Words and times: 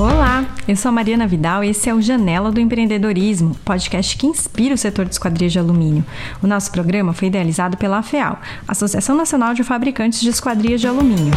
Olá, 0.00 0.46
eu 0.66 0.74
sou 0.76 0.88
a 0.88 0.92
Mariana 0.92 1.26
Vidal 1.26 1.62
e 1.62 1.68
esse 1.68 1.90
é 1.90 1.94
o 1.94 2.00
Janela 2.00 2.50
do 2.50 2.58
Empreendedorismo, 2.58 3.54
podcast 3.66 4.16
que 4.16 4.26
inspira 4.26 4.74
o 4.74 4.78
setor 4.78 5.04
de 5.04 5.10
esquadrias 5.10 5.52
de 5.52 5.58
alumínio. 5.58 6.02
O 6.42 6.46
nosso 6.46 6.72
programa 6.72 7.12
foi 7.12 7.28
idealizado 7.28 7.76
pela 7.76 7.98
AFEAL, 7.98 8.40
Associação 8.66 9.14
Nacional 9.14 9.52
de 9.52 9.62
Fabricantes 9.62 10.22
de 10.22 10.30
Esquadrias 10.30 10.80
de 10.80 10.86
Alumínio. 10.86 11.34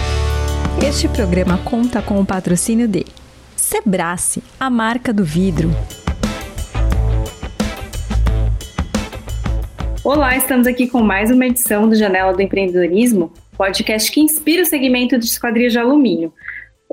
Este 0.82 1.10
programa 1.10 1.58
conta 1.58 2.02
com 2.02 2.22
o 2.22 2.26
patrocínio 2.26 2.88
de 2.88 3.06
Sebrace, 3.58 4.42
a 4.58 4.70
marca 4.70 5.12
do 5.12 5.26
vidro. 5.26 5.70
Olá, 10.06 10.38
estamos 10.38 10.68
aqui 10.68 10.88
com 10.88 11.04
mais 11.04 11.30
uma 11.30 11.46
edição 11.46 11.90
do 11.90 11.96
Janela 11.96 12.32
do 12.32 12.42
Empreendedorismo, 12.42 13.30
podcast 13.58 14.10
que 14.10 14.22
inspira 14.22 14.64
o 14.64 14.66
segmento 14.66 15.20
de 15.20 15.26
esquadrias 15.26 15.74
de 15.74 15.80
alumínio. 15.80 16.32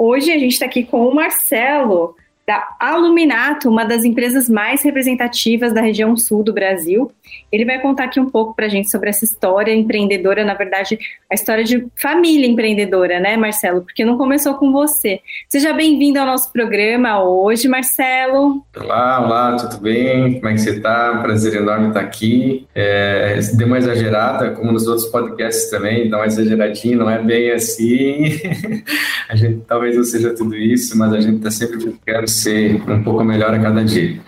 Hoje 0.03 0.33
a 0.33 0.39
gente 0.39 0.53
está 0.53 0.65
aqui 0.65 0.83
com 0.83 1.07
o 1.07 1.15
Marcelo, 1.15 2.17
da 2.51 2.75
Aluminato, 2.81 3.69
uma 3.69 3.85
das 3.85 4.03
empresas 4.03 4.49
mais 4.49 4.83
representativas 4.83 5.73
da 5.73 5.81
região 5.81 6.17
sul 6.17 6.43
do 6.43 6.53
Brasil. 6.53 7.09
Ele 7.53 7.65
vai 7.65 7.81
contar 7.81 8.05
aqui 8.05 8.19
um 8.19 8.29
pouco 8.29 8.57
para 8.57 8.67
a 8.67 8.69
gente 8.69 8.91
sobre 8.91 9.09
essa 9.09 9.25
história 9.25 9.73
empreendedora, 9.73 10.45
na 10.45 10.55
verdade, 10.55 10.99
a 11.31 11.35
história 11.35 11.63
de 11.63 11.87
família 11.95 12.49
empreendedora, 12.49 13.21
né, 13.21 13.37
Marcelo? 13.37 13.83
Porque 13.83 14.05
não 14.05 14.19
começou 14.19 14.55
com 14.55 14.73
você. 14.73 15.21
Seja 15.49 15.73
bem-vindo 15.73 16.19
ao 16.19 16.27
nosso 16.27 16.53
programa 16.53 17.23
hoje, 17.23 17.69
Marcelo. 17.69 18.65
Olá, 18.77 19.25
olá, 19.25 19.57
tudo 19.57 19.81
bem? 19.81 20.41
Como 20.41 20.49
é 20.49 20.55
que 20.55 20.61
você 20.61 20.71
está? 20.71 21.19
Prazer 21.23 21.55
enorme 21.55 21.89
estar 21.89 22.01
aqui. 22.01 22.67
É, 22.75 23.39
deu 23.55 23.69
uma 23.69 23.79
exagerada, 23.79 24.51
como 24.51 24.73
nos 24.73 24.89
outros 24.89 25.07
podcasts 25.07 25.71
também, 25.71 26.11
dá 26.11 26.17
uma 26.17 26.27
exageradinha, 26.27 26.97
não 26.97 27.09
é 27.09 27.23
bem 27.23 27.53
assim. 27.53 28.41
a 29.29 29.37
gente 29.37 29.61
talvez 29.69 29.97
não 29.97 30.03
seja 30.03 30.35
tudo 30.35 30.57
isso, 30.57 30.99
mas 30.99 31.13
a 31.13 31.21
gente 31.21 31.37
está 31.37 31.51
sempre 31.53 31.77
buscando 31.77 32.27
ser 32.41 32.83
um 32.89 33.03
pouco 33.03 33.25
melhor 33.25 33.55
a 33.55 33.59
cada 33.59 33.85
dia. 33.85 34.21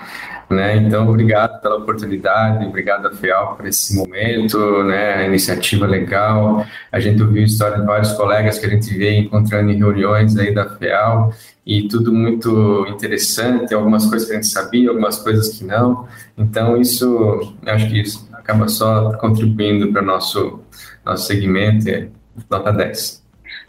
Né? 0.53 0.77
Então, 0.77 1.09
obrigado 1.09 1.61
pela 1.63 1.77
oportunidade, 1.77 2.67
obrigado 2.67 3.07
a 3.07 3.13
FEAL 3.13 3.57
por 3.57 3.67
esse 3.67 3.97
momento, 3.97 4.85
né? 4.85 5.15
a 5.15 5.27
iniciativa 5.27 5.87
legal. 5.87 6.67
A 6.91 7.01
gente 7.01 7.23
ouviu 7.23 7.43
história 7.43 7.79
de 7.79 7.87
vários 7.87 8.13
colegas 8.13 8.59
que 8.59 8.67
a 8.67 8.69
gente 8.69 8.93
vê 8.97 9.17
encontrando 9.17 9.71
em 9.71 9.79
reuniões 9.79 10.37
aí 10.37 10.55
da 10.55 10.69
FEAL 10.69 11.33
e 11.65 11.89
tudo 11.89 12.13
muito 12.13 12.87
interessante, 12.89 13.73
algumas 13.73 14.05
coisas 14.07 14.29
que 14.29 14.35
a 14.35 14.37
gente 14.37 14.49
sabia, 14.49 14.91
algumas 14.91 15.19
coisas 15.19 15.57
que 15.57 15.65
não. 15.65 16.07
Então, 16.37 16.77
isso, 16.77 17.55
acho 17.65 17.89
que 17.89 18.01
isso 18.01 18.29
acaba 18.33 18.69
só 18.69 19.13
contribuindo 19.15 19.91
para 19.91 20.03
o 20.03 20.05
nosso, 20.05 20.61
nosso 21.05 21.27
segmento, 21.27 21.89
é 21.89 22.09
nota 22.51 22.73
10 22.73 23.23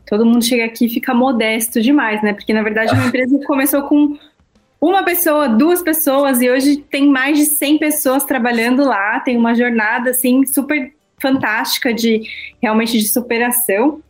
todo 0.06 0.26
mundo 0.26 0.44
chega 0.44 0.66
aqui 0.66 0.86
e 0.86 0.90
fica 0.90 1.14
modesto 1.14 1.82
demais, 1.82 2.22
né? 2.22 2.34
Porque 2.34 2.54
na 2.54 2.62
verdade 2.62 2.94
uma 2.94 3.06
empresa 3.08 3.40
começou 3.48 3.82
com 3.84 4.16
uma 4.90 5.04
pessoa, 5.04 5.48
duas 5.48 5.82
pessoas 5.82 6.42
e 6.42 6.50
hoje 6.50 6.78
tem 6.78 7.08
mais 7.08 7.38
de 7.38 7.46
100 7.46 7.78
pessoas 7.78 8.24
trabalhando 8.26 8.84
lá, 8.84 9.20
tem 9.22 9.38
uma 9.38 9.56
jornada 9.56 10.10
assim 10.10 10.46
super 10.46 10.94
fantástica 11.22 11.94
de 11.94 12.24
realmente 12.62 12.98
de 12.98 13.08
superação. 13.08 14.02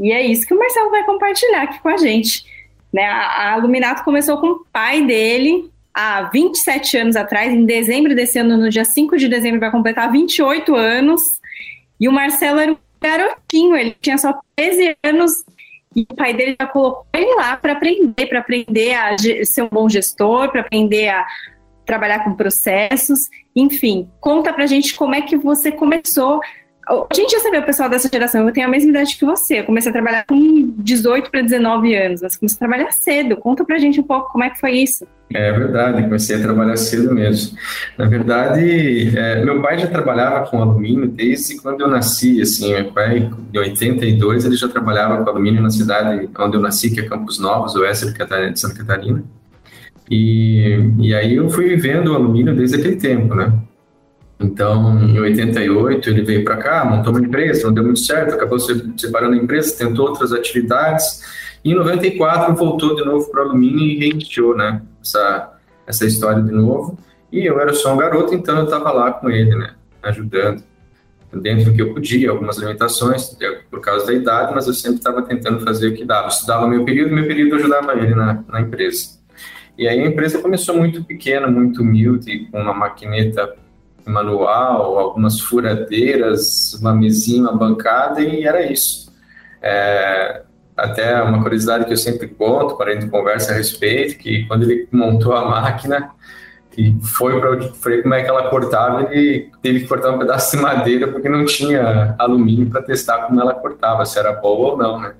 E 0.00 0.10
é 0.10 0.26
isso 0.26 0.46
que 0.46 0.54
o 0.54 0.58
Marcelo 0.58 0.90
vai 0.90 1.04
compartilhar 1.04 1.62
aqui 1.62 1.80
com 1.80 1.88
a 1.88 1.96
gente. 1.96 2.44
Né? 2.92 3.04
A, 3.04 3.56
Luminato 3.62 4.02
começou 4.02 4.38
com 4.38 4.48
o 4.48 4.64
pai 4.72 5.04
dele 5.04 5.70
há 5.94 6.24
27 6.24 6.96
anos 6.96 7.16
atrás, 7.16 7.52
em 7.52 7.64
dezembro 7.64 8.14
desse 8.14 8.38
ano, 8.38 8.56
no 8.56 8.70
dia 8.70 8.84
5 8.84 9.16
de 9.16 9.28
dezembro, 9.28 9.60
vai 9.60 9.70
completar 9.70 10.10
28 10.10 10.74
anos. 10.74 11.22
E 12.00 12.08
o 12.08 12.12
Marcelo 12.12 12.58
era 12.58 12.72
um 12.72 12.76
garotinho, 13.00 13.76
ele 13.76 13.96
tinha 14.00 14.18
só 14.18 14.36
13 14.56 14.96
anos 15.04 15.44
e 15.98 16.06
o 16.08 16.14
pai 16.14 16.32
dele 16.32 16.56
já 16.60 16.66
colocou 16.66 17.06
ele 17.12 17.34
lá 17.34 17.56
para 17.56 17.72
aprender, 17.72 18.26
para 18.26 18.38
aprender 18.38 18.94
a 18.94 19.16
ser 19.44 19.62
um 19.62 19.68
bom 19.68 19.88
gestor, 19.88 20.50
para 20.50 20.60
aprender 20.60 21.08
a 21.08 21.26
trabalhar 21.84 22.22
com 22.22 22.34
processos, 22.34 23.28
enfim. 23.56 24.08
Conta 24.20 24.52
pra 24.52 24.66
gente 24.66 24.94
como 24.94 25.14
é 25.14 25.22
que 25.22 25.36
você 25.36 25.72
começou 25.72 26.40
a 26.88 27.14
gente 27.14 27.30
já 27.30 27.40
sabia 27.40 27.60
o 27.60 27.66
pessoal 27.66 27.88
dessa 27.88 28.08
geração, 28.08 28.46
eu 28.46 28.52
tenho 28.52 28.66
a 28.66 28.70
mesma 28.70 28.90
idade 28.90 29.16
que 29.16 29.24
você. 29.24 29.60
Eu 29.60 29.64
comecei 29.64 29.90
a 29.90 29.92
trabalhar 29.92 30.24
com 30.26 30.72
18 30.78 31.30
para 31.30 31.42
19 31.42 31.94
anos, 31.94 32.22
mas 32.22 32.36
comecei 32.36 32.56
a 32.56 32.58
trabalhar 32.58 32.90
cedo. 32.92 33.36
Conta 33.36 33.64
pra 33.64 33.78
gente 33.78 34.00
um 34.00 34.04
pouco 34.04 34.32
como 34.32 34.44
é 34.44 34.50
que 34.50 34.58
foi 34.58 34.72
isso. 34.72 35.06
É 35.34 35.52
verdade, 35.52 36.02
comecei 36.02 36.36
a 36.36 36.40
trabalhar 36.40 36.76
cedo 36.78 37.14
mesmo. 37.14 37.56
Na 37.98 38.06
verdade, 38.06 39.14
é, 39.14 39.44
meu 39.44 39.60
pai 39.60 39.78
já 39.78 39.86
trabalhava 39.86 40.46
com 40.46 40.62
alumínio 40.62 41.06
desde 41.06 41.60
quando 41.60 41.82
eu 41.82 41.88
nasci, 41.88 42.40
assim, 42.40 42.72
meu 42.72 42.92
pai, 42.92 43.30
em 43.52 43.58
82, 43.58 44.46
ele 44.46 44.56
já 44.56 44.68
trabalhava 44.68 45.22
com 45.22 45.28
alumínio 45.28 45.62
na 45.62 45.70
cidade 45.70 46.30
onde 46.38 46.56
eu 46.56 46.60
nasci, 46.60 46.90
que 46.90 47.00
é 47.00 47.02
Campos 47.06 47.38
Novos, 47.38 47.74
oeste 47.76 48.06
de 48.06 48.60
Santa 48.60 48.78
Catarina. 48.78 49.22
E, 50.10 50.92
e 50.98 51.14
aí 51.14 51.34
eu 51.34 51.50
fui 51.50 51.76
vendo 51.76 52.12
o 52.12 52.14
alumínio 52.14 52.56
desde 52.56 52.76
aquele 52.76 52.96
tempo, 52.96 53.34
né? 53.34 53.52
Então, 54.40 55.02
em 55.02 55.18
88, 55.18 56.10
ele 56.10 56.22
veio 56.22 56.44
para 56.44 56.56
cá, 56.56 56.84
montou 56.84 57.12
uma 57.12 57.20
empresa, 57.20 57.66
não 57.66 57.74
deu 57.74 57.82
muito 57.82 57.98
certo, 57.98 58.34
acabou 58.34 58.58
se 58.58 58.72
separando 58.96 59.34
a 59.34 59.36
empresa, 59.36 59.76
tentou 59.76 60.08
outras 60.08 60.32
atividades. 60.32 61.24
E 61.64 61.72
em 61.72 61.74
94, 61.74 62.54
voltou 62.54 62.94
de 62.94 63.04
novo 63.04 63.28
para 63.30 63.42
o 63.44 63.48
alumínio 63.48 63.80
e 63.80 63.98
reiniciou 63.98 64.56
né, 64.56 64.80
essa, 65.02 65.58
essa 65.86 66.06
história 66.06 66.40
de 66.40 66.52
novo. 66.52 66.96
E 67.32 67.44
eu 67.44 67.58
era 67.60 67.74
só 67.74 67.94
um 67.94 67.96
garoto, 67.96 68.32
então 68.32 68.58
eu 68.58 68.64
estava 68.64 68.92
lá 68.92 69.10
com 69.10 69.28
ele, 69.28 69.56
né, 69.56 69.74
ajudando, 70.04 70.62
dentro 71.32 71.66
do 71.66 71.74
que 71.74 71.82
eu 71.82 71.92
podia, 71.92 72.30
algumas 72.30 72.58
limitações, 72.58 73.36
por 73.68 73.80
causa 73.80 74.06
da 74.06 74.12
idade, 74.12 74.54
mas 74.54 74.68
eu 74.68 74.72
sempre 74.72 74.98
estava 74.98 75.20
tentando 75.22 75.60
fazer 75.64 75.88
o 75.88 75.94
que 75.94 76.04
dava. 76.04 76.26
Eu 76.26 76.28
estudava 76.28 76.68
meu 76.68 76.84
período, 76.84 77.12
meu 77.12 77.26
período 77.26 77.56
ajudava 77.56 77.92
ele 77.94 78.14
na, 78.14 78.44
na 78.48 78.60
empresa. 78.60 79.18
E 79.76 79.86
aí 79.86 80.00
a 80.00 80.06
empresa 80.06 80.40
começou 80.40 80.76
muito 80.76 81.04
pequena, 81.04 81.48
muito 81.48 81.82
humilde, 81.82 82.48
com 82.50 82.60
uma 82.60 82.72
maquineta 82.72 83.52
manual, 84.08 84.98
algumas 84.98 85.40
furadeiras, 85.40 86.74
uma 86.80 86.94
mesinha, 86.94 87.42
uma 87.42 87.56
bancada 87.56 88.20
e 88.20 88.44
era 88.44 88.70
isso. 88.70 89.12
É, 89.62 90.42
até 90.76 91.20
uma 91.22 91.42
curiosidade 91.42 91.84
que 91.84 91.92
eu 91.92 91.96
sempre 91.96 92.28
conto 92.28 92.76
quando 92.76 92.88
a 92.88 92.94
gente 92.94 93.08
conversa 93.08 93.52
a 93.52 93.56
respeito, 93.56 94.16
que 94.18 94.46
quando 94.46 94.62
ele 94.62 94.88
montou 94.92 95.32
a 95.32 95.44
máquina 95.44 96.10
e 96.76 96.96
foi 97.02 97.40
para 97.40 97.56
ver 97.56 98.02
como 98.02 98.14
é 98.14 98.22
que 98.22 98.30
ela 98.30 98.48
cortava, 98.48 99.12
ele 99.12 99.50
teve 99.60 99.80
que 99.80 99.88
cortar 99.88 100.12
um 100.12 100.18
pedaço 100.18 100.56
de 100.56 100.62
madeira 100.62 101.08
porque 101.08 101.28
não 101.28 101.44
tinha 101.44 102.14
alumínio 102.16 102.70
para 102.70 102.82
testar 102.82 103.26
como 103.26 103.40
ela 103.40 103.52
cortava, 103.52 104.06
se 104.06 104.16
era 104.16 104.32
boa 104.32 104.72
ou 104.72 104.76
não, 104.76 105.00
né? 105.00 105.14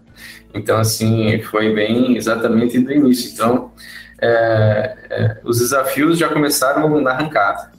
Então, 0.54 0.78
assim, 0.78 1.40
foi 1.42 1.74
bem 1.74 2.16
exatamente 2.16 2.78
do 2.78 2.92
início. 2.92 3.32
Então, 3.32 3.72
é, 4.20 4.96
é, 5.10 5.40
os 5.44 5.58
desafios 5.58 6.16
já 6.18 6.28
começaram 6.28 7.00
na 7.00 7.10
arrancada. 7.10 7.72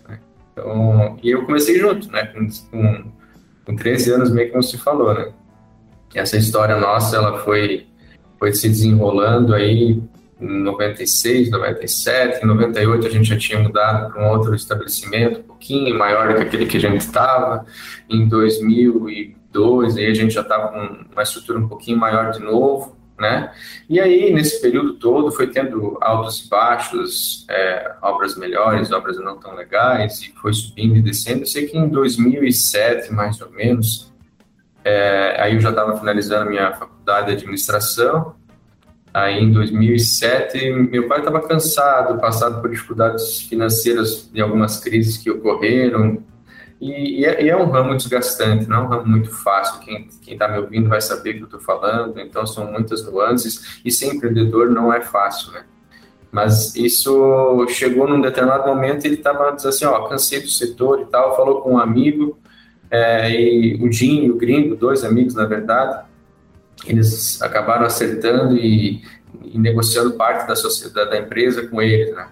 Então, 0.59 1.17
e 1.23 1.31
eu 1.31 1.45
comecei 1.45 1.79
junto, 1.79 2.11
né? 2.11 2.25
Com, 2.27 2.47
com, 2.69 3.11
com 3.65 3.75
13 3.75 4.11
anos, 4.13 4.31
meio 4.31 4.51
como 4.51 4.63
se 4.63 4.77
falou, 4.77 5.13
né? 5.13 5.31
Essa 6.13 6.37
história 6.37 6.75
nossa, 6.77 7.15
ela 7.15 7.39
foi, 7.39 7.87
foi 8.37 8.53
se 8.53 8.67
desenrolando 8.67 9.53
aí 9.53 10.01
em 10.41 10.63
96, 10.63 11.51
97, 11.51 12.43
em 12.43 12.47
98 12.47 13.07
a 13.07 13.09
gente 13.09 13.29
já 13.29 13.37
tinha 13.37 13.59
mudado 13.59 14.11
para 14.11 14.23
um 14.23 14.29
outro 14.31 14.55
estabelecimento, 14.55 15.41
um 15.41 15.43
pouquinho 15.43 15.97
maior 15.97 16.29
do 16.29 16.35
que 16.35 16.41
aquele 16.41 16.65
que 16.65 16.77
a 16.77 16.79
gente 16.79 17.01
estava. 17.01 17.65
Em 18.09 18.27
2002, 18.27 19.97
aí 19.97 20.07
a 20.07 20.13
gente 20.13 20.33
já 20.33 20.41
estava 20.41 20.69
com 20.69 21.05
uma 21.11 21.23
estrutura 21.23 21.59
um 21.59 21.67
pouquinho 21.67 21.97
maior 21.97 22.31
de 22.31 22.39
novo 22.39 22.98
né? 23.19 23.51
E 23.89 23.99
aí, 23.99 24.33
nesse 24.33 24.61
período 24.61 24.93
todo, 24.93 25.31
foi 25.31 25.47
tendo 25.47 25.97
altos 26.01 26.45
e 26.45 26.49
baixos, 26.49 27.45
é, 27.49 27.93
obras 28.01 28.35
melhores, 28.37 28.91
obras 28.91 29.17
não 29.17 29.37
tão 29.37 29.53
legais, 29.53 30.21
e 30.21 30.33
foi 30.41 30.53
subindo 30.53 30.95
e 30.95 31.01
descendo. 31.01 31.41
Eu 31.41 31.47
sei 31.47 31.67
que 31.67 31.77
em 31.77 31.87
2007, 31.89 33.11
mais 33.11 33.41
ou 33.41 33.51
menos, 33.51 34.11
é, 34.83 35.35
aí 35.39 35.53
eu 35.53 35.59
já 35.59 35.69
estava 35.69 35.97
finalizando 35.97 36.49
minha 36.49 36.71
faculdade 36.73 37.27
de 37.27 37.33
administração, 37.33 38.35
aí 39.13 39.43
em 39.43 39.51
2007, 39.51 40.71
meu 40.71 41.07
pai 41.07 41.19
estava 41.19 41.41
cansado, 41.41 42.19
passado 42.19 42.61
por 42.61 42.69
dificuldades 42.69 43.41
financeiras 43.41 44.29
de 44.31 44.41
algumas 44.41 44.79
crises 44.79 45.17
que 45.17 45.29
ocorreram, 45.29 46.23
e, 46.79 47.19
e, 47.19 47.25
é, 47.25 47.43
e, 47.43 47.49
é, 47.49 47.57
um 47.57 47.69
ramo 47.69 47.95
desgastante, 47.95 48.67
não 48.67 48.77
é 48.77 48.81
um 48.81 48.87
ramo 48.87 49.07
muito 49.07 49.29
fácil. 49.31 49.79
Quem 49.81 50.07
está 50.27 50.47
me 50.47 50.59
ouvindo 50.59 50.87
vai 50.87 51.01
saber 51.01 51.31
o 51.31 51.33
que 51.33 51.41
eu 51.41 51.45
estou 51.45 51.59
falando, 51.59 52.19
então 52.19 52.47
são 52.47 52.71
muitas 52.71 53.05
nuances, 53.05 53.79
e 53.83 53.91
ser 53.91 54.07
empreendedor 54.07 54.69
não 54.69 54.93
é 54.93 55.01
fácil, 55.01 55.51
né? 55.51 55.65
Mas 56.31 56.75
isso 56.75 57.65
chegou 57.69 58.07
num 58.07 58.21
determinado 58.21 58.67
momento 58.67 59.03
ele 59.03 59.15
estava 59.15 59.51
dizendo 59.51 59.69
assim, 59.69 59.85
ó, 59.85 60.07
cansei 60.07 60.39
do 60.39 60.49
setor 60.49 61.01
e 61.01 61.05
tal, 61.05 61.35
falou 61.35 61.61
com 61.61 61.73
um 61.73 61.77
amigo, 61.77 62.37
é, 62.89 63.29
e 63.29 63.75
o 63.81 63.91
Jim 63.91 64.25
e 64.25 64.31
o 64.31 64.37
Gringo, 64.37 64.75
dois 64.75 65.03
amigos 65.03 65.33
na 65.33 65.45
verdade, 65.45 66.05
eles 66.85 67.41
acabaram 67.41 67.85
acertando 67.85 68.55
e, 68.55 69.01
e 69.43 69.57
negociando 69.57 70.13
parte 70.13 70.47
da 70.47 70.55
sociedade 70.55 71.09
da 71.09 71.17
empresa 71.17 71.67
com 71.67 71.81
ele, 71.81 72.11
né? 72.11 72.27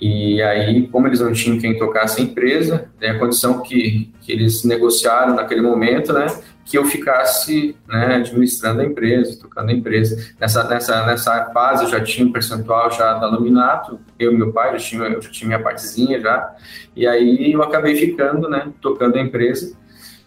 E 0.00 0.40
aí, 0.40 0.86
como 0.88 1.08
eles 1.08 1.20
não 1.20 1.32
tinham 1.32 1.58
quem 1.58 1.76
tocasse 1.76 2.20
a 2.20 2.24
empresa, 2.24 2.88
né, 3.00 3.08
a 3.08 3.18
condição 3.18 3.62
que, 3.62 4.12
que 4.20 4.30
eles 4.30 4.62
negociaram 4.62 5.34
naquele 5.34 5.60
momento, 5.60 6.12
né, 6.12 6.26
que 6.64 6.78
eu 6.78 6.84
ficasse 6.84 7.74
né, 7.88 8.16
administrando 8.16 8.80
a 8.80 8.84
empresa, 8.84 9.40
tocando 9.40 9.70
a 9.70 9.72
empresa. 9.72 10.34
Nessa, 10.38 10.62
nessa, 10.68 11.04
nessa 11.06 11.46
fase 11.46 11.84
eu 11.84 11.90
já 11.90 12.00
tinha 12.00 12.26
um 12.26 12.30
percentual 12.30 12.90
já 12.92 13.14
da 13.14 13.26
Laminato, 13.26 13.98
eu 14.18 14.32
e 14.32 14.36
meu 14.36 14.52
pai, 14.52 14.72
já 14.72 14.78
tinha, 14.78 15.02
eu 15.04 15.20
já 15.20 15.30
tinha 15.30 15.48
minha 15.48 15.62
partezinha 15.62 16.20
já, 16.20 16.54
e 16.94 17.06
aí 17.06 17.52
eu 17.52 17.62
acabei 17.62 17.96
ficando, 17.96 18.48
né, 18.48 18.68
tocando 18.80 19.16
a 19.16 19.20
empresa, 19.20 19.76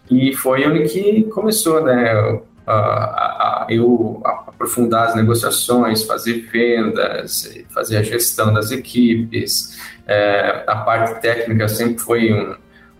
e 0.09 0.35
foi 0.35 0.67
onde 0.67 0.83
que 0.89 1.23
começou, 1.25 1.81
né, 1.81 2.41
a, 2.65 2.73
a, 2.73 3.67
eu 3.69 4.21
aprofundar 4.23 5.09
as 5.09 5.15
negociações, 5.15 6.03
fazer 6.03 6.47
vendas, 6.51 7.51
fazer 7.69 7.97
a 7.97 8.03
gestão 8.03 8.53
das 8.53 8.71
equipes, 8.71 9.79
é, 10.07 10.63
a 10.67 10.75
parte 10.77 11.21
técnica 11.21 11.67
sempre 11.67 11.99
foi 11.99 12.33
um, 12.33 12.55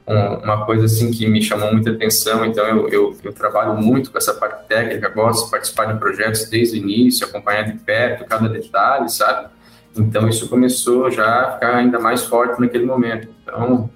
um, 0.07 0.35
uma 0.43 0.65
coisa 0.65 0.85
assim 0.85 1.11
que 1.11 1.27
me 1.27 1.41
chamou 1.41 1.71
muita 1.71 1.91
atenção, 1.91 2.45
então 2.45 2.65
eu, 2.65 2.87
eu, 2.89 3.17
eu, 3.23 3.33
trabalho 3.33 3.75
muito 3.75 4.11
com 4.11 4.17
essa 4.17 4.33
parte 4.33 4.67
técnica, 4.67 5.09
gosto 5.09 5.45
de 5.45 5.51
participar 5.51 5.85
de 5.85 5.99
projetos 5.99 6.49
desde 6.49 6.77
o 6.77 6.81
início, 6.81 7.25
acompanhar 7.27 7.63
de 7.63 7.77
perto 7.77 8.25
cada 8.25 8.49
detalhe, 8.49 9.09
sabe? 9.09 9.49
Então 9.97 10.27
isso 10.27 10.47
começou 10.47 11.11
já 11.11 11.41
a 11.41 11.51
ficar 11.53 11.75
ainda 11.75 11.99
mais 11.99 12.23
forte 12.23 12.59
naquele 12.61 12.85
momento. 12.85 13.27
Então 13.43 13.89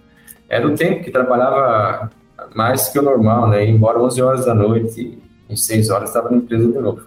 era 0.50 0.68
o 0.68 0.76
tempo 0.76 1.04
que 1.04 1.12
trabalhava 1.12 2.12
mais 2.54 2.90
que 2.90 3.00
o 3.00 3.02
normal, 3.02 3.48
né? 3.50 3.66
Embora 3.66 4.00
11 4.00 4.22
horas 4.22 4.46
da 4.46 4.54
noite, 4.54 5.18
em 5.50 5.56
6 5.56 5.90
horas 5.90 6.10
estava 6.10 6.30
na 6.30 6.38
empresa 6.38 6.68
de 6.68 6.80
novo. 6.80 7.04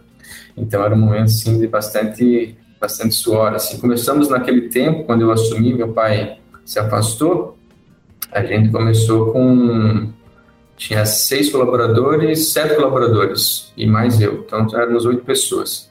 Então 0.56 0.84
era 0.84 0.94
um 0.94 0.98
momento 0.98 1.24
assim 1.24 1.58
de 1.58 1.66
bastante 1.66 2.56
bastante 2.80 3.14
suor. 3.14 3.54
Assim 3.54 3.78
começamos 3.78 4.28
naquele 4.28 4.68
tempo 4.68 5.04
quando 5.04 5.22
eu 5.22 5.30
assumi, 5.30 5.74
meu 5.74 5.92
pai 5.92 6.38
se 6.64 6.78
afastou 6.78 7.58
a 8.30 8.44
gente 8.44 8.70
começou 8.70 9.32
com. 9.32 10.12
Tinha 10.76 11.04
seis 11.04 11.50
colaboradores, 11.50 12.52
sete 12.52 12.76
colaboradores 12.76 13.72
e 13.76 13.84
mais 13.86 14.20
eu. 14.20 14.44
Então, 14.46 14.66
éramos 14.74 15.04
oito 15.06 15.24
pessoas. 15.24 15.90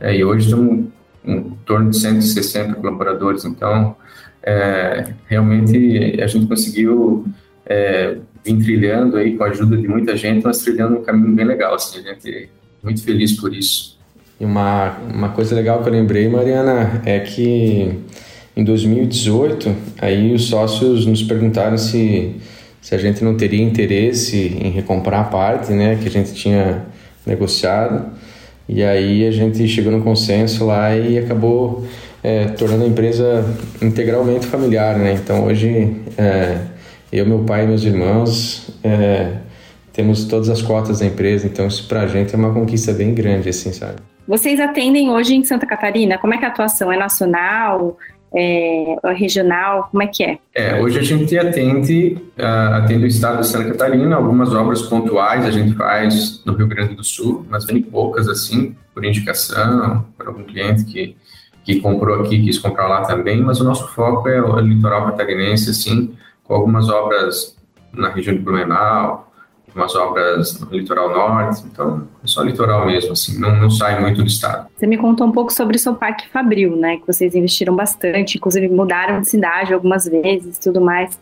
É, 0.00 0.16
e 0.16 0.24
hoje 0.24 0.46
estamos 0.46 0.86
em 1.24 1.50
torno 1.64 1.90
de 1.90 1.98
160 1.98 2.74
colaboradores. 2.74 3.44
Então, 3.44 3.94
é, 4.42 5.12
realmente 5.26 6.20
a 6.20 6.26
gente 6.26 6.46
conseguiu 6.46 7.24
é, 7.66 8.16
vir 8.44 8.62
trilhando 8.62 9.16
aí 9.16 9.36
com 9.36 9.44
a 9.44 9.48
ajuda 9.48 9.76
de 9.76 9.88
muita 9.88 10.16
gente, 10.16 10.44
mas 10.44 10.58
trilhando 10.58 10.98
um 10.98 11.02
caminho 11.02 11.34
bem 11.34 11.44
legal. 11.44 11.74
Assim, 11.74 11.98
a 11.98 12.12
gente 12.12 12.30
é 12.30 12.48
muito 12.82 13.02
feliz 13.02 13.32
por 13.32 13.52
isso. 13.54 13.96
E 14.40 14.44
uma, 14.44 14.96
uma 15.12 15.28
coisa 15.30 15.54
legal 15.54 15.82
que 15.82 15.88
eu 15.88 15.92
lembrei, 15.92 16.28
Mariana, 16.28 17.02
é 17.04 17.18
que 17.20 17.90
em 18.56 18.64
2018, 18.64 19.74
aí 19.98 20.32
os 20.32 20.48
sócios 20.48 21.04
nos 21.04 21.22
perguntaram 21.22 21.76
se, 21.76 22.36
se 22.80 22.94
a 22.94 22.98
gente 22.98 23.24
não 23.24 23.36
teria 23.36 23.62
interesse 23.62 24.56
em 24.60 24.70
recomprar 24.70 25.20
a 25.20 25.24
parte 25.24 25.72
né, 25.72 25.98
que 26.00 26.08
a 26.08 26.10
gente 26.10 26.32
tinha 26.34 26.84
negociado. 27.26 28.12
E 28.68 28.82
aí 28.82 29.26
a 29.26 29.30
gente 29.30 29.66
chegou 29.68 29.92
no 29.92 30.02
consenso 30.02 30.66
lá 30.66 30.96
e 30.96 31.18
acabou 31.18 31.86
é, 32.22 32.46
tornando 32.46 32.84
a 32.84 32.86
empresa 32.86 33.44
integralmente 33.80 34.46
familiar. 34.46 34.98
Né? 34.98 35.14
Então 35.14 35.46
hoje 35.46 35.96
é, 36.18 36.58
eu, 37.18 37.26
meu 37.26 37.40
pai 37.40 37.64
e 37.64 37.66
meus 37.66 37.82
irmãos 37.82 38.70
é, 38.82 39.36
temos 39.92 40.24
todas 40.24 40.48
as 40.48 40.62
cotas 40.62 41.00
da 41.00 41.06
empresa, 41.06 41.46
então 41.46 41.66
isso 41.66 41.86
para 41.88 42.02
a 42.02 42.06
gente 42.06 42.34
é 42.34 42.38
uma 42.38 42.52
conquista 42.52 42.92
bem 42.92 43.14
grande, 43.14 43.48
assim, 43.48 43.72
sabe? 43.72 43.96
Vocês 44.26 44.58
atendem 44.58 45.10
hoje 45.10 45.34
em 45.34 45.44
Santa 45.44 45.66
Catarina? 45.66 46.18
Como 46.18 46.34
é 46.34 46.38
que 46.38 46.44
a 46.44 46.48
atuação 46.48 46.90
é 46.90 46.96
nacional? 46.96 47.96
é, 48.34 48.96
regional? 49.14 49.88
Como 49.90 50.02
é 50.02 50.06
que 50.06 50.22
é? 50.22 50.38
É, 50.54 50.80
hoje 50.80 50.98
a 50.98 51.02
gente 51.02 51.36
atende, 51.38 52.18
uh, 52.38 52.74
atende 52.74 53.04
o 53.04 53.06
estado 53.06 53.40
de 53.40 53.46
Santa 53.46 53.70
Catarina, 53.70 54.16
algumas 54.16 54.52
obras 54.52 54.82
pontuais 54.82 55.44
a 55.44 55.50
gente 55.50 55.74
faz 55.74 56.42
no 56.44 56.54
Rio 56.54 56.66
Grande 56.66 56.94
do 56.94 57.02
Sul, 57.02 57.46
mas 57.48 57.64
bem 57.64 57.80
poucas 57.80 58.28
assim, 58.28 58.76
por 58.94 59.04
indicação, 59.04 60.04
por 60.16 60.28
algum 60.28 60.44
cliente 60.44 60.84
que, 60.84 61.16
que 61.64 61.80
comprou 61.80 62.20
aqui, 62.20 62.42
quis 62.42 62.58
comprar 62.58 62.88
lá 62.88 63.02
também, 63.02 63.40
mas 63.40 63.60
o 63.60 63.64
nosso 63.64 63.88
foco 63.94 64.28
é 64.28 64.40
o 64.40 64.58
litoral 64.60 65.06
catarinense, 65.06 65.70
assim, 65.70 66.14
com 66.46 66.54
algumas 66.54 66.88
obras 66.88 67.56
na 67.92 68.10
região 68.10 68.36
de 68.36 68.42
Blumenau, 68.42 69.32
umas 69.74 69.94
obras 69.94 70.58
no 70.58 70.70
litoral 70.70 71.10
norte, 71.10 71.62
então 71.70 72.08
é 72.24 72.26
só 72.26 72.42
litoral 72.42 72.86
mesmo, 72.86 73.12
assim, 73.12 73.38
não, 73.38 73.54
não 73.56 73.68
sai 73.68 74.00
muito 74.00 74.22
do 74.22 74.26
estado. 74.26 74.68
Você 74.74 74.86
me 74.86 74.96
contou 74.96 75.26
um 75.26 75.32
pouco 75.32 75.52
sobre 75.52 75.76
o 75.76 75.78
seu 75.78 75.94
parque 75.94 76.26
Fabril, 76.28 76.74
né, 76.76 76.96
que 76.96 77.06
vocês 77.06 77.34
investiram 77.34 77.76
bastante, 77.76 78.38
inclusive 78.38 78.68
mudaram 78.68 79.20
de 79.20 79.28
cidade 79.28 79.74
algumas 79.74 80.06
vezes, 80.06 80.58
tudo 80.58 80.80
mais. 80.80 81.20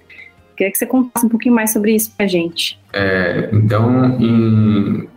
Queria 0.56 0.70
que 0.70 0.78
você 0.78 0.86
contasse 0.86 1.26
um 1.26 1.28
pouquinho 1.28 1.52
mais 1.52 1.72
sobre 1.72 1.96
isso 1.96 2.12
pra 2.16 2.28
gente. 2.28 2.78
É, 2.92 3.50
então, 3.52 4.16
em, 4.20 5.08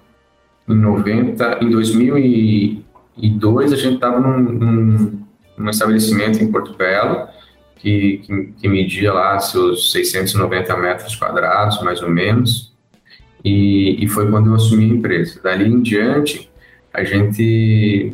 em 0.68 0.76
90, 0.76 1.60
em 1.62 1.70
2002, 1.70 3.72
a 3.72 3.76
gente 3.76 3.94
estava 3.96 4.20
num, 4.20 4.40
num, 4.40 5.20
num 5.56 5.70
estabelecimento 5.70 6.44
em 6.44 6.52
Porto 6.52 6.76
Belo, 6.76 7.28
que, 7.80 8.18
que, 8.20 8.54
que, 8.60 8.68
media 8.68 9.14
lá 9.14 9.40
seus 9.40 9.92
690 9.92 10.76
metros 10.78 11.16
quadrados, 11.16 11.82
mais 11.82 12.02
ou 12.02 12.10
menos, 12.10 12.74
e, 13.44 14.04
e 14.04 14.08
foi 14.08 14.30
quando 14.30 14.50
eu 14.50 14.56
assumi 14.56 14.86
a 14.86 14.96
empresa. 14.96 15.40
Dali 15.42 15.68
em 15.68 15.82
diante, 15.82 16.50
a 16.94 17.04
gente 17.04 18.14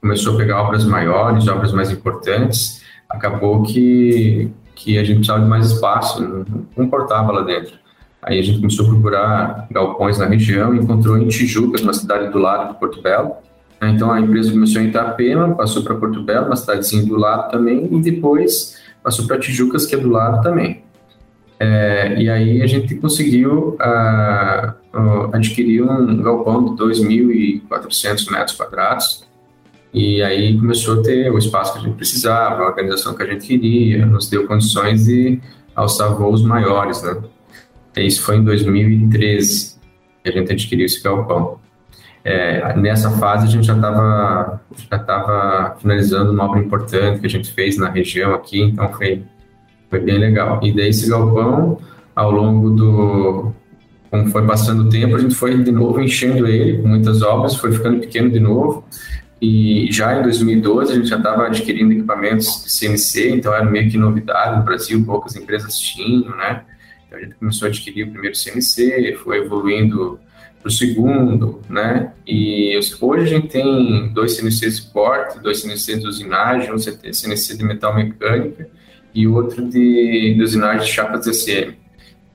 começou 0.00 0.34
a 0.34 0.36
pegar 0.36 0.62
obras 0.62 0.84
maiores, 0.84 1.46
obras 1.48 1.72
mais 1.72 1.90
importantes. 1.90 2.82
Acabou 3.08 3.62
que, 3.62 4.50
que 4.74 4.98
a 4.98 5.04
gente 5.04 5.16
precisava 5.16 5.42
de 5.42 5.48
mais 5.48 5.72
espaço, 5.72 6.22
não, 6.22 6.66
não 6.76 6.84
importava 6.84 7.32
lá 7.32 7.42
dentro. 7.42 7.78
Aí 8.22 8.38
a 8.38 8.42
gente 8.42 8.58
começou 8.58 8.86
a 8.86 8.88
procurar 8.90 9.66
galpões 9.70 10.18
na 10.18 10.26
região, 10.26 10.74
encontrou 10.74 11.16
em 11.16 11.28
Tijucas, 11.28 11.82
uma 11.82 11.92
cidade 11.92 12.30
do 12.30 12.38
lado 12.38 12.72
de 12.72 12.78
Porto 12.78 13.00
Belo. 13.00 13.36
Então 13.80 14.10
a 14.10 14.20
empresa 14.20 14.50
começou 14.50 14.82
em 14.82 14.88
Itapema, 14.88 15.54
passou 15.54 15.82
para 15.82 15.94
Porto 15.94 16.22
Belo, 16.22 16.46
uma 16.46 16.56
cidadezinha 16.56 17.04
do 17.04 17.16
lado 17.16 17.50
também, 17.50 17.88
e 17.90 18.00
depois 18.00 18.76
passou 19.02 19.26
para 19.26 19.38
Tijucas, 19.38 19.86
que 19.86 19.94
é 19.94 19.98
do 19.98 20.10
lado 20.10 20.42
também. 20.42 20.82
É, 21.60 22.20
e 22.20 22.28
aí 22.28 22.62
a 22.62 22.66
gente 22.66 22.94
conseguiu 22.96 23.76
uh, 23.80 25.30
adquirir 25.32 25.82
um 25.82 26.22
galpão 26.22 26.74
de 26.74 26.82
2.400 26.82 28.30
metros 28.30 28.56
quadrados, 28.56 29.26
e 29.92 30.22
aí 30.22 30.58
começou 30.58 31.00
a 31.00 31.02
ter 31.02 31.32
o 31.32 31.38
espaço 31.38 31.72
que 31.72 31.78
a 31.78 31.82
gente 31.82 31.96
precisava, 31.96 32.62
a 32.62 32.66
organização 32.66 33.14
que 33.14 33.22
a 33.22 33.26
gente 33.26 33.46
queria, 33.46 34.04
nos 34.04 34.28
deu 34.28 34.46
condições 34.46 35.06
de 35.06 35.40
alçar 35.74 36.14
voos 36.14 36.42
maiores, 36.42 37.02
né? 37.02 37.16
Isso 37.96 38.22
foi 38.22 38.36
em 38.36 38.44
2013 38.44 39.76
que 40.22 40.28
a 40.28 40.32
gente 40.32 40.52
adquiriu 40.52 40.86
esse 40.86 41.02
galpão. 41.02 41.58
É, 42.30 42.76
nessa 42.76 43.10
fase 43.12 43.46
a 43.46 43.50
gente 43.50 43.66
já 43.66 43.74
estava 43.74 44.60
já 44.90 44.98
tava 44.98 45.76
finalizando 45.80 46.30
uma 46.30 46.44
obra 46.44 46.60
importante 46.60 47.20
que 47.20 47.26
a 47.26 47.30
gente 47.30 47.50
fez 47.50 47.78
na 47.78 47.88
região 47.88 48.34
aqui, 48.34 48.60
então 48.60 48.92
foi 48.92 49.22
foi 49.88 50.00
bem 50.00 50.18
legal. 50.18 50.60
E 50.62 50.70
daí 50.70 50.88
esse 50.88 51.08
galpão, 51.08 51.80
ao 52.14 52.30
longo 52.30 52.70
do. 52.70 53.52
Como 54.10 54.28
foi 54.28 54.46
passando 54.46 54.84
o 54.84 54.88
tempo, 54.90 55.16
a 55.16 55.18
gente 55.18 55.34
foi 55.34 55.62
de 55.62 55.72
novo 55.72 56.02
enchendo 56.02 56.46
ele 56.46 56.82
com 56.82 56.88
muitas 56.88 57.22
obras, 57.22 57.56
foi 57.56 57.72
ficando 57.72 58.00
pequeno 58.00 58.30
de 58.30 58.40
novo. 58.40 58.84
E 59.40 59.90
já 59.90 60.18
em 60.18 60.22
2012 60.22 60.92
a 60.92 60.96
gente 60.96 61.08
já 61.08 61.16
estava 61.16 61.46
adquirindo 61.46 61.92
equipamentos 61.92 62.64
CNC, 62.66 63.30
então 63.30 63.54
era 63.54 63.64
meio 63.64 63.90
que 63.90 63.96
novidade 63.96 64.58
no 64.58 64.64
Brasil, 64.64 65.02
poucas 65.02 65.34
empresas 65.34 65.78
tinham, 65.78 66.36
né? 66.36 66.62
Então 67.06 67.18
a 67.18 67.22
gente 67.22 67.36
começou 67.36 67.66
a 67.66 67.68
adquirir 67.68 68.04
o 68.04 68.10
primeiro 68.10 68.36
CNC, 68.36 69.18
foi 69.24 69.38
evoluindo 69.38 70.18
para 70.60 70.68
o 70.68 70.70
segundo, 70.70 71.60
né? 71.68 72.12
E 72.26 72.78
hoje 73.00 73.22
a 73.22 73.26
gente 73.26 73.48
tem 73.48 74.08
dois 74.12 74.36
CNCs 74.36 74.80
de 74.80 74.92
porte, 74.92 75.40
dois 75.40 75.60
CNCs 75.60 76.00
de 76.00 76.06
usinagem, 76.06 76.72
um 76.72 76.78
CNC 76.78 77.56
de 77.56 77.64
metal 77.64 77.94
mecânica 77.94 78.68
e 79.14 79.26
outro 79.26 79.68
de, 79.68 80.34
de 80.34 80.42
usinagem 80.42 80.86
de 80.86 80.92
chapas 80.92 81.26
SM. 81.26 81.76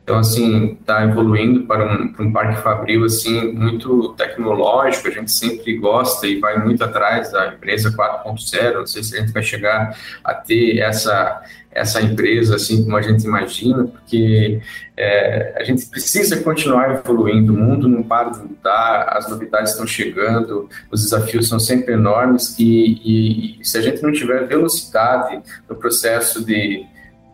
Então, 0.03 0.17
assim, 0.17 0.77
está 0.81 1.05
evoluindo 1.05 1.65
para 1.65 1.85
um, 1.85 2.11
para 2.11 2.25
um 2.25 2.31
parque 2.33 2.61
fabril, 2.61 3.05
assim, 3.05 3.53
muito 3.53 4.13
tecnológico, 4.17 5.07
a 5.07 5.11
gente 5.11 5.31
sempre 5.31 5.77
gosta 5.77 6.27
e 6.27 6.41
vai 6.41 6.61
muito 6.61 6.83
atrás 6.83 7.31
da 7.31 7.53
empresa 7.53 7.89
4.0, 7.89 8.73
não 8.73 8.85
sei 8.85 9.01
se 9.01 9.15
a 9.15 9.21
gente 9.21 9.31
vai 9.31 9.41
chegar 9.41 9.97
a 10.21 10.33
ter 10.33 10.79
essa, 10.79 11.41
essa 11.73 12.01
empresa, 12.01 12.55
assim, 12.55 12.83
como 12.83 12.95
a 12.95 13.01
gente 13.01 13.23
imagina, 13.23 13.85
porque 13.85 14.61
é, 14.95 15.55
a 15.57 15.63
gente 15.63 15.85
precisa 15.87 16.37
continuar 16.41 16.91
evoluindo, 16.91 17.53
o 17.53 17.57
mundo 17.57 17.87
não 17.87 18.03
para 18.03 18.29
de 18.29 18.39
mudar, 18.39 19.09
as 19.09 19.29
novidades 19.29 19.71
estão 19.71 19.87
chegando, 19.87 20.69
os 20.91 21.01
desafios 21.03 21.47
são 21.47 21.59
sempre 21.59 21.93
enormes 21.93 22.55
e, 22.59 23.57
e, 23.59 23.65
se 23.65 23.77
a 23.77 23.81
gente 23.81 24.01
não 24.01 24.11
tiver 24.11 24.45
velocidade 24.47 25.41
no 25.69 25.75
processo 25.75 26.45
de 26.45 26.85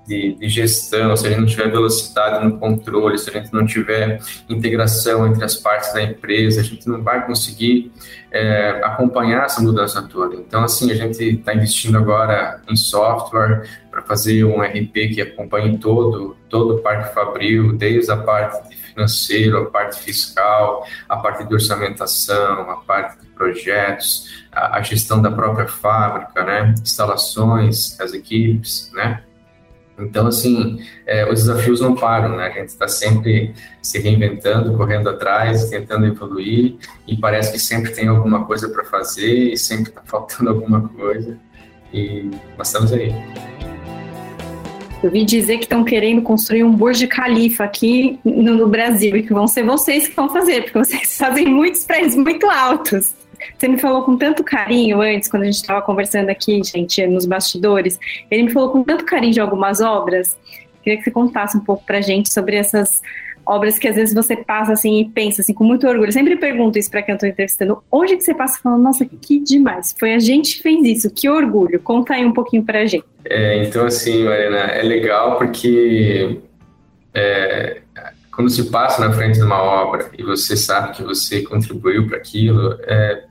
de, 0.09 0.33
de, 0.33 0.49
gestão, 0.49 1.15
se 1.15 1.27
a 1.27 1.29
gente 1.29 1.39
não 1.39 1.45
tiver 1.45 1.69
velocidade 1.69 2.43
no 2.43 2.57
controle, 2.57 3.15
se 3.19 3.29
a 3.29 3.33
gente 3.33 3.53
não 3.53 3.63
tiver 3.63 4.19
integração 4.49 5.27
entre 5.27 5.45
as 5.45 5.55
partes 5.55 5.93
da 5.93 6.01
empresa, 6.01 6.61
a 6.61 6.63
gente 6.63 6.89
não 6.89 7.03
vai 7.03 7.23
conseguir 7.27 7.91
é, 8.31 8.81
acompanhar 8.83 9.45
essa 9.45 9.61
mudança 9.61 10.01
toda. 10.01 10.35
Então, 10.35 10.63
assim, 10.63 10.91
a 10.91 10.95
gente 10.95 11.23
está 11.23 11.53
investindo 11.53 11.95
agora 11.95 12.59
em 12.67 12.75
software 12.75 13.69
para 13.99 14.03
fazer 14.03 14.43
um 14.45 14.61
RP 14.61 15.13
que 15.13 15.21
acompanhe 15.21 15.77
todo, 15.77 16.35
todo 16.49 16.75
o 16.75 16.79
Parque 16.79 17.13
Fabril, 17.13 17.73
desde 17.73 18.11
a 18.11 18.17
parte 18.17 18.69
de 18.69 18.75
financeiro, 18.75 19.57
a 19.57 19.65
parte 19.65 19.99
fiscal, 19.99 20.87
a 21.07 21.17
parte 21.17 21.45
de 21.45 21.53
orçamentação, 21.53 22.69
a 22.69 22.77
parte 22.77 23.19
de 23.19 23.27
projetos, 23.27 24.45
a, 24.51 24.77
a 24.77 24.81
gestão 24.81 25.21
da 25.21 25.31
própria 25.31 25.67
fábrica, 25.67 26.43
né? 26.43 26.73
instalações, 26.81 27.99
as 27.99 28.13
equipes, 28.13 28.91
né? 28.93 29.23
Então, 30.01 30.27
assim, 30.27 30.81
é, 31.05 31.29
os 31.29 31.41
desafios 31.41 31.81
não 31.81 31.93
param, 31.93 32.37
né? 32.37 32.47
A 32.47 32.51
gente 32.51 32.69
está 32.69 32.87
sempre 32.87 33.53
se 33.81 33.99
reinventando, 33.99 34.77
correndo 34.77 35.09
atrás, 35.09 35.69
tentando 35.69 36.05
evoluir, 36.05 36.77
e 37.05 37.17
parece 37.17 37.51
que 37.51 37.59
sempre 37.59 37.91
tem 37.91 38.07
alguma 38.07 38.45
coisa 38.45 38.69
para 38.69 38.85
fazer, 38.85 39.51
e 39.51 39.57
sempre 39.57 39.89
está 39.89 40.01
faltando 40.07 40.51
alguma 40.51 40.87
coisa, 40.87 41.37
e 41.91 42.31
nós 42.57 42.67
estamos 42.67 42.93
aí. 42.93 43.13
Eu 45.01 45.09
vi 45.09 45.23
dizer 45.23 45.57
que 45.57 45.63
estão 45.63 45.83
querendo 45.83 46.21
construir 46.21 46.63
um 46.63 46.71
Burj 46.71 47.07
Khalifa 47.07 47.63
aqui 47.63 48.19
no, 48.23 48.53
no 48.53 48.67
Brasil, 48.67 49.15
e 49.15 49.23
que 49.23 49.33
vão 49.33 49.47
ser 49.47 49.63
vocês 49.63 50.09
que 50.09 50.15
vão 50.15 50.29
fazer, 50.29 50.63
porque 50.63 50.77
vocês 50.77 51.15
fazem 51.17 51.45
muitos 51.45 51.85
prédios 51.85 52.15
muito 52.15 52.49
altos. 52.49 53.15
Você 53.57 53.69
me 53.69 53.77
falou 53.77 54.03
com 54.03 54.17
tanto 54.17 54.43
carinho 54.43 55.01
antes, 55.01 55.29
quando 55.29 55.43
a 55.43 55.45
gente 55.45 55.55
estava 55.55 55.81
conversando 55.81 56.29
aqui, 56.29 56.61
gente, 56.63 57.07
nos 57.07 57.25
bastidores. 57.25 57.97
Ele 58.29 58.43
me 58.43 58.51
falou 58.51 58.71
com 58.71 58.83
tanto 58.83 59.05
carinho 59.05 59.33
de 59.33 59.39
algumas 59.39 59.79
obras. 59.79 60.37
Queria 60.83 60.97
que 60.97 61.05
você 61.05 61.11
contasse 61.11 61.55
um 61.55 61.61
pouco 61.61 61.85
para 61.85 61.99
a 61.99 62.01
gente 62.01 62.31
sobre 62.33 62.57
essas 62.57 63.01
obras 63.49 63.79
que 63.79 63.87
às 63.87 63.95
vezes 63.95 64.13
você 64.13 64.37
passa 64.37 64.73
assim 64.73 64.99
e 64.99 65.09
pensa 65.09 65.41
assim 65.41 65.53
com 65.53 65.63
muito 65.63 65.87
orgulho. 65.87 66.09
Eu 66.09 66.13
sempre 66.13 66.35
pergunto 66.35 66.77
isso 66.77 66.91
para 66.91 67.01
quem 67.01 67.13
eu 67.13 67.15
estou 67.15 67.27
entrevistando. 67.27 67.83
Onde 67.91 68.15
que 68.15 68.23
você 68.23 68.33
passa 68.33 68.59
falando, 68.61 68.83
nossa, 68.83 69.03
que 69.05 69.39
demais. 69.39 69.95
Foi 69.97 70.13
a 70.13 70.19
gente 70.19 70.57
que 70.57 70.61
fez 70.61 70.85
isso, 70.85 71.09
que 71.13 71.27
orgulho. 71.27 71.79
Conta 71.79 72.13
aí 72.13 72.23
um 72.23 72.31
pouquinho 72.31 72.63
para 72.63 72.81
a 72.81 72.85
gente. 72.85 73.05
É, 73.25 73.63
então 73.63 73.85
assim, 73.85 74.23
Marina, 74.23 74.57
é 74.57 74.83
legal 74.83 75.37
porque 75.37 76.39
é, 77.13 77.81
quando 78.31 78.49
se 78.51 78.69
passa 78.69 79.05
na 79.05 79.11
frente 79.11 79.39
de 79.39 79.43
uma 79.43 79.61
obra 79.61 80.11
e 80.17 80.23
você 80.23 80.55
sabe 80.55 80.95
que 80.95 81.03
você 81.03 81.41
contribuiu 81.41 82.07
para 82.07 82.17
aquilo, 82.17 82.77
é, 82.83 83.23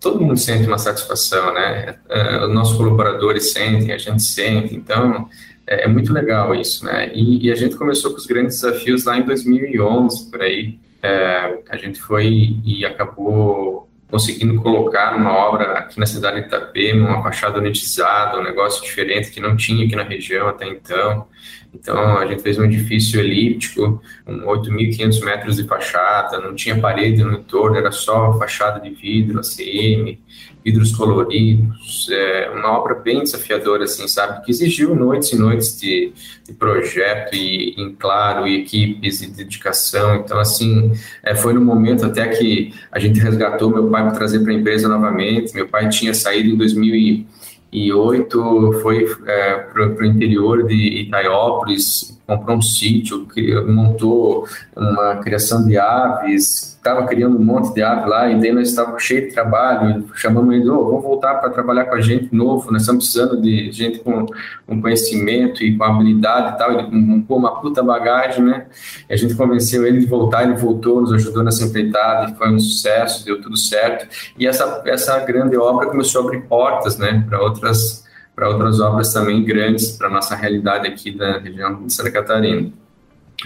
todo 0.00 0.20
mundo 0.20 0.36
sente 0.36 0.66
uma 0.66 0.78
satisfação, 0.78 1.54
né? 1.54 1.94
É, 2.08 2.44
os 2.44 2.52
nossos 2.52 2.76
colaboradores 2.76 3.52
sentem, 3.52 3.92
a 3.92 3.98
gente 3.98 4.22
sente, 4.22 4.74
então 4.74 5.28
é, 5.66 5.84
é 5.84 5.88
muito 5.88 6.12
legal 6.12 6.54
isso, 6.54 6.84
né? 6.84 7.10
E, 7.14 7.46
e, 7.46 7.52
a 7.52 7.54
gente 7.54 7.76
começou 7.76 8.10
com 8.10 8.18
os 8.18 8.26
grandes 8.26 8.60
desafios 8.60 9.04
lá 9.04 9.18
em 9.18 9.22
2011, 9.22 10.30
por 10.30 10.42
aí. 10.42 10.78
É, 11.02 11.58
a 11.68 11.76
gente 11.76 12.00
foi 12.00 12.56
e 12.64 12.84
acabou 12.84 13.88
conseguindo 14.10 14.54
colocar 14.62 15.16
uma 15.16 15.32
obra 15.32 15.72
aqui 15.72 15.98
na 15.98 16.06
cidade 16.06 16.40
de 16.40 16.46
Itapema, 16.46 17.08
uma 17.08 17.22
fachada 17.22 17.58
unitizada, 17.58 18.38
um 18.38 18.44
negócio 18.44 18.82
diferente 18.84 19.30
que 19.30 19.40
não 19.40 19.56
tinha 19.56 19.84
aqui 19.84 19.96
na 19.96 20.04
região 20.04 20.46
até 20.48 20.68
então. 20.68 21.26
Então, 21.74 22.18
a 22.18 22.26
gente 22.26 22.40
fez 22.40 22.56
um 22.56 22.64
edifício 22.64 23.18
elíptico, 23.18 24.00
com 24.24 24.32
8.500 24.32 25.24
metros 25.24 25.56
de 25.56 25.64
fachada, 25.64 26.38
não 26.38 26.54
tinha 26.54 26.78
parede 26.78 27.24
no 27.24 27.32
entorno, 27.32 27.76
era 27.76 27.90
só 27.90 28.38
fachada 28.38 28.78
de 28.78 28.90
vidro, 28.90 29.40
ACM, 29.40 30.20
vidros 30.64 30.96
coloridos, 30.96 32.08
é, 32.10 32.50
uma 32.50 32.78
obra 32.78 32.94
bem 32.94 33.22
desafiadora, 33.22 33.84
assim, 33.84 34.08
sabe, 34.08 34.44
que 34.44 34.50
exigiu 34.50 34.94
noites 34.94 35.32
e 35.32 35.36
noites 35.36 35.78
de, 35.78 36.12
de 36.46 36.54
projeto 36.54 37.34
e, 37.34 37.74
em 37.76 37.94
claro, 37.94 38.46
e 38.46 38.62
equipes 38.62 39.20
e 39.20 39.30
dedicação, 39.30 40.16
então, 40.16 40.38
assim, 40.38 40.92
é, 41.22 41.34
foi 41.34 41.52
no 41.52 41.60
momento 41.60 42.06
até 42.06 42.28
que 42.28 42.72
a 42.90 42.98
gente 42.98 43.20
resgatou 43.20 43.68
meu 43.68 43.88
pai 43.90 44.02
para 44.04 44.12
trazer 44.12 44.40
para 44.40 44.52
a 44.52 44.54
empresa 44.54 44.88
novamente, 44.88 45.54
meu 45.54 45.68
pai 45.68 45.88
tinha 45.90 46.14
saído 46.14 46.48
em 46.48 46.56
2000 46.56 47.26
e 47.74 47.92
oito 47.92 48.72
foi 48.82 49.04
é, 49.26 49.54
para 49.56 49.84
o 49.84 50.04
interior 50.04 50.64
de 50.64 51.00
Itaiópolis, 51.00 52.16
comprou 52.24 52.58
um 52.58 52.62
sítio, 52.62 53.26
montou 53.66 54.46
uma 54.76 55.16
criação 55.16 55.66
de 55.66 55.76
aves, 55.76 56.73
estava 56.84 57.06
criando 57.06 57.38
um 57.38 57.42
monte 57.42 57.72
de 57.72 57.82
ave 57.82 58.06
lá, 58.06 58.30
e 58.30 58.38
daí 58.38 58.52
nós 58.52 58.68
estávamos 58.68 59.02
cheios 59.02 59.28
de 59.28 59.32
trabalho, 59.32 60.04
chamamos 60.14 60.54
ele, 60.54 60.68
oh, 60.68 60.84
vamos 60.84 61.02
voltar 61.02 61.36
para 61.36 61.48
trabalhar 61.48 61.86
com 61.86 61.94
a 61.94 62.00
gente 62.02 62.34
novo, 62.34 62.70
nós 62.70 62.82
estamos 62.82 63.04
precisando 63.04 63.40
de 63.40 63.72
gente 63.72 64.00
com, 64.00 64.26
com 64.66 64.82
conhecimento 64.82 65.64
e 65.64 65.74
com 65.76 65.82
habilidade 65.82 66.54
e 66.54 66.58
tal, 66.58 66.72
ele 66.72 67.22
com 67.26 67.36
uma 67.36 67.58
puta 67.62 67.82
bagagem, 67.82 68.44
né, 68.44 68.66
e 69.08 69.14
a 69.14 69.16
gente 69.16 69.34
convenceu 69.34 69.86
ele 69.86 70.00
de 70.00 70.06
voltar, 70.06 70.44
ele 70.44 70.56
voltou, 70.56 71.00
nos 71.00 71.12
ajudou 71.14 71.42
nessa 71.42 71.64
empreitada, 71.64 72.34
foi 72.34 72.50
um 72.50 72.60
sucesso, 72.60 73.24
deu 73.24 73.40
tudo 73.40 73.56
certo, 73.56 74.06
e 74.38 74.46
essa, 74.46 74.82
essa 74.84 75.18
grande 75.20 75.56
obra 75.56 75.86
começou 75.86 76.20
a 76.20 76.24
abrir 76.24 76.42
portas, 76.42 76.98
né, 76.98 77.24
para 77.26 77.40
outras 77.40 78.04
para 78.34 78.48
outras 78.48 78.80
obras 78.80 79.12
também 79.12 79.44
grandes 79.44 79.92
para 79.92 80.10
nossa 80.10 80.34
realidade 80.34 80.88
aqui 80.88 81.16
da 81.16 81.38
região 81.38 81.86
de 81.86 81.92
Santa 81.92 82.10
Catarina. 82.10 82.83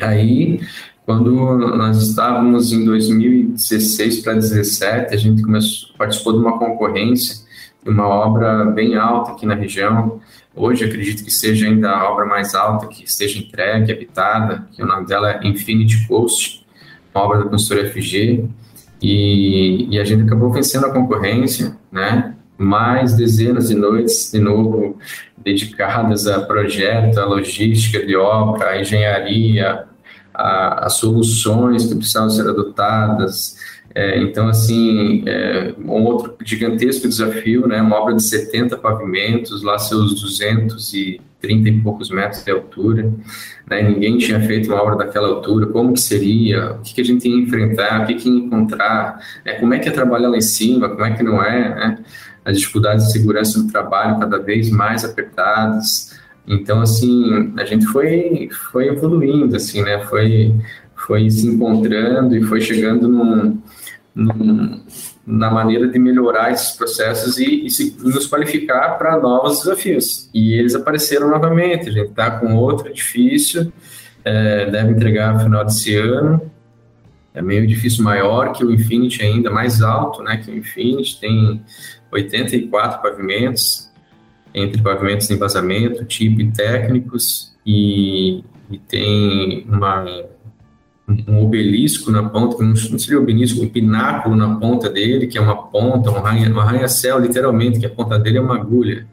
Aí 0.01 0.61
quando 1.09 1.33
nós 1.75 2.03
estávamos 2.03 2.71
em 2.71 2.85
2016 2.85 4.21
para 4.21 4.35
2017, 4.35 5.15
a 5.15 5.17
gente 5.17 5.41
começou, 5.41 5.89
participou 5.97 6.35
de 6.35 6.41
uma 6.41 6.59
concorrência 6.59 7.49
de 7.83 7.89
uma 7.89 8.07
obra 8.07 8.67
bem 8.67 8.95
alta 8.95 9.33
aqui 9.33 9.47
na 9.47 9.55
região. 9.55 10.21
Hoje 10.55 10.85
acredito 10.85 11.25
que 11.25 11.31
seja 11.31 11.67
ainda 11.67 11.91
a 11.91 12.11
obra 12.13 12.27
mais 12.27 12.55
alta 12.55 12.87
que 12.89 13.05
esteja 13.05 13.39
entregue, 13.39 13.91
habitada, 13.91 14.69
que 14.73 14.83
o 14.83 14.87
nome 14.87 15.07
dela 15.07 15.31
é 15.31 15.47
Infinity 15.47 16.07
Coast, 16.07 16.67
uma 17.15 17.25
obra 17.25 17.39
da 17.39 17.45
consultora 17.49 17.89
FG. 17.91 18.45
E, 19.01 19.89
e 19.91 19.99
a 19.99 20.05
gente 20.05 20.25
acabou 20.25 20.53
vencendo 20.53 20.85
a 20.85 20.93
concorrência, 20.93 21.75
né? 21.91 22.35
Mais 22.59 23.15
dezenas 23.15 23.69
de 23.69 23.75
noites, 23.77 24.33
de 24.33 24.41
novo, 24.41 24.99
dedicadas 25.39 26.27
a 26.27 26.41
projeto, 26.41 27.19
a 27.19 27.25
logística 27.25 28.05
de 28.05 28.17
obra, 28.17 28.71
a 28.71 28.81
engenharia, 28.81 29.85
as 30.35 30.95
soluções 30.95 31.87
que 31.87 31.95
precisavam 31.95 32.31
ser 32.31 32.49
adotadas. 32.49 33.57
É, 33.95 34.21
então, 34.21 34.49
assim, 34.49 35.25
é, 35.27 35.75
um 35.79 36.05
outro 36.05 36.37
gigantesco 36.45 37.09
desafio, 37.09 37.67
né, 37.67 37.81
uma 37.81 37.97
obra 37.97 38.15
de 38.15 38.23
70 38.23 38.77
pavimentos, 38.77 39.63
lá 39.63 39.79
seus 39.79 40.21
230 40.21 41.69
e 41.69 41.81
poucos 41.81 42.11
metros 42.11 42.45
de 42.45 42.51
altura, 42.51 43.13
né, 43.69 43.83
ninguém 43.83 44.19
tinha 44.19 44.41
feito 44.41 44.69
uma 44.69 44.81
obra 44.81 44.97
daquela 44.97 45.29
altura, 45.29 45.67
como 45.67 45.95
que 45.95 46.01
seria, 46.01 46.73
o 46.73 46.83
que, 46.83 46.95
que 46.95 47.01
a 47.01 47.05
gente 47.05 47.29
ia 47.29 47.43
enfrentar, 47.43 48.03
o 48.03 48.07
que, 48.07 48.15
que 48.15 48.29
ia 48.29 48.39
encontrar, 48.39 49.21
é, 49.45 49.55
como 49.55 49.75
é 49.75 49.79
que 49.79 49.89
é 49.89 49.93
trabalhar 49.93 50.29
lá 50.29 50.37
em 50.37 50.43
cima, 50.43 50.89
como 50.91 51.05
é 51.05 51.17
que 51.17 51.23
não 51.23 51.43
é, 51.43 51.69
né, 51.75 51.99
as 52.45 52.59
dificuldades 52.59 53.07
de 53.07 53.13
segurança 53.13 53.63
do 53.63 53.71
trabalho 53.71 54.19
cada 54.19 54.39
vez 54.39 54.71
mais 54.71 55.05
apertadas, 55.05 56.19
então, 56.49 56.81
assim, 56.81 57.53
a 57.59 57.65
gente 57.65 57.85
foi, 57.87 58.49
foi 58.73 58.89
evoluindo, 58.89 59.55
assim, 59.55 59.83
né? 59.83 60.01
Foi, 60.07 60.55
foi 60.97 61.31
se 61.31 61.47
encontrando 61.47 62.35
e 62.35 62.43
foi 62.43 62.63
chegando 62.63 63.07
num, 63.07 63.61
num, 64.15 64.81
na 65.27 65.51
maneira 65.51 65.87
de 65.87 65.99
melhorar 65.99 66.51
esses 66.51 66.75
processos 66.75 67.37
e, 67.37 67.67
e 67.67 67.71
se, 67.71 67.95
nos 68.03 68.27
qualificar 68.27 68.97
para 68.97 69.19
novos 69.19 69.59
desafios. 69.59 70.31
E 70.33 70.55
eles 70.55 70.75
apareceram 70.75 71.29
novamente. 71.29 71.91
A 71.91 71.93
gente 71.93 72.11
está 72.11 72.31
com 72.31 72.57
outro 72.57 72.89
edifício, 72.89 73.71
é, 74.25 74.71
deve 74.71 74.93
entregar 74.93 75.35
no 75.35 75.41
final 75.41 75.67
desse 75.67 75.95
ano. 75.97 76.41
É 77.35 77.43
meio 77.43 77.65
edifício 77.65 78.03
maior 78.03 78.53
que 78.53 78.65
o 78.65 78.73
Infinity 78.73 79.23
ainda, 79.23 79.51
mais 79.51 79.83
alto, 79.83 80.23
né? 80.23 80.39
Que 80.39 80.51
o 80.51 80.57
Infinity 80.57 81.21
tem 81.21 81.63
84 82.11 83.03
pavimentos, 83.03 83.91
entre 84.55 84.83
pavimentos 84.83 85.31
em 85.31 85.37
vazamento, 85.37 86.05
tipo 86.05 86.41
e 86.41 86.51
técnicos, 86.51 87.55
e, 87.65 88.43
e 88.71 88.79
tem 88.79 89.67
uma, 89.69 90.05
um 91.27 91.43
obelisco 91.43 92.11
na 92.11 92.29
ponta, 92.29 92.63
não 92.63 92.77
seria 92.77 93.19
obelisco, 93.19 93.63
um 93.63 93.69
pináculo 93.69 94.37
na 94.37 94.57
ponta 94.57 94.91
dele, 94.91 95.27
que 95.27 95.39
é 95.39 95.41
uma 95.41 95.69
ponta, 95.69 96.11
um 96.11 96.61
arranha-céu, 96.61 97.19
literalmente, 97.19 97.81
que 97.81 97.87
a 97.87 97.91
ponta 97.91 98.19
dele 98.19 98.39
é 98.39 98.41
uma 98.41 98.57
agulha. 98.57 99.07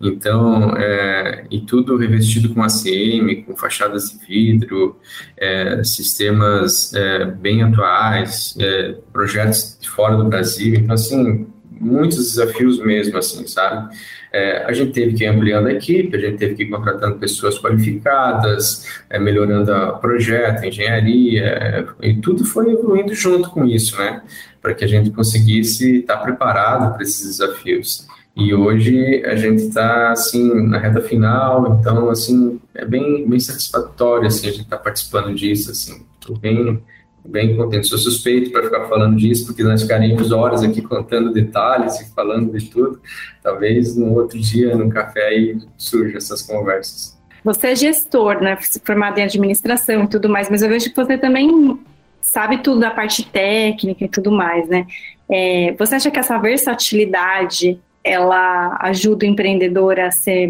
Então, 0.00 0.76
é, 0.76 1.46
e 1.50 1.60
tudo 1.60 1.96
revestido 1.96 2.52
com 2.52 2.62
ACM, 2.62 3.44
com 3.46 3.56
fachadas 3.56 4.10
de 4.10 4.26
vidro, 4.26 4.98
é, 5.36 5.82
sistemas 5.84 6.92
é, 6.92 7.24
bem 7.24 7.62
atuais, 7.62 8.54
é, 8.58 8.96
projetos 9.12 9.78
de 9.80 9.88
fora 9.88 10.16
do 10.16 10.24
Brasil. 10.24 10.74
Então, 10.74 10.94
assim, 10.94 11.46
muitos 11.70 12.18
desafios 12.18 12.78
mesmo, 12.78 13.16
assim, 13.16 13.46
sabe? 13.46 13.94
É, 14.36 14.64
a 14.66 14.72
gente 14.74 14.92
teve 14.92 15.14
que 15.14 15.24
ir 15.24 15.28
ampliando 15.28 15.68
a 15.68 15.72
equipe, 15.72 16.14
a 16.14 16.20
gente 16.20 16.36
teve 16.36 16.54
que 16.54 16.64
ir 16.64 16.68
contratando 16.68 17.16
pessoas 17.16 17.58
qualificadas, 17.58 18.86
é, 19.08 19.18
melhorando 19.18 19.72
o 19.72 19.98
projeto, 19.98 20.62
engenharia, 20.62 21.46
é, 21.46 21.86
e 22.02 22.14
tudo 22.20 22.44
foi 22.44 22.70
evoluindo 22.70 23.14
junto 23.14 23.48
com 23.48 23.64
isso, 23.64 23.96
né? 23.96 24.20
Para 24.60 24.74
que 24.74 24.84
a 24.84 24.88
gente 24.88 25.10
conseguisse 25.10 26.00
estar 26.00 26.18
preparado 26.18 26.92
para 26.92 27.02
esses 27.02 27.26
desafios. 27.26 28.06
E 28.36 28.52
hoje 28.52 29.24
a 29.24 29.36
gente 29.36 29.62
está 29.62 30.10
assim 30.10 30.66
na 30.66 30.78
reta 30.78 31.00
final, 31.00 31.78
então 31.80 32.10
assim 32.10 32.60
é 32.74 32.84
bem 32.84 33.26
bem 33.26 33.40
satisfatório 33.40 34.26
assim 34.26 34.48
a 34.48 34.50
gente 34.50 34.64
estar 34.64 34.76
tá 34.76 34.82
participando 34.82 35.34
disso, 35.34 35.70
assim, 35.70 36.04
Estou 36.20 36.36
bem 36.36 36.82
bem 37.28 37.56
contente. 37.56 37.86
Sou 37.86 37.98
suspeito 37.98 38.50
para 38.50 38.62
ficar 38.62 38.86
falando 38.88 39.16
disso, 39.16 39.46
porque 39.46 39.62
nós 39.62 39.82
ficaríamos 39.82 40.32
horas 40.32 40.62
aqui 40.62 40.80
contando 40.82 41.32
detalhes 41.32 42.00
e 42.00 42.14
falando 42.14 42.56
de 42.56 42.70
tudo. 42.70 43.00
Talvez 43.42 43.96
no 43.96 44.14
outro 44.14 44.38
dia, 44.38 44.74
no 44.76 44.88
café, 44.88 45.28
aí 45.28 45.58
surjam 45.76 46.16
essas 46.16 46.42
conversas. 46.42 47.16
Você 47.44 47.68
é 47.68 47.76
gestor, 47.76 48.40
né? 48.40 48.58
Formado 48.84 49.18
em 49.18 49.22
administração 49.22 50.04
e 50.04 50.08
tudo 50.08 50.28
mais, 50.28 50.50
mas 50.50 50.62
eu 50.62 50.68
vejo 50.68 50.90
que 50.90 50.96
você 50.96 51.16
também 51.16 51.78
sabe 52.20 52.58
tudo 52.58 52.80
da 52.80 52.90
parte 52.90 53.24
técnica 53.24 54.04
e 54.04 54.08
tudo 54.08 54.32
mais, 54.32 54.68
né? 54.68 54.86
É, 55.28 55.74
você 55.78 55.94
acha 55.94 56.10
que 56.10 56.18
essa 56.18 56.38
versatilidade 56.38 57.78
ela 58.02 58.78
ajuda 58.82 59.26
o 59.26 59.28
empreendedor 59.28 59.98
a, 59.98 60.10
ser, 60.12 60.48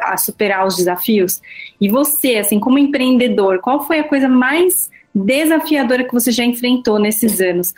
a 0.00 0.16
superar 0.16 0.66
os 0.66 0.76
desafios? 0.76 1.40
E 1.80 1.88
você, 1.88 2.36
assim, 2.36 2.60
como 2.60 2.78
empreendedor, 2.78 3.60
qual 3.60 3.86
foi 3.86 3.98
a 3.98 4.04
coisa 4.04 4.28
mais 4.28 4.90
desafiadora 5.24 6.04
que 6.04 6.12
você 6.12 6.30
já 6.30 6.44
enfrentou 6.44 6.98
nesses 6.98 7.40
anos? 7.40 7.74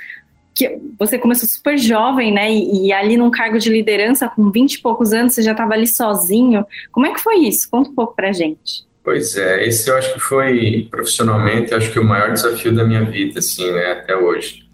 Que 0.55 0.79
você 0.99 1.19
começou 1.19 1.49
super 1.49 1.79
jovem, 1.79 2.33
né? 2.33 2.53
E, 2.53 2.87
e 2.87 2.93
ali 2.93 3.17
num 3.17 3.31
cargo 3.31 3.59
de 3.59 3.71
liderança, 3.71 4.29
com 4.29 4.51
20 4.51 4.75
e 4.75 4.81
poucos 4.81 5.13
anos, 5.13 5.35
você 5.35 5.43
já 5.43 5.53
estava 5.53 5.75
ali 5.75 5.87
sozinho. 5.87 6.65
Como 6.93 7.07
é 7.07 7.13
que 7.13 7.21
foi 7.21 7.37
isso? 7.39 7.69
Conta 7.71 7.91
um 7.91 7.95
pouco 7.95 8.15
pra 8.15 8.33
gente. 8.33 8.85
Pois 9.03 9.37
é, 9.37 9.67
esse 9.67 9.91
eu 9.91 9.97
acho 9.97 10.13
que 10.13 10.21
foi 10.21 10.87
profissionalmente, 10.91 11.75
acho 11.75 11.91
que 11.91 11.99
o 11.99 12.05
maior 12.05 12.33
desafio 12.33 12.75
da 12.75 12.85
minha 12.85 13.05
vida, 13.05 13.39
assim, 13.39 13.71
né, 13.73 13.93
até 13.93 14.15
hoje. 14.15 14.69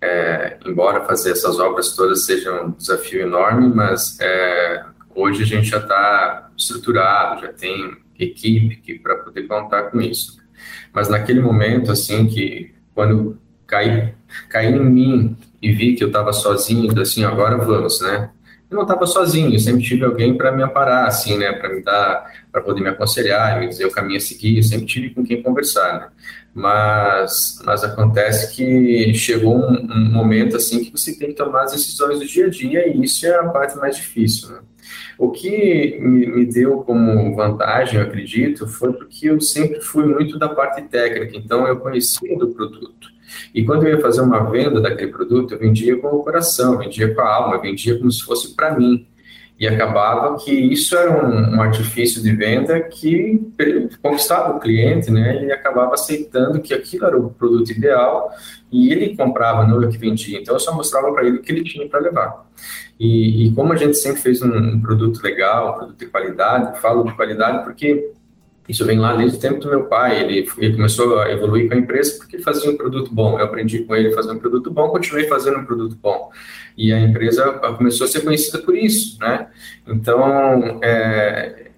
É, 0.00 0.58
embora 0.66 1.04
fazer 1.04 1.30
essas 1.30 1.58
obras 1.58 1.94
todas 1.94 2.26
seja 2.26 2.52
um 2.62 2.72
desafio 2.72 3.22
enorme, 3.22 3.72
mas 3.72 4.18
é, 4.20 4.84
hoje 5.14 5.44
a 5.44 5.46
gente 5.46 5.68
já 5.68 5.78
está 5.78 6.50
estruturado, 6.56 7.40
já 7.40 7.52
tem 7.52 7.96
equipe 8.18 8.98
para 8.98 9.16
poder 9.16 9.46
contar 9.46 9.84
com 9.84 10.00
isso. 10.00 10.41
Mas 10.92 11.08
naquele 11.08 11.40
momento, 11.40 11.90
assim, 11.92 12.26
que 12.26 12.72
quando 12.94 13.38
caí, 13.66 14.14
caí 14.48 14.72
em 14.72 14.84
mim 14.84 15.36
e 15.60 15.72
vi 15.72 15.94
que 15.94 16.04
eu 16.04 16.08
estava 16.08 16.32
sozinho, 16.32 17.00
assim, 17.00 17.24
agora 17.24 17.56
vamos, 17.56 18.00
né? 18.00 18.30
Eu 18.70 18.76
não 18.76 18.82
estava 18.82 19.06
sozinho, 19.06 19.52
eu 19.52 19.58
sempre 19.58 19.82
tive 19.82 20.04
alguém 20.04 20.34
para 20.34 20.50
me 20.50 20.62
amparar, 20.62 21.06
assim, 21.06 21.36
né? 21.36 21.52
Para 21.52 21.68
me 21.68 21.82
dar, 21.82 22.32
para 22.50 22.62
poder 22.62 22.80
me 22.80 22.88
aconselhar, 22.88 23.60
me 23.60 23.68
dizer 23.68 23.84
o 23.84 23.90
caminho 23.90 24.16
a 24.16 24.20
seguir, 24.20 24.56
eu 24.56 24.62
sempre 24.62 24.86
tive 24.86 25.10
com 25.10 25.22
quem 25.22 25.42
conversar, 25.42 26.00
né? 26.00 26.08
mas, 26.54 27.60
mas 27.64 27.82
acontece 27.82 28.54
que 28.54 29.14
chegou 29.14 29.56
um, 29.56 29.74
um, 29.90 30.10
momento 30.10 30.56
assim 30.56 30.84
que 30.84 30.90
você 30.90 31.16
tem 31.16 31.28
que 31.28 31.34
tomar 31.34 31.64
as 31.64 31.72
decisões 31.72 32.18
do 32.18 32.26
dia 32.26 32.46
a 32.46 32.50
dia 32.50 32.88
e 32.88 33.02
isso 33.02 33.26
é 33.26 33.34
a 33.34 33.44
parte 33.48 33.76
mais 33.76 33.96
difícil. 33.96 34.50
Né? 34.50 34.58
O 35.18 35.30
que 35.30 35.98
me, 36.00 36.26
me, 36.26 36.46
deu 36.46 36.78
como 36.78 37.34
vantagem, 37.34 38.00
eu 38.00 38.06
acredito, 38.06 38.66
foi 38.66 38.92
porque 38.92 39.30
eu 39.30 39.40
sempre 39.40 39.80
fui 39.80 40.04
muito 40.06 40.38
da 40.38 40.48
parte 40.48 40.82
técnica, 40.82 41.36
então 41.36 41.66
eu 41.66 41.78
conhecia 41.78 42.36
do 42.38 42.48
produto. 42.48 43.08
E 43.54 43.64
quando 43.64 43.84
eu 43.84 43.96
ia 43.96 44.00
fazer 44.00 44.20
uma 44.20 44.50
venda 44.50 44.80
daquele 44.80 45.12
produto, 45.12 45.54
eu 45.54 45.58
vendia 45.58 45.96
com 45.96 46.08
o 46.08 46.22
coração, 46.22 46.78
vendia 46.78 47.14
com 47.14 47.20
a 47.20 47.34
alma, 47.34 47.60
vendia 47.60 47.98
como 47.98 48.10
se 48.10 48.22
fosse 48.22 48.54
para 48.54 48.76
mim. 48.76 49.06
E 49.58 49.68
acabava 49.68 50.36
que 50.38 50.50
isso 50.50 50.96
era 50.96 51.24
um, 51.24 51.54
um, 51.54 51.62
artifício 51.62 52.20
de 52.20 52.34
venda 52.34 52.80
que 52.80 53.40
conquistava 54.02 54.56
o 54.56 54.58
cliente, 54.58 55.08
né? 55.08 55.36
Ele 55.36 55.52
acabava 55.52 55.94
aceitando 55.94 56.60
que 56.60 56.74
aquilo 56.74 57.06
era 57.06 57.16
o 57.16 57.30
produto 57.30 57.70
ideal 57.70 58.32
e 58.72 58.90
ele 58.90 59.16
comprava, 59.16 59.64
não 59.64 59.80
eu 59.80 59.88
que 59.88 59.98
vendia. 59.98 60.40
Então 60.40 60.56
eu 60.56 60.58
só 60.58 60.74
mostrava 60.74 61.12
para 61.12 61.24
ele 61.24 61.36
o 61.36 61.42
que 61.42 61.52
ele 61.52 61.62
tinha 61.62 61.88
para 61.88 62.00
levar. 62.00 62.44
E, 63.02 63.46
e, 63.46 63.52
como 63.52 63.72
a 63.72 63.76
gente 63.76 63.96
sempre 63.96 64.22
fez 64.22 64.40
um, 64.42 64.56
um 64.56 64.80
produto 64.80 65.20
legal, 65.24 65.74
um 65.74 65.78
produto 65.78 65.98
de 65.98 66.06
qualidade, 66.06 66.80
falo 66.80 67.02
de 67.02 67.12
qualidade 67.16 67.64
porque 67.64 68.12
isso 68.68 68.86
vem 68.86 68.96
lá 68.96 69.16
desde 69.16 69.38
o 69.38 69.40
tempo 69.40 69.58
do 69.58 69.68
meu 69.68 69.86
pai. 69.86 70.22
Ele, 70.22 70.48
ele, 70.56 70.76
começou 70.76 71.18
a 71.18 71.28
evoluir 71.32 71.66
com 71.66 71.74
a 71.74 71.78
empresa 71.78 72.16
porque 72.16 72.38
fazia 72.38 72.70
um 72.70 72.76
produto 72.76 73.12
bom. 73.12 73.40
Eu 73.40 73.46
aprendi 73.46 73.80
com 73.80 73.96
ele 73.96 74.10
a 74.10 74.14
fazer 74.14 74.30
um 74.30 74.38
produto 74.38 74.70
bom, 74.70 74.88
continuei 74.90 75.26
fazendo 75.26 75.58
um 75.58 75.64
produto 75.64 75.98
bom 76.00 76.30
e 76.78 76.92
a 76.92 77.00
empresa 77.00 77.50
começou 77.76 78.04
a 78.04 78.08
ser 78.08 78.20
conhecida 78.20 78.58
por 78.58 78.76
isso, 78.76 79.18
né? 79.18 79.48
Então, 79.84 80.78
é, 80.80 81.72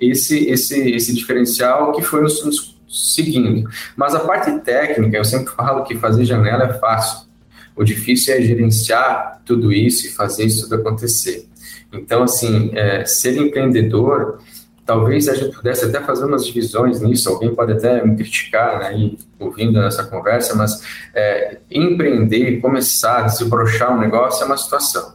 esse, 0.00 0.50
esse, 0.50 0.90
esse 0.90 1.14
diferencial 1.14 1.92
que 1.92 2.02
foi 2.02 2.20
nos, 2.20 2.44
nos 2.44 2.80
seguindo. 2.88 3.70
Mas 3.96 4.12
a 4.12 4.20
parte 4.20 4.58
técnica, 4.58 5.18
eu 5.18 5.24
sempre 5.24 5.54
falo 5.54 5.84
que 5.84 5.94
fazer 5.94 6.24
janela 6.24 6.64
é 6.64 6.72
fácil. 6.80 7.28
O 7.76 7.84
difícil 7.84 8.34
é 8.34 8.42
gerenciar 8.42 9.42
tudo 9.44 9.72
isso 9.72 10.06
e 10.06 10.10
fazer 10.10 10.44
isso 10.44 10.68
tudo 10.68 10.80
acontecer. 10.80 11.48
Então, 11.92 12.22
assim, 12.22 12.70
é, 12.74 13.04
ser 13.04 13.36
empreendedor 13.36 14.38
talvez 14.84 15.28
a 15.28 15.34
gente 15.34 15.54
pudesse 15.56 15.84
até 15.84 16.00
fazer 16.00 16.24
umas 16.24 16.46
divisões 16.46 17.00
nisso, 17.00 17.28
alguém 17.28 17.54
pode 17.54 17.72
até 17.72 18.04
me 18.04 18.16
criticar, 18.16 18.78
né, 18.78 19.12
ouvindo 19.38 19.80
essa 19.80 20.04
conversa, 20.04 20.54
mas 20.54 20.82
é, 21.14 21.58
empreender, 21.70 22.60
começar, 22.60 23.22
desabrochar 23.22 23.96
um 23.96 24.00
negócio 24.00 24.42
é 24.42 24.46
uma 24.46 24.56
situação. 24.56 25.14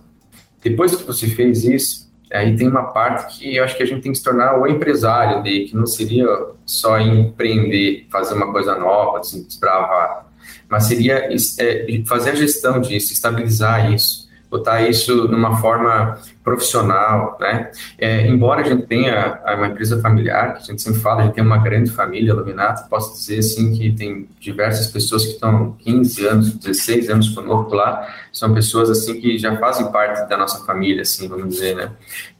Depois 0.61 0.95
que 0.95 1.03
você 1.03 1.27
fez 1.27 1.63
isso, 1.63 2.09
aí 2.31 2.55
tem 2.55 2.67
uma 2.67 2.91
parte 2.91 3.37
que 3.37 3.55
eu 3.55 3.63
acho 3.63 3.77
que 3.77 3.83
a 3.83 3.85
gente 3.85 4.01
tem 4.01 4.11
que 4.11 4.17
se 4.17 4.23
tornar 4.23 4.59
o 4.59 4.67
empresário 4.67 5.41
dele, 5.43 5.65
que 5.65 5.75
não 5.75 5.85
seria 5.85 6.27
só 6.65 6.99
empreender, 6.99 8.07
fazer 8.09 8.33
uma 8.33 8.51
coisa 8.51 8.75
nova, 8.75 9.19
desbravar, 9.19 10.27
mas 10.69 10.85
seria 10.85 11.29
é, 11.59 12.01
fazer 12.05 12.31
a 12.31 12.35
gestão 12.35 12.79
disso, 12.79 13.11
estabilizar 13.11 13.91
isso, 13.91 14.29
botar 14.49 14.81
isso 14.81 15.27
numa 15.27 15.57
forma 15.57 16.17
profissional, 16.43 17.37
né? 17.39 17.69
É, 17.97 18.27
embora 18.27 18.61
a 18.61 18.63
gente 18.63 18.87
tenha 18.87 19.39
uma 19.55 19.67
empresa 19.67 20.01
familiar, 20.01 20.55
que 20.55 20.63
a 20.63 20.65
gente 20.65 20.81
sempre 20.81 20.99
fala, 20.99 21.21
a 21.21 21.25
gente 21.25 21.35
tem 21.35 21.43
uma 21.43 21.59
grande 21.59 21.91
família, 21.91 22.33
Luminato, 22.33 22.89
posso 22.89 23.13
dizer 23.13 23.39
assim 23.39 23.71
que 23.75 23.91
tem 23.91 24.27
diversas 24.39 24.87
pessoas 24.87 25.25
que 25.25 25.33
estão 25.33 25.75
15 25.79 26.25
anos, 26.25 26.53
16 26.53 27.09
anos 27.09 27.29
conosco 27.29 27.75
lá, 27.75 28.07
são 28.33 28.53
pessoas 28.53 28.89
assim 28.89 29.21
que 29.21 29.37
já 29.37 29.55
fazem 29.57 29.91
parte 29.91 30.27
da 30.27 30.37
nossa 30.37 30.65
família, 30.65 31.03
assim, 31.03 31.27
vamos 31.27 31.49
dizer, 31.49 31.75
né? 31.75 31.91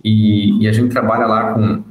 E, 0.04 0.64
e 0.64 0.68
a 0.68 0.72
gente 0.72 0.90
trabalha 0.90 1.28
lá 1.28 1.54
com, 1.54 1.84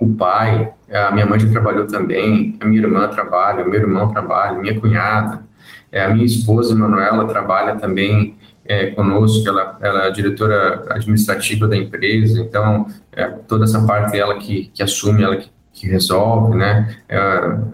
o 0.00 0.14
pai, 0.14 0.72
a 0.90 1.10
minha 1.10 1.26
mãe 1.26 1.38
já 1.38 1.50
trabalhou 1.50 1.86
também, 1.86 2.56
a 2.58 2.64
minha 2.64 2.80
irmã 2.80 3.06
trabalha, 3.08 3.62
o 3.62 3.68
meu 3.68 3.80
irmão 3.80 4.10
trabalha, 4.10 4.58
minha 4.58 4.80
cunhada, 4.80 5.44
é, 5.92 6.04
a 6.04 6.08
minha 6.08 6.24
esposa, 6.24 6.74
Manuela, 6.74 7.26
trabalha 7.26 7.76
também 7.76 8.36
é, 8.64 8.86
conosco, 8.92 9.48
ela, 9.48 9.78
ela 9.80 10.06
é 10.06 10.10
diretora 10.10 10.84
administrativa 10.90 11.66
da 11.66 11.76
empresa, 11.76 12.40
então 12.40 12.86
é, 13.12 13.26
toda 13.26 13.64
essa 13.64 13.84
parte 13.84 14.12
dela 14.12 14.38
que, 14.38 14.70
que 14.72 14.82
assume, 14.82 15.24
ela 15.24 15.36
que, 15.36 15.50
que 15.72 15.88
resolve, 15.88 16.56
né? 16.56 16.96
É, 17.08 17.18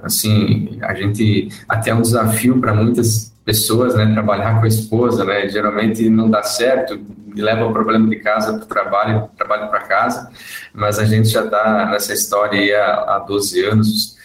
assim, 0.02 0.78
a 0.80 0.94
gente 0.94 1.48
até 1.68 1.90
é 1.90 1.94
um 1.94 2.00
desafio 2.00 2.58
para 2.60 2.72
muitas 2.72 3.34
pessoas, 3.44 3.94
né? 3.94 4.10
Trabalhar 4.12 4.58
com 4.58 4.64
a 4.64 4.68
esposa, 4.68 5.24
né? 5.24 5.48
Geralmente 5.48 6.08
não 6.08 6.30
dá 6.30 6.42
certo, 6.42 6.98
leva 7.36 7.66
o 7.66 7.72
problema 7.72 8.08
de 8.08 8.16
casa 8.16 8.54
para 8.54 8.64
o 8.64 8.66
trabalho, 8.66 9.30
trabalho 9.36 9.68
para 9.68 9.80
casa, 9.80 10.30
mas 10.72 10.98
a 10.98 11.04
gente 11.04 11.28
já 11.28 11.44
está 11.44 11.86
nessa 11.90 12.14
história 12.14 12.82
há, 12.82 13.16
há 13.16 13.18
12 13.18 13.64
anos, 13.66 14.16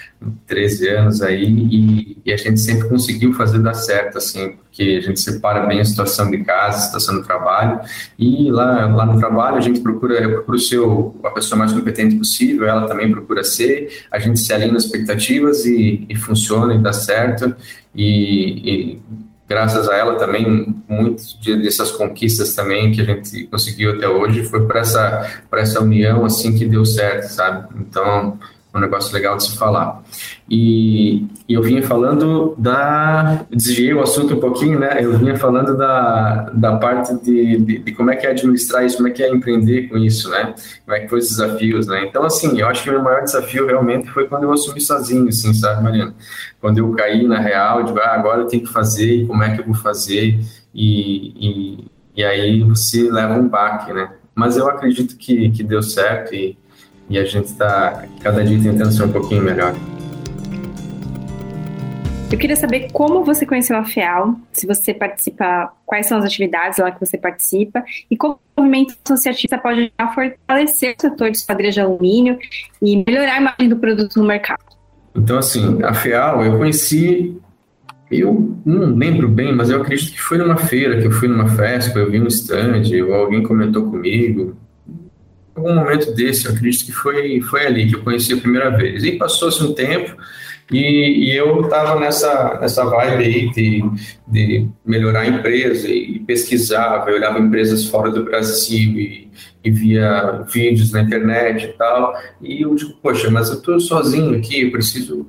13 0.46 0.88
anos 0.90 1.22
aí 1.22 1.44
e, 1.44 2.22
e, 2.26 2.32
a 2.32 2.38
gente 2.38 2.60
sempre 2.60 2.88
conseguiu 2.88 3.34
fazer 3.34 3.60
dar 3.60 3.74
certo, 3.74 4.18
assim, 4.20 4.52
porque 4.52 5.00
a 5.00 5.02
gente 5.02 5.20
separa 5.20 5.66
bem 5.66 5.80
a 5.80 5.86
situação 5.86 6.30
de 6.30 6.44
casa, 6.44 6.78
a 6.78 6.82
situação 6.82 7.16
do 7.16 7.24
trabalho 7.24 7.80
e 8.20 8.52
lá, 8.52 8.86
lá 8.88 9.06
no 9.06 9.20
trabalho 9.20 9.58
a 9.58 9.62
gente 9.62 9.80
procura, 9.80 10.22
eu 10.22 10.32
procuro 10.34 10.60
ser 10.60 10.80
a 11.24 11.30
pessoa 11.32 11.58
mais 11.58 11.74
competente 11.74 12.16
possível, 12.16 12.68
ela 12.68 12.88
também 12.88 13.12
procura 13.12 13.44
ser, 13.44 14.06
a 14.12 14.20
gente 14.20 14.40
se 14.40 14.54
alinha 14.54 14.72
nas 14.72 14.84
expectativas 14.84 15.66
e, 15.66 16.06
e 16.08 16.16
funciona 16.16 16.76
e 16.76 16.80
dá 16.80 16.94
certo 16.94 17.56
e, 17.96 18.94
e 18.94 19.02
graças 19.50 19.90
a 19.90 19.98
ela 19.98 20.16
também, 20.16 20.74
muitas 20.88 21.34
dessas 21.44 21.92
conquistas 21.92 22.54
também 22.54 22.92
que 22.92 23.02
a 23.02 23.04
gente 23.04 23.48
conseguiu 23.48 23.96
até 23.96 24.08
hoje 24.08 24.44
foi 24.44 24.66
para 24.68 24.82
essa, 24.82 25.44
essa 25.52 25.82
união 25.82 26.24
assim 26.24 26.58
que 26.58 26.66
deu 26.66 26.86
certo, 26.86 27.28
sabe? 27.28 27.68
Então, 27.76 28.40
um 28.74 28.80
negócio 28.80 29.14
legal 29.14 29.36
de 29.36 29.44
se 29.44 29.58
falar. 29.58 30.02
E, 30.50 31.26
e, 31.48 31.54
eu 31.54 31.62
vinha 31.62 31.84
falando 31.84 32.56
da. 32.58 33.46
Desviei 33.50 33.94
o 33.94 34.02
assunto 34.02 34.36
um 34.36 34.40
pouquinho, 34.40 34.80
né? 34.80 34.98
Eu 35.02 35.18
vinha 35.18 35.36
falando 35.36 35.76
da, 35.78 36.50
da 36.54 36.78
parte 36.78 37.14
de, 37.22 37.58
de, 37.58 37.80
de, 37.80 37.92
como 37.92 38.12
é 38.12 38.16
que 38.16 38.26
é 38.26 38.32
administrar 38.32 38.86
isso, 38.86 38.98
como 38.98 39.10
é 39.10 39.12
que 39.12 39.22
é 39.22 39.30
empreender 39.30 39.90
com 39.90 39.98
isso, 39.98 40.30
né? 40.30 40.54
Como 40.86 40.96
é 40.96 41.02
que 41.02 41.10
foi 41.10 41.20
os 41.20 41.28
desafios, 41.28 41.88
né? 41.88 42.06
Então, 42.06 42.24
assim, 42.24 42.60
eu 42.60 42.68
acho 42.68 42.84
que 42.84 42.90
o 42.90 42.94
meu 42.94 43.04
maior 43.04 43.24
desafio 43.24 43.66
realmente 43.68 44.10
foi 44.10 44.28
quando 44.28 44.44
eu 44.44 44.54
assumi 44.54 44.80
sozinho, 44.80 45.28
assim, 45.28 45.54
sabe, 45.54 45.84
Mariana? 45.84 46.16
Quando 46.62 46.78
eu 46.78 46.90
caí 46.92 47.28
na 47.28 47.40
real, 47.40 47.84
digo, 47.84 48.00
ah, 48.00 48.14
agora 48.14 48.42
eu 48.42 48.48
tenho 48.48 48.64
que 48.64 48.72
fazer, 48.72 49.28
como 49.28 49.44
é 49.44 49.54
que 49.54 49.62
eu 49.62 49.66
vou 49.66 49.76
fazer? 49.76 50.40
E, 50.74 51.76
e, 51.76 51.92
e 52.16 52.24
aí 52.24 52.64
você 52.64 53.12
leva 53.12 53.34
um 53.34 53.50
baque, 53.50 53.92
né? 53.92 54.12
Mas 54.34 54.56
eu 54.56 54.70
acredito 54.70 55.18
que, 55.18 55.50
que 55.50 55.62
deu 55.62 55.84
certo 55.84 56.34
e 56.34 56.58
e 57.12 57.20
a 57.20 57.26
gente 57.26 57.46
está 57.46 58.06
cada 58.22 58.44
dia 58.44 58.58
tentando 58.58 58.92
ser 58.92 59.04
um 59.04 59.12
pouquinho 59.12 59.44
melhor. 59.44 59.76
Eu 62.32 62.38
queria 62.38 62.56
saber 62.56 62.90
como 62.94 63.26
você 63.26 63.46
conheceu 63.46 63.76
a 63.76 63.84
FEAL, 63.84 64.40
se 64.54 64.66
você 64.66 64.94
participa, 64.94 65.70
quais 65.86 66.08
são 66.08 66.18
as 66.18 66.24
atividades 66.24 66.80
lá 66.80 66.90
que 66.90 67.06
você 67.06 67.18
participa 67.18 67.84
e 68.10 68.16
como 68.16 68.40
o 68.56 68.62
movimento 68.62 68.96
associativo 69.04 69.62
pode 69.62 69.92
fortalecer 70.16 70.96
o 70.98 71.02
setor 71.02 71.30
de 71.30 71.38
esquadria 71.38 71.72
de 71.72 71.82
alumínio 71.82 72.40
e 72.82 73.04
melhorar 73.06 73.34
a 73.34 73.42
imagem 73.42 73.68
do 73.68 73.76
produto 73.76 74.18
no 74.18 74.26
mercado. 74.26 74.64
Então, 75.14 75.38
assim, 75.38 75.84
a 75.84 75.94
FEAL 75.94 76.46
eu 76.46 76.58
conheci 76.58 77.38
Eu 78.10 78.58
não 78.66 78.94
lembro 78.96 79.30
bem, 79.30 79.54
mas 79.54 79.70
eu 79.70 79.82
acredito 79.82 80.12
que 80.12 80.22
foi 80.22 80.38
numa 80.38 80.58
feira, 80.58 81.00
que 81.00 81.08
eu 81.08 81.12
fui 81.12 81.30
numa 81.30 81.48
festa, 81.48 81.98
eu 81.98 82.10
vi 82.10 82.22
um 82.22 82.28
stand, 82.28 82.84
ou 83.08 83.14
alguém 83.14 83.42
comentou 83.42 83.90
comigo. 83.90 84.56
Algum 85.62 85.76
momento 85.76 86.12
desse, 86.14 86.48
eu 86.48 86.54
acredito 86.54 86.86
que 86.86 86.92
foi, 86.92 87.40
foi 87.42 87.68
ali 87.68 87.88
que 87.88 87.96
eu 87.96 88.04
conheci 88.04 88.34
a 88.34 88.38
primeira 88.38 88.72
vez. 88.72 89.04
E 89.04 89.12
passou-se 89.12 89.64
um 89.64 89.74
tempo, 89.74 90.18
e, 90.72 91.26
e 91.26 91.36
eu 91.36 91.62
estava 91.62 92.00
nessa, 92.00 92.58
nessa 92.60 92.84
vibe 92.86 93.24
aí 93.24 93.52
de, 93.52 93.84
de 94.28 94.68
melhorar 94.84 95.22
a 95.22 95.28
empresa 95.28 95.88
e 95.88 96.20
pesquisava, 96.20 97.10
eu 97.10 97.16
olhava 97.16 97.40
empresas 97.40 97.86
fora 97.86 98.10
do 98.10 98.24
Brasil 98.24 99.00
e, 99.00 99.30
e 99.64 99.70
via 99.70 100.44
vídeos 100.52 100.92
na 100.92 101.04
internet 101.04 101.66
e 101.66 101.74
tal. 101.74 102.16
E 102.42 102.62
eu 102.64 102.74
digo, 102.74 102.94
poxa, 103.04 103.30
mas 103.30 103.50
eu 103.50 103.58
estou 103.58 103.80
sozinho 103.80 104.36
aqui, 104.36 104.64
eu 104.64 104.72
preciso 104.72 105.28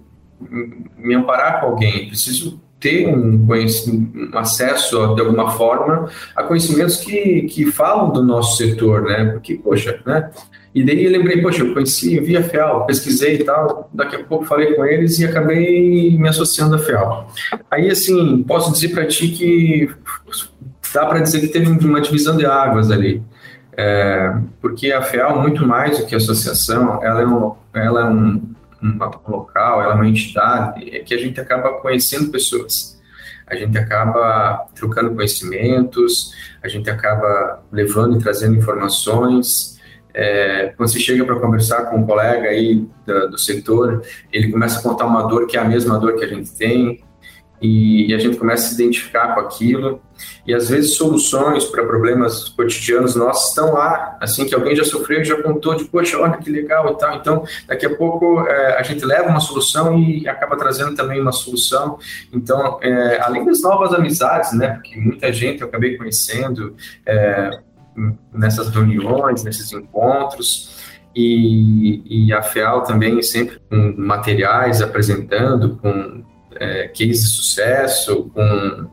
me 0.96 1.14
amparar 1.14 1.60
com 1.60 1.66
alguém, 1.66 2.08
preciso 2.08 2.58
ter 2.82 3.06
um, 3.06 3.46
um 3.46 4.38
acesso 4.38 5.14
de 5.14 5.20
alguma 5.22 5.52
forma 5.52 6.10
a 6.36 6.42
conhecimentos 6.42 6.96
que, 6.96 7.42
que 7.42 7.64
falam 7.66 8.10
do 8.10 8.22
nosso 8.22 8.56
setor, 8.56 9.02
né? 9.02 9.26
Porque, 9.26 9.54
poxa, 9.54 10.00
né? 10.04 10.30
E 10.74 10.84
daí 10.84 11.04
eu 11.04 11.12
lembrei, 11.12 11.40
poxa, 11.40 11.62
eu 11.62 11.72
conheci, 11.72 12.18
vi 12.18 12.36
a 12.36 12.42
FEAL, 12.42 12.86
pesquisei 12.86 13.36
e 13.36 13.44
tal, 13.44 13.88
daqui 13.92 14.16
a 14.16 14.24
pouco 14.24 14.44
falei 14.44 14.74
com 14.74 14.84
eles 14.84 15.18
e 15.18 15.24
acabei 15.24 16.16
me 16.18 16.28
associando 16.28 16.74
à 16.74 16.78
FEAL. 16.78 17.30
Aí, 17.70 17.88
assim, 17.90 18.42
posso 18.42 18.72
dizer 18.72 18.88
para 18.88 19.06
ti 19.06 19.28
que 19.28 19.90
dá 20.92 21.06
para 21.06 21.20
dizer 21.20 21.40
que 21.40 21.48
teve 21.48 21.68
uma 21.68 22.00
divisão 22.00 22.36
de 22.36 22.46
águas 22.46 22.90
ali. 22.90 23.22
É, 23.76 24.34
porque 24.60 24.92
a 24.92 25.02
FEAL, 25.02 25.40
muito 25.40 25.66
mais 25.66 25.98
do 25.98 26.06
que 26.06 26.14
associação, 26.14 27.02
ela 27.02 27.22
é 27.22 27.26
um, 27.26 27.52
ela 27.74 28.00
é 28.00 28.04
um 28.04 28.51
um 28.82 29.30
local, 29.30 29.82
ela 29.82 29.92
é 29.92 29.94
uma 29.94 30.08
entidade, 30.08 30.94
é 30.94 31.00
que 31.00 31.14
a 31.14 31.18
gente 31.18 31.40
acaba 31.40 31.80
conhecendo 31.80 32.30
pessoas. 32.30 33.00
A 33.46 33.54
gente 33.54 33.76
acaba 33.76 34.66
trocando 34.74 35.14
conhecimentos, 35.14 36.32
a 36.62 36.68
gente 36.68 36.88
acaba 36.88 37.62
levando 37.70 38.18
e 38.18 38.22
trazendo 38.22 38.56
informações. 38.56 39.78
É, 40.14 40.72
quando 40.76 40.88
você 40.88 40.98
chega 40.98 41.24
para 41.24 41.38
conversar 41.38 41.86
com 41.86 41.98
um 41.98 42.06
colega 42.06 42.48
aí 42.48 42.86
do 43.06 43.38
setor, 43.38 44.02
ele 44.32 44.50
começa 44.50 44.78
a 44.78 44.82
contar 44.82 45.06
uma 45.06 45.22
dor 45.22 45.46
que 45.46 45.56
é 45.56 45.60
a 45.60 45.64
mesma 45.64 45.98
dor 45.98 46.16
que 46.16 46.24
a 46.24 46.28
gente 46.28 46.52
tem, 46.52 47.02
e, 47.62 48.10
e, 48.10 48.14
a 48.14 48.18
gente 48.18 48.36
começa 48.36 48.64
a 48.64 48.68
se 48.68 48.74
identificar 48.74 49.34
com 49.34 49.40
aquilo. 49.40 50.02
E 50.46 50.52
às 50.52 50.68
vezes 50.68 50.96
soluções 50.96 51.64
para 51.64 51.84
problemas 51.86 52.48
cotidianos 52.48 53.14
nossos 53.14 53.50
estão 53.50 53.72
lá, 53.72 54.16
assim 54.20 54.44
que 54.44 54.54
alguém 54.54 54.74
já 54.74 54.84
sofreu 54.84 55.24
já 55.24 55.40
contou 55.40 55.74
de, 55.74 55.84
poxa, 55.84 56.18
olha 56.18 56.38
que 56.38 56.50
legal 56.50 56.92
e 56.92 56.98
tal. 56.98 57.16
Então, 57.16 57.44
daqui 57.66 57.86
a 57.86 57.96
pouco 57.96 58.40
é, 58.46 58.78
a 58.78 58.82
gente 58.82 59.04
leva 59.04 59.28
uma 59.28 59.40
solução 59.40 59.96
e 59.96 60.28
acaba 60.28 60.56
trazendo 60.56 60.96
também 60.96 61.20
uma 61.20 61.32
solução. 61.32 61.98
Então, 62.32 62.78
é, 62.82 63.20
além 63.20 63.44
das 63.44 63.62
novas 63.62 63.94
amizades, 63.94 64.52
né, 64.52 64.74
porque 64.74 64.98
muita 64.98 65.32
gente 65.32 65.62
eu 65.62 65.68
acabei 65.68 65.96
conhecendo 65.96 66.74
é, 67.06 67.60
nessas 68.32 68.68
reuniões, 68.70 69.44
nesses 69.44 69.72
encontros. 69.72 70.82
E, 71.14 72.26
e 72.26 72.32
a 72.32 72.42
FEAL 72.42 72.84
também 72.84 73.20
sempre 73.20 73.60
com 73.68 73.94
materiais 73.98 74.80
apresentando, 74.80 75.76
com 75.76 76.24
é, 76.56 76.88
case 76.88 77.22
de 77.22 77.28
sucesso, 77.28 78.30
com 78.34 78.90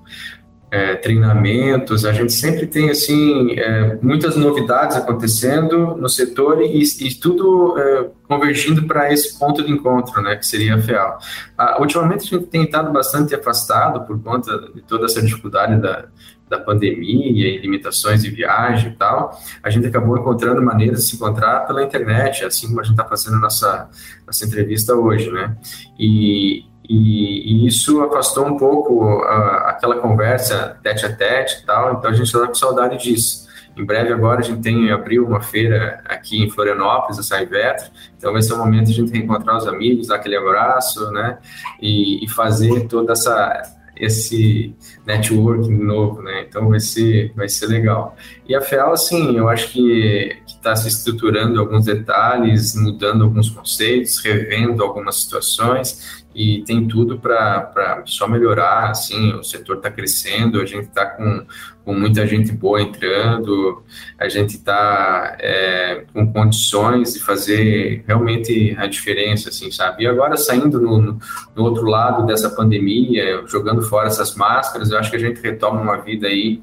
é, 0.72 0.96
treinamentos, 0.96 2.06
a 2.06 2.14
gente 2.14 2.32
sempre 2.32 2.68
tem 2.68 2.90
assim 2.90 3.54
é, 3.58 3.98
muitas 4.02 4.36
novidades 4.36 4.96
acontecendo 4.96 5.96
no 5.96 6.08
setor 6.08 6.62
e, 6.62 6.84
e 6.84 7.16
tudo 7.16 7.76
é, 7.78 8.10
convergindo 8.28 8.86
para 8.86 9.12
esse 9.12 9.38
ponto 9.40 9.64
de 9.64 9.72
encontro, 9.72 10.22
né, 10.22 10.36
que 10.36 10.46
seria 10.46 10.76
a 10.76 10.82
FEAL. 10.82 11.18
Ah, 11.58 11.78
ultimamente 11.80 12.36
a 12.36 12.38
gente 12.38 12.50
tem 12.50 12.64
estado 12.64 12.92
bastante 12.92 13.34
afastado 13.34 14.06
por 14.06 14.22
conta 14.22 14.72
de 14.74 14.82
toda 14.82 15.06
essa 15.06 15.22
dificuldade 15.22 15.82
da, 15.82 16.06
da 16.48 16.60
pandemia 16.60 17.48
e 17.48 17.58
limitações 17.58 18.22
de 18.22 18.30
viagem 18.30 18.92
e 18.92 18.96
tal, 18.96 19.40
a 19.64 19.70
gente 19.72 19.88
acabou 19.88 20.18
encontrando 20.18 20.62
maneiras 20.62 21.00
de 21.00 21.06
se 21.10 21.16
encontrar 21.16 21.62
pela 21.66 21.84
internet, 21.84 22.44
assim 22.46 22.68
como 22.68 22.82
a 22.82 22.84
gente 22.84 22.94
está 22.94 23.06
fazendo 23.06 23.40
nossa, 23.40 23.90
nossa 24.26 24.46
entrevista 24.46 24.94
hoje, 24.94 25.32
né? 25.32 25.58
E, 25.98 26.69
e, 26.90 27.54
e, 27.54 27.68
isso 27.68 28.02
afastou 28.02 28.48
um 28.48 28.58
pouco 28.58 29.22
a, 29.22 29.70
aquela 29.70 29.98
conversa 29.98 30.80
tete 30.82 31.06
a 31.06 31.16
tete 31.16 31.62
e 31.62 31.66
tal, 31.66 31.94
então 31.94 32.10
a 32.10 32.14
gente 32.14 32.26
está 32.26 32.48
com 32.48 32.56
saudade 32.56 32.98
disso. 32.98 33.48
Em 33.78 33.86
breve 33.86 34.12
agora 34.12 34.40
a 34.40 34.44
gente 34.44 34.62
tem 34.62 34.92
abriu 34.92 35.26
uma 35.26 35.40
feira 35.40 36.02
aqui 36.06 36.44
em 36.44 36.50
Florianópolis, 36.50 37.20
a 37.20 37.24
Saivetro, 37.24 37.92
então 38.18 38.34
vai 38.34 38.42
ser 38.42 38.54
o 38.54 38.58
momento 38.58 38.88
de 38.88 38.94
a 38.94 38.96
gente 38.96 39.12
reencontrar 39.12 39.58
os 39.58 39.68
amigos, 39.68 40.08
dar 40.08 40.16
aquele 40.16 40.36
abraço, 40.36 41.12
né, 41.12 41.38
e, 41.80 42.26
e 42.26 42.28
fazer 42.28 42.88
toda 42.88 43.14
essa 43.14 43.76
esse 43.96 44.74
networking 45.06 45.76
novo, 45.76 46.22
né? 46.22 46.46
Então 46.48 46.70
vai 46.70 46.80
ser 46.80 47.34
vai 47.36 47.50
ser 47.50 47.68
legal. 47.68 48.16
E 48.48 48.56
a 48.56 48.62
FEAL, 48.62 48.94
assim, 48.94 49.36
eu 49.36 49.50
acho 49.50 49.72
que 49.72 50.42
está 50.60 50.76
se 50.76 50.90
estruturando 50.90 51.60
alguns 51.60 51.86
detalhes, 51.86 52.76
mudando 52.76 53.24
alguns 53.24 53.50
conceitos, 53.50 54.20
revendo 54.20 54.84
algumas 54.84 55.22
situações 55.22 56.24
e 56.36 56.62
tem 56.64 56.88
tudo 56.88 57.18
para 57.18 58.04
só 58.06 58.28
melhorar, 58.28 58.92
assim, 58.92 59.34
o 59.34 59.44
setor 59.44 59.78
está 59.78 59.90
crescendo, 59.90 60.62
a 60.62 60.66
gente 60.66 60.88
está 60.88 61.06
com, 61.06 61.46
com 61.84 61.94
muita 61.94 62.26
gente 62.28 62.52
boa 62.52 62.82
entrando, 62.82 63.84
a 64.18 64.30
gente 64.30 64.56
está 64.56 65.36
é, 65.40 66.06
com 66.14 66.32
condições 66.32 67.14
de 67.14 67.20
fazer 67.20 68.04
realmente 68.06 68.76
a 68.78 68.86
diferença, 68.86 69.50
assim, 69.50 69.72
sabe? 69.72 70.04
E 70.04 70.08
agora 70.08 70.38
saindo 70.38 70.80
no, 70.80 71.20
no, 71.56 71.64
outro 71.64 71.86
lado 71.86 72.26
dessa 72.26 72.50
pandemia, 72.50 73.44
jogando 73.48 73.82
fora 73.82 74.08
essas 74.08 74.36
máscaras, 74.36 74.92
eu 74.92 75.00
acho 75.00 75.10
que 75.10 75.18
a 75.18 75.20
gente 75.20 75.42
retoma 75.42 75.82
uma 75.82 75.98
vida 75.98 76.28
aí 76.28 76.62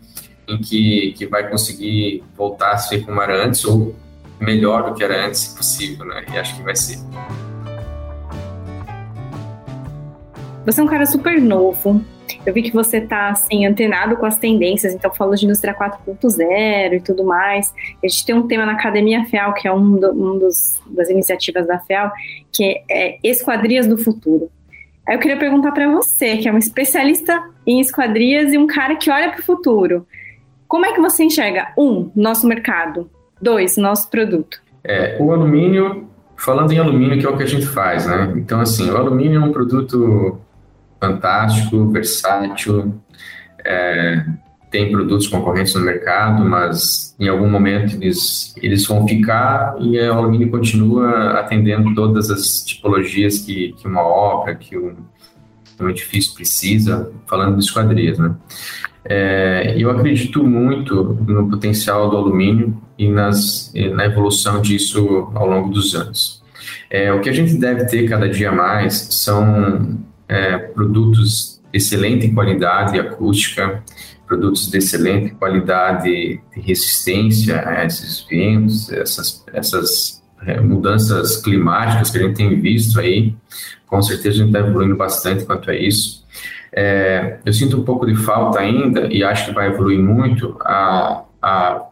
que, 0.59 1.12
que 1.16 1.26
vai 1.26 1.48
conseguir 1.48 2.22
voltar 2.37 2.72
a 2.72 2.78
ser 2.78 3.04
como 3.04 3.20
era 3.20 3.44
antes, 3.44 3.64
ou 3.64 3.94
melhor 4.40 4.88
do 4.88 4.94
que 4.94 5.02
era 5.02 5.26
antes, 5.26 5.40
se 5.40 5.56
possível, 5.56 6.06
né? 6.06 6.24
E 6.32 6.38
acho 6.38 6.56
que 6.56 6.62
vai 6.62 6.76
ser. 6.76 6.98
Você 10.64 10.80
é 10.80 10.85
um 10.85 10.88
cara 10.88 11.06
super 11.06 11.40
novo. 11.40 12.04
Eu 12.44 12.52
vi 12.52 12.62
que 12.62 12.72
você 12.72 13.00
tá 13.00 13.28
assim 13.28 13.66
antenado 13.66 14.16
com 14.16 14.26
as 14.26 14.37
tendências, 14.37 14.92
então 14.92 15.12
falou 15.14 15.35
de 15.35 15.44
indústria 15.44 15.74
4.0 15.74 16.94
e 16.94 17.00
tudo 17.00 17.24
mais. 17.24 17.72
A 18.02 18.09
gente 18.09 18.26
tem 18.26 18.35
um 18.35 18.46
tema 18.46 18.66
na 18.66 18.72
Academia 18.72 19.24
FEAL, 19.26 19.54
que 19.54 19.68
é 19.68 19.72
um, 19.72 19.96
do, 19.96 20.11
um 20.12 20.38
dos, 20.38 20.80
das 20.87 21.09
iniciativas 21.09 21.66
da 21.66 21.78
FEAL, 21.78 22.11
que 22.52 22.82
é 22.90 23.18
Esquadrias 23.22 23.87
do 23.87 23.96
Futuro. 23.96 24.50
Aí 25.06 25.14
eu 25.14 25.20
queria 25.20 25.37
perguntar 25.37 25.70
para 25.70 25.88
você, 25.88 26.37
que 26.37 26.48
é 26.48 26.52
um 26.52 26.59
especialista 26.59 27.40
em 27.64 27.80
esquadrias 27.80 28.52
e 28.52 28.59
um 28.59 28.66
cara 28.66 28.96
que 28.96 29.09
olha 29.09 29.30
para 29.30 29.40
o 29.40 29.44
futuro. 29.44 30.04
Como 30.68 30.87
é 30.87 30.92
que 30.92 31.00
você 31.00 31.24
enxerga, 31.24 31.72
um, 31.76 32.11
nosso 32.14 32.46
mercado, 32.46 33.11
dois, 33.40 33.76
nosso 33.76 34.11
produto? 34.11 34.61
É, 34.83 35.16
o 35.20 35.33
alumínio, 35.33 36.09
falando 36.37 36.72
em 36.72 36.79
alumínio, 36.79 37.18
que 37.18 37.26
é 37.26 37.29
o 37.29 37.37
que 37.37 37.42
a 37.42 37.46
gente 37.46 37.66
faz, 37.66 38.07
né? 38.07 38.35
Então, 38.37 38.61
assim, 38.61 38.90
o 38.90 38.96
alumínio 38.96 39.42
é 39.42 39.44
um 39.44 39.52
produto 39.52 40.40
fantástico, 41.00 41.88
versátil, 41.88 42.94
é, 43.64 44.24
tem 44.70 44.90
produtos 44.90 45.26
concorrentes 45.26 45.74
no 45.74 45.81
mercado, 45.81 46.44
mas 46.44 47.14
em 47.18 47.29
algum 47.29 47.48
momento 47.48 47.94
eles, 47.94 48.55
eles 48.61 48.87
vão 48.87 49.07
ficar 49.07 49.76
e 49.81 49.98
o 49.98 50.12
alumínio 50.12 50.50
continua 50.50 51.40
atendendo 51.40 51.94
todas 51.94 52.31
as 52.31 52.61
tipologias 52.64 53.38
que, 53.38 53.72
que 53.72 53.87
uma 53.87 54.02
obra, 54.02 54.55
que 54.55 54.76
um, 54.76 54.96
um 55.81 55.88
edifício 55.88 56.35
precisa, 56.35 57.11
falando 57.26 57.57
de 57.57 57.64
esquadrias, 57.64 58.18
né? 58.18 58.35
É, 59.09 59.75
eu 59.79 59.90
acredito 59.90 60.42
muito 60.42 61.16
no 61.27 61.49
potencial 61.49 62.11
do 62.11 62.16
alumínio 62.16 62.77
e 62.99 63.09
nas, 63.09 63.73
na 63.95 64.07
evolução 64.07 64.61
disso 64.61 65.31
ao 65.35 65.47
longo 65.49 65.71
dos 65.71 65.95
anos. 65.95 66.42
É, 66.90 67.12
o 67.12 67.21
que 67.21 67.29
a 67.29 67.33
gente 67.33 67.57
deve 67.57 67.85
ter 67.87 68.09
cada 68.09 68.29
dia 68.29 68.51
mais 68.51 69.09
são 69.11 69.99
é, 70.29 70.59
produtos 70.59 71.61
de 71.73 71.79
excelente 71.79 72.29
qualidade 72.33 72.99
acústica, 72.99 73.83
produtos 74.27 74.71
de 74.71 74.79
excelente 74.79 75.35
qualidade 75.35 76.05
de 76.05 76.40
resistência 76.61 77.62
a 77.66 77.85
esses 77.85 78.27
ventos, 78.29 78.90
essas, 78.90 79.45
essas 79.53 80.23
é, 80.47 80.61
mudanças 80.61 81.37
climáticas 81.37 82.11
que 82.11 82.19
a 82.19 82.23
gente 82.23 82.37
tem 82.37 82.61
visto 82.61 82.99
aí. 82.99 83.35
Com 83.87 84.03
certeza 84.03 84.37
a 84.37 84.38
gente 84.38 84.49
está 84.49 84.61
evoluindo 84.61 84.97
bastante 84.97 85.45
quanto 85.45 85.71
a 85.71 85.77
isso. 85.77 86.26
É, 86.72 87.38
eu 87.44 87.52
sinto 87.52 87.81
um 87.81 87.85
pouco 87.85 88.07
de 88.07 88.14
falta 88.14 88.61
ainda, 88.61 89.07
e 89.12 89.22
acho 89.24 89.46
que 89.46 89.52
vai 89.52 89.68
evoluir 89.68 89.98
muito, 89.98 90.57
a, 90.61 91.24
a 91.40 91.87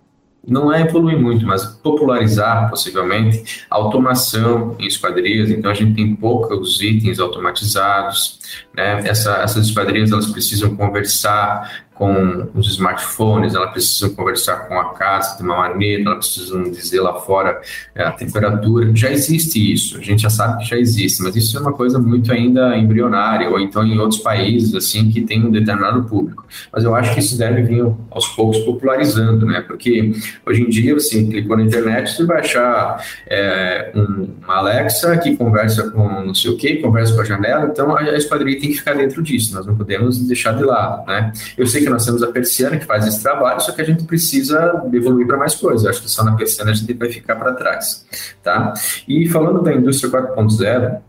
não 0.46 0.72
é 0.72 0.82
evoluir 0.82 1.18
muito, 1.18 1.46
mas 1.46 1.64
popularizar 1.64 2.68
possivelmente 2.68 3.64
a 3.70 3.76
automação 3.76 4.76
em 4.78 4.86
esquadrias. 4.86 5.50
Então 5.50 5.70
a 5.70 5.74
gente 5.74 5.94
tem 5.94 6.14
poucos 6.14 6.80
itens 6.82 7.18
automatizados, 7.18 8.38
né? 8.74 9.00
Essa, 9.08 9.36
essas 9.36 9.66
esquadrias 9.66 10.12
elas 10.12 10.26
precisam 10.26 10.76
conversar 10.76 11.86
com 11.94 12.48
os 12.54 12.68
smartphones, 12.68 13.54
elas 13.54 13.70
precisam 13.70 14.10
conversar 14.14 14.68
com 14.68 14.78
a 14.78 14.94
casa 14.94 15.36
de 15.36 15.44
uma 15.44 15.56
maneira, 15.56 16.10
elas 16.10 16.26
precisam 16.26 16.64
dizer 16.64 17.00
lá 17.00 17.14
fora 17.14 17.60
é, 17.94 18.02
a 18.02 18.10
temperatura. 18.10 18.90
Já 18.94 19.10
existe 19.10 19.72
isso, 19.72 19.96
a 19.98 20.00
gente 20.00 20.22
já 20.22 20.30
sabe 20.30 20.62
que 20.62 20.68
já 20.68 20.76
existe, 20.76 21.22
mas 21.22 21.36
isso 21.36 21.56
é 21.56 21.60
uma 21.60 21.72
coisa 21.72 21.98
muito 21.98 22.32
ainda 22.32 22.76
embrionária, 22.76 23.48
ou 23.48 23.60
então 23.60 23.86
em 23.86 23.96
outros 23.98 24.20
países, 24.20 24.74
assim, 24.74 25.08
que 25.10 25.20
tem 25.20 25.44
um 25.44 25.50
determinado 25.52 26.02
público. 26.04 26.44
Mas 26.72 26.82
eu 26.82 26.94
acho 26.96 27.14
que 27.14 27.20
isso 27.20 27.38
deve 27.38 27.62
vir 27.62 27.86
aos 28.10 28.26
poucos 28.28 28.58
popularizando, 28.58 29.46
né? 29.46 29.60
Porque 29.60 30.12
hoje 30.44 30.62
em 30.62 30.68
dia, 30.68 30.94
você 30.94 31.22
clicou 31.22 31.56
na 31.56 31.62
internet, 31.62 32.10
você 32.10 32.24
vai 32.24 32.40
achar 32.40 33.04
é, 33.28 33.92
um, 33.94 34.28
uma 34.42 34.56
Alexa 34.56 35.16
que 35.18 35.36
conversa 35.36 35.90
com 35.90 36.24
não 36.24 36.34
sei 36.34 36.50
o 36.50 36.56
que, 36.56 36.76
conversa 36.76 37.14
com 37.14 37.20
a 37.20 37.24
janela, 37.24 37.66
então 37.70 37.96
a, 37.96 38.00
a 38.00 38.16
esquadrilha 38.16 38.58
tem 38.58 38.70
que 38.70 38.78
ficar 38.78 38.94
dentro 38.94 39.22
disso, 39.22 39.54
nós 39.54 39.64
não 39.64 39.76
podemos 39.76 40.18
deixar 40.18 40.56
de 40.56 40.64
lado, 40.64 41.06
né? 41.06 41.32
Eu 41.56 41.66
sei 41.66 41.83
que 41.84 41.90
nós 41.90 42.04
temos 42.04 42.22
a 42.22 42.32
persiana 42.32 42.76
que 42.76 42.84
faz 42.84 43.06
esse 43.06 43.22
trabalho, 43.22 43.60
só 43.60 43.72
que 43.72 43.80
a 43.80 43.84
gente 43.84 44.04
precisa 44.04 44.82
evoluir 44.92 45.26
para 45.26 45.36
mais 45.36 45.54
coisas. 45.54 45.86
Acho 45.86 46.02
que 46.02 46.10
só 46.10 46.24
na 46.24 46.34
persiana 46.34 46.70
a 46.70 46.74
gente 46.74 46.92
vai 46.94 47.10
ficar 47.10 47.36
para 47.36 47.52
trás, 47.52 48.06
tá? 48.42 48.74
E 49.06 49.28
falando 49.28 49.62
da 49.62 49.72
indústria 49.72 50.10
4.0, 50.10 51.00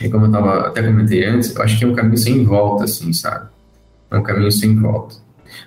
e 0.00 0.08
como 0.08 0.26
eu 0.26 0.32
tava, 0.32 0.68
até 0.68 0.82
comentei 0.82 1.24
antes, 1.24 1.54
eu 1.54 1.62
acho 1.62 1.78
que 1.78 1.84
é 1.84 1.88
um 1.88 1.94
caminho 1.94 2.18
sem 2.18 2.44
volta, 2.44 2.84
assim, 2.84 3.12
sabe? 3.12 3.48
É 4.10 4.16
um 4.16 4.22
caminho 4.22 4.52
sem 4.52 4.76
volta. 4.76 5.16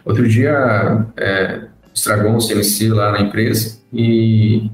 Outro 0.05 0.27
dia, 0.27 1.05
é, 1.17 1.61
estragou 1.93 2.31
um 2.31 2.39
CNC 2.39 2.89
lá 2.89 3.11
na 3.11 3.21
empresa 3.21 3.79
e, 3.91 4.69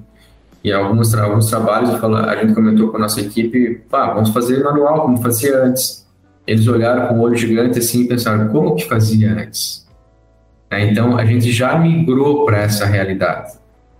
e 0.63 0.72
alguns, 0.72 1.13
alguns 1.13 1.50
trabalhos 1.50 1.92
a 1.92 2.36
gente 2.36 2.54
comentou 2.54 2.90
com 2.90 2.98
a 2.98 3.02
nossa 3.02 3.22
equipe, 3.22 3.82
pá, 3.90 4.13
vamos 4.13 4.30
fazer 4.30 4.63
manual, 4.63 5.02
como 5.02 5.22
fazia 5.22 5.63
antes 5.63 6.07
eles 6.47 6.67
olharam 6.67 7.07
com 7.07 7.15
um 7.15 7.19
olho 7.19 7.36
gigante 7.36 7.77
assim 7.77 8.03
e 8.03 8.07
pensaram, 8.07 8.47
como 8.47 8.75
que 8.75 8.88
fazia 8.88 9.33
antes? 9.33 9.86
É, 10.71 10.86
então, 10.86 11.17
a 11.17 11.25
gente 11.25 11.51
já 11.51 11.77
migrou 11.77 12.45
para 12.45 12.60
essa 12.60 12.86
realidade. 12.86 13.53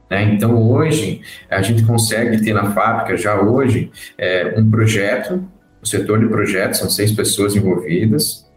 Né? 0.10 0.23
Então, 0.33 0.55
hoje, 0.69 1.21
a 1.49 1.62
gente 1.62 1.83
consegue 1.83 2.41
ter 2.41 2.53
na 2.53 2.71
fábrica, 2.71 3.17
já 3.17 3.39
hoje, 3.39 3.91
é, 4.17 4.55
um 4.57 4.69
projeto, 4.69 5.43
o 5.81 5.86
setor 5.86 6.19
de 6.19 6.27
projetos, 6.27 6.79
são 6.79 6.89
seis 6.89 7.12
pessoas 7.12 7.55
envolvidas, 7.55 8.47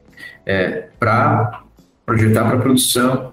é, 0.46 0.88
para 0.98 1.64
projetar 2.06 2.44
para 2.48 2.58
produção. 2.58 3.32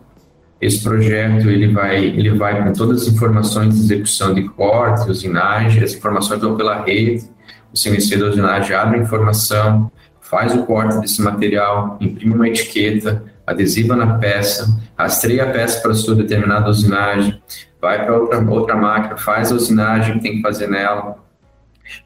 Esse 0.59 0.83
projeto 0.83 1.49
ele 1.49 1.71
vai, 1.71 2.03
ele 2.03 2.31
vai 2.31 2.63
com 2.63 2.73
todas 2.73 3.03
as 3.03 3.07
informações 3.13 3.75
de 3.75 3.81
execução 3.81 4.33
de 4.33 4.43
corte, 4.49 5.09
usinagem, 5.09 5.83
as 5.83 5.93
informações 5.93 6.41
vão 6.41 6.57
pela 6.57 6.83
rede, 6.83 7.23
o 7.71 7.77
CNC 7.77 8.17
da 8.17 8.25
usinagem 8.27 8.75
abre 8.75 8.99
a 8.99 9.03
informação, 9.03 9.91
faz 10.29 10.53
o 10.53 10.65
corte 10.65 10.99
desse 10.99 11.21
material, 11.21 11.97
imprime 12.01 12.33
uma 12.33 12.47
etiqueta, 12.47 13.23
adesiva 13.45 13.95
na 13.95 14.17
peça, 14.17 14.67
rastreia 14.97 15.43
a 15.43 15.51
peça 15.51 15.81
para 15.81 15.93
sua 15.93 16.15
determinada 16.15 16.69
usinagem, 16.69 17.41
vai 17.81 18.03
para 18.03 18.17
outra, 18.17 18.39
outra 18.39 18.75
máquina, 18.75 19.17
faz 19.17 19.51
a 19.51 19.55
usinagem 19.55 20.15
que 20.15 20.21
tem 20.21 20.35
que 20.37 20.41
fazer 20.41 20.67
nela, 20.67 21.17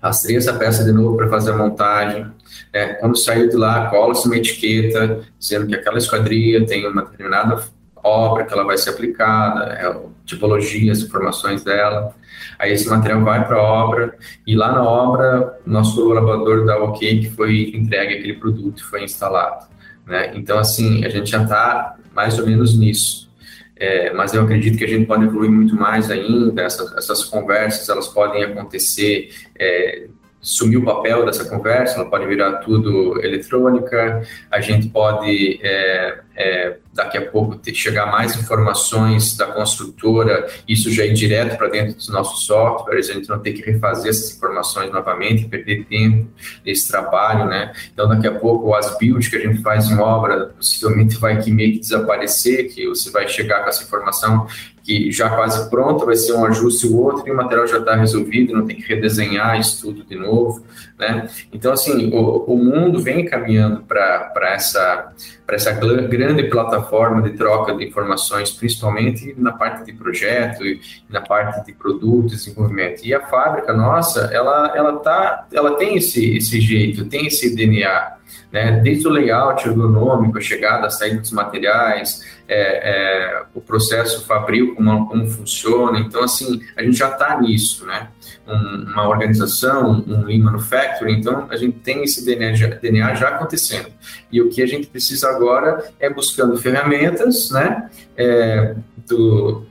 rastreia 0.01 0.37
essa 0.37 0.53
peça 0.53 0.83
de 0.83 0.91
novo 0.91 1.17
para 1.17 1.29
fazer 1.29 1.51
a 1.51 1.57
montagem. 1.57 2.27
É, 2.71 2.93
quando 2.93 3.17
saiu 3.17 3.49
de 3.49 3.55
lá, 3.55 3.87
cola-se 3.89 4.27
uma 4.27 4.37
etiqueta 4.37 5.21
dizendo 5.39 5.67
que 5.67 5.75
aquela 5.75 5.97
esquadria 5.97 6.63
tem 6.65 6.87
uma 6.87 7.03
determinada 7.03 7.63
obra 8.03 8.45
que 8.45 8.53
ela 8.53 8.63
vai 8.63 8.77
ser 8.77 8.91
aplicada, 8.91 9.65
é, 9.73 9.95
tipologia, 10.25 10.91
as 10.91 10.99
informações 10.99 11.63
dela. 11.63 12.15
Aí 12.57 12.73
esse 12.73 12.89
material 12.89 13.23
vai 13.23 13.45
para 13.45 13.57
a 13.57 13.61
obra 13.61 14.15
e 14.45 14.55
lá 14.55 14.71
na 14.71 14.83
obra 14.83 15.59
nosso 15.65 16.03
colaborador 16.03 16.65
dá 16.65 16.77
ok 16.83 17.19
que 17.19 17.29
foi 17.29 17.71
entregue 17.73 18.15
aquele 18.15 18.33
produto, 18.35 18.87
foi 18.89 19.03
instalado. 19.03 19.67
Né? 20.05 20.31
Então 20.35 20.57
assim 20.57 21.03
a 21.05 21.09
gente 21.09 21.29
já 21.29 21.43
está 21.43 21.95
mais 22.13 22.37
ou 22.39 22.45
menos 22.45 22.77
nisso. 22.77 23.29
É, 23.75 24.13
mas 24.13 24.31
eu 24.31 24.43
acredito 24.43 24.77
que 24.77 24.85
a 24.85 24.87
gente 24.87 25.07
pode 25.07 25.23
evoluir 25.23 25.49
muito 25.49 25.75
mais 25.75 26.11
ainda. 26.11 26.61
Essas, 26.61 26.95
essas 26.95 27.23
conversas 27.23 27.89
elas 27.89 28.07
podem 28.07 28.43
acontecer 28.43 29.29
é, 29.57 30.07
sumir 30.41 30.77
o 30.77 30.83
papel 30.83 31.25
dessa 31.25 31.45
conversa, 31.45 31.95
ela 31.95 32.09
pode 32.09 32.25
virar 32.25 32.53
tudo 32.57 33.23
eletrônica, 33.23 34.23
a 34.49 34.59
gente 34.59 34.89
pode 34.89 35.59
é, 35.61 36.19
é, 36.35 36.77
daqui 36.93 37.17
a 37.17 37.29
pouco 37.29 37.55
ter, 37.55 37.73
chegar 37.73 38.07
mais 38.07 38.35
informações 38.35 39.37
da 39.37 39.45
construtora, 39.45 40.47
isso 40.67 40.91
já 40.91 41.05
é 41.05 41.09
direto 41.09 41.57
para 41.57 41.67
dentro 41.67 41.95
dos 41.95 42.09
nossos 42.09 42.45
softwares, 42.45 43.09
a 43.09 43.13
gente 43.13 43.29
não 43.29 43.39
tem 43.39 43.53
que 43.53 43.61
refazer 43.61 44.09
essas 44.09 44.35
informações 44.35 44.91
novamente, 44.91 45.47
perder 45.47 45.85
tempo 45.85 46.27
nesse 46.65 46.87
trabalho, 46.87 47.45
né? 47.45 47.71
Então, 47.93 48.09
daqui 48.09 48.27
a 48.27 48.33
pouco, 48.33 48.67
o 48.67 48.75
as-build 48.75 49.29
que 49.29 49.35
a 49.35 49.39
gente 49.39 49.61
faz 49.61 49.89
em 49.89 49.97
obra, 49.99 50.47
possivelmente 50.57 51.17
vai 51.17 51.39
que 51.41 51.51
meio 51.51 51.73
que 51.73 51.79
desaparecer, 51.79 52.73
que 52.73 52.87
você 52.87 53.11
vai 53.11 53.27
chegar 53.27 53.63
com 53.63 53.69
essa 53.69 53.83
informação 53.83 54.47
que 54.91 55.09
já 55.09 55.29
quase 55.29 55.69
pronta, 55.69 56.05
vai 56.05 56.17
ser 56.17 56.33
um 56.33 56.43
ajuste 56.43 56.85
o 56.87 56.97
outro 56.97 57.25
e 57.25 57.31
o 57.31 57.35
material 57.35 57.65
já 57.65 57.77
está 57.77 57.95
resolvido, 57.95 58.53
não 58.53 58.65
tem 58.65 58.75
que 58.75 58.81
redesenhar 58.81 59.57
isso 59.57 59.81
tudo 59.81 60.03
de 60.03 60.15
novo, 60.15 60.65
né? 60.99 61.29
Então, 61.53 61.71
assim, 61.71 62.13
o, 62.13 62.43
o 62.43 62.57
mundo 62.57 62.99
vem 62.99 63.23
caminhando 63.23 63.83
para 63.83 64.53
essa, 64.53 65.13
essa 65.47 65.71
grande 65.71 66.43
plataforma 66.43 67.21
de 67.21 67.37
troca 67.37 67.73
de 67.73 67.85
informações, 67.85 68.51
principalmente 68.51 69.33
na 69.37 69.53
parte 69.53 69.85
de 69.85 69.93
projeto 69.93 70.65
e 70.65 70.81
na 71.09 71.21
parte 71.21 71.65
de 71.65 71.71
produto, 71.71 72.27
desenvolvimento. 72.27 73.05
E 73.05 73.13
a 73.13 73.21
fábrica 73.21 73.71
nossa, 73.71 74.29
ela, 74.33 74.73
ela, 74.75 74.97
tá, 74.99 75.47
ela 75.53 75.77
tem 75.77 75.95
esse, 75.95 76.35
esse 76.35 76.59
jeito, 76.59 77.05
tem 77.05 77.27
esse 77.27 77.55
DNA, 77.55 78.17
né? 78.51 78.79
Desde 78.81 79.07
o 79.07 79.11
layout 79.11 79.67
ergonômico, 79.67 80.37
a 80.37 80.41
chegada, 80.41 80.87
a 80.87 80.89
saída 80.89 81.21
dos 81.21 81.31
materiais, 81.31 82.21
é, 82.47 82.57
é, 82.57 83.43
o 83.53 83.61
processo 83.61 84.25
fabril, 84.25 84.75
como, 84.75 85.07
como 85.07 85.27
funciona. 85.27 85.99
Então, 85.99 86.23
assim, 86.23 86.61
a 86.75 86.83
gente 86.83 86.97
já 86.97 87.09
está 87.09 87.39
nisso, 87.39 87.85
né? 87.85 88.09
Um, 88.45 88.91
uma 88.91 89.07
organização, 89.07 90.03
um 90.05 90.23
lean 90.23 90.43
manufacturing, 90.43 91.19
então 91.19 91.47
a 91.49 91.55
gente 91.55 91.79
tem 91.79 92.03
esse 92.03 92.25
DNA 92.25 92.53
já, 92.53 92.67
DNA 92.67 93.15
já 93.15 93.29
acontecendo. 93.29 93.87
E 94.31 94.41
o 94.41 94.49
que 94.49 94.61
a 94.61 94.67
gente 94.67 94.87
precisa 94.87 95.29
agora 95.29 95.89
é 95.99 96.09
buscando 96.09 96.57
ferramentas, 96.57 97.51
né? 97.51 97.89
É, 98.17 98.75
do, 99.07 99.65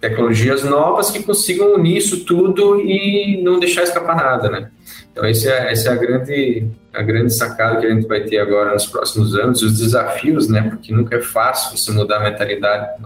tecnologias 0.00 0.62
novas 0.62 1.10
que 1.10 1.22
consigam 1.22 1.74
unir 1.74 1.98
isso 1.98 2.24
tudo 2.24 2.80
e 2.80 3.42
não 3.42 3.58
deixar 3.58 3.82
escapar 3.82 4.16
nada, 4.16 4.50
né? 4.50 4.70
Então, 5.10 5.26
esse 5.26 5.48
é, 5.48 5.72
essa 5.72 5.88
é 5.88 5.92
a 5.92 5.96
grande, 5.96 6.68
a 6.96 7.02
grande 7.02 7.32
sacada 7.32 7.78
que 7.78 7.86
a 7.86 7.90
gente 7.90 8.06
vai 8.06 8.22
ter 8.22 8.38
agora 8.38 8.72
nos 8.72 8.86
próximos 8.86 9.34
anos, 9.34 9.62
os 9.62 9.78
desafios, 9.78 10.48
né? 10.48 10.62
Porque 10.62 10.92
nunca 10.92 11.16
é 11.16 11.20
fácil 11.20 11.76
você 11.76 11.92
mudar 11.92 12.16
a 12.16 12.30
mentalidade 12.30 13.02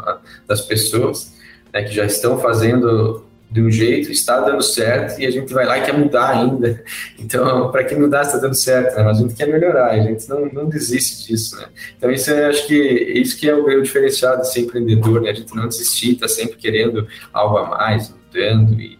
das 0.46 0.61
pessoas, 0.61 1.35
né? 1.72 1.83
Que 1.83 1.94
já 1.94 2.05
estão 2.05 2.38
fazendo 2.38 3.24
de 3.50 3.61
um 3.61 3.68
jeito, 3.68 4.12
está 4.12 4.38
dando 4.40 4.62
certo 4.62 5.20
e 5.20 5.26
a 5.26 5.31
gente 5.31 5.53
vai 5.53 5.66
lá 5.66 5.76
e 5.76 5.83
quer 5.83 5.92
mudar 5.92 6.31
ainda. 6.31 6.85
Então, 7.18 7.68
para 7.72 7.83
que 7.83 7.96
mudar 7.96 8.22
está 8.22 8.38
dando 8.38 8.55
certo, 8.55 8.96
né? 8.96 9.03
Mas 9.03 9.18
a 9.18 9.22
gente 9.22 9.35
quer 9.35 9.48
melhorar, 9.48 9.90
a 9.90 9.98
gente 9.98 10.29
não, 10.29 10.46
não 10.46 10.68
desiste 10.68 11.26
disso, 11.26 11.57
né? 11.57 11.66
Então, 11.98 12.12
isso 12.12 12.31
é, 12.31 12.46
acho 12.46 12.68
que 12.68 12.76
isso 12.76 13.37
que 13.37 13.48
é 13.48 13.55
o 13.55 13.64
grande 13.64 13.83
diferencial 13.83 14.38
de 14.38 14.53
ser 14.53 14.61
empreendedor, 14.61 15.20
né? 15.20 15.31
A 15.31 15.35
gente 15.35 15.55
não 15.55 15.66
desistir, 15.66 16.12
está 16.12 16.29
sempre 16.29 16.57
querendo 16.59 17.09
algo 17.33 17.59
a 17.59 17.68
mais, 17.68 18.11
lutando 18.11 18.81
e, 18.81 18.96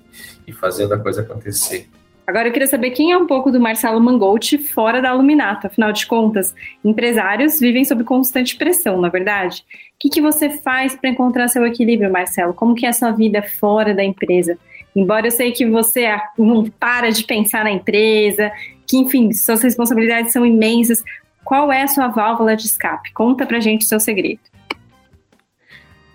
e 0.49 0.53
fazendo 0.53 0.95
a 0.95 0.99
coisa 0.99 1.21
acontecer. 1.21 1.89
Agora 2.31 2.47
eu 2.47 2.53
queria 2.53 2.69
saber 2.69 2.91
quem 2.91 3.11
é 3.11 3.19
um 3.19 3.27
pouco 3.27 3.51
do 3.51 3.59
Marcelo 3.59 4.01
Mangold 4.01 4.57
fora 4.59 5.03
da 5.03 5.13
Luminato. 5.13 5.67
Afinal 5.67 5.91
de 5.91 6.07
contas, 6.07 6.55
empresários 6.85 7.59
vivem 7.59 7.85
sob 7.85 8.05
constante 8.05 8.57
pressão, 8.57 9.01
na 9.01 9.09
é 9.09 9.11
verdade. 9.11 9.65
O 9.69 9.99
que, 9.99 10.09
que 10.09 10.21
você 10.21 10.49
faz 10.49 10.95
para 10.95 11.11
encontrar 11.11 11.49
seu 11.49 11.67
equilíbrio, 11.67 12.09
Marcelo? 12.09 12.55
Como 12.55 12.77
que 12.77 12.87
é 12.87 12.91
a 12.91 12.93
sua 12.93 13.11
vida 13.11 13.43
fora 13.43 13.93
da 13.93 14.05
empresa? 14.05 14.57
Embora 14.95 15.27
eu 15.27 15.33
sei 15.33 15.51
que 15.51 15.67
você 15.67 16.07
não 16.39 16.71
para 16.71 17.11
de 17.11 17.25
pensar 17.25 17.65
na 17.65 17.73
empresa, 17.73 18.53
que, 18.87 18.97
enfim, 18.97 19.33
suas 19.33 19.61
responsabilidades 19.61 20.33
são 20.33 20.47
imensas, 20.47 21.03
qual 21.45 21.73
é 21.73 21.83
a 21.83 21.89
sua 21.89 22.07
válvula 22.07 22.55
de 22.55 22.67
escape? 22.67 23.13
Conta 23.13 23.45
pra 23.45 23.59
gente 23.59 23.83
o 23.83 23.89
seu 23.89 23.99
segredo. 23.99 24.39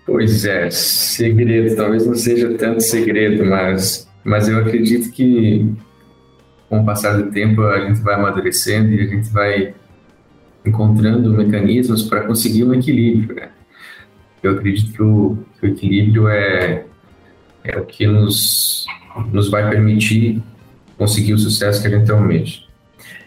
Pois 0.06 0.46
é, 0.46 0.70
segredo, 0.70 1.76
talvez 1.76 2.06
não 2.06 2.14
seja 2.14 2.54
tanto 2.54 2.80
segredo, 2.80 3.44
mas, 3.44 4.10
mas 4.24 4.48
eu 4.48 4.58
acredito 4.58 5.12
que 5.12 5.76
com 6.68 6.80
o 6.80 6.84
passar 6.84 7.16
do 7.16 7.30
tempo, 7.30 7.62
a 7.62 7.86
gente 7.86 8.00
vai 8.00 8.14
amadurecendo 8.14 8.92
e 8.92 9.00
a 9.00 9.06
gente 9.06 9.30
vai 9.30 9.74
encontrando 10.64 11.32
mecanismos 11.32 12.02
para 12.02 12.22
conseguir 12.22 12.64
um 12.64 12.74
equilíbrio. 12.74 13.36
Né? 13.36 13.48
Eu 14.42 14.52
acredito 14.52 14.92
que 14.92 15.02
o, 15.02 15.38
que 15.58 15.66
o 15.66 15.70
equilíbrio 15.70 16.28
é, 16.28 16.84
é 17.64 17.78
o 17.78 17.84
que 17.84 18.06
nos, 18.06 18.86
nos 19.32 19.48
vai 19.48 19.68
permitir 19.70 20.42
conseguir 20.98 21.34
o 21.34 21.38
sucesso 21.38 21.80
que 21.80 21.88
a 21.88 21.98
gente 21.98 22.10
almeja. 22.10 22.62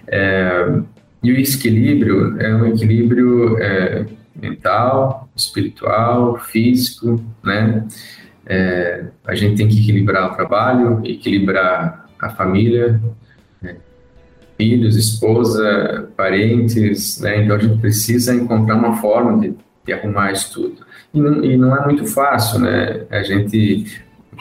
É, 0.08 0.82
e 1.22 1.32
o 1.32 1.38
equilíbrio 1.38 2.40
é 2.42 2.56
um 2.56 2.66
equilíbrio 2.68 3.58
é, 3.60 4.06
mental, 4.36 5.30
espiritual, 5.36 6.38
físico, 6.40 7.24
né? 7.44 7.86
É, 8.46 9.06
a 9.28 9.36
gente 9.36 9.58
tem 9.58 9.68
que 9.68 9.80
equilibrar 9.80 10.32
o 10.32 10.36
trabalho, 10.36 11.02
equilibrar 11.06 12.10
a 12.20 12.30
família, 12.30 13.00
filhos, 14.60 14.98
esposa, 14.98 16.10
parentes, 16.18 17.22
né? 17.22 17.44
Então 17.44 17.56
a 17.56 17.60
gente 17.60 17.80
precisa 17.80 18.36
encontrar 18.36 18.76
uma 18.76 18.98
forma 18.98 19.40
de 19.40 19.56
de 19.90 19.94
arrumar 19.94 20.32
isso 20.32 20.54
tudo. 20.54 20.86
E 21.14 21.20
não, 21.20 21.44
e 21.44 21.58
não 21.58 21.76
é 21.76 21.86
muito 21.86 22.06
fácil, 22.06 22.60
né? 22.60 23.06
A 23.10 23.24
gente, 23.24 23.86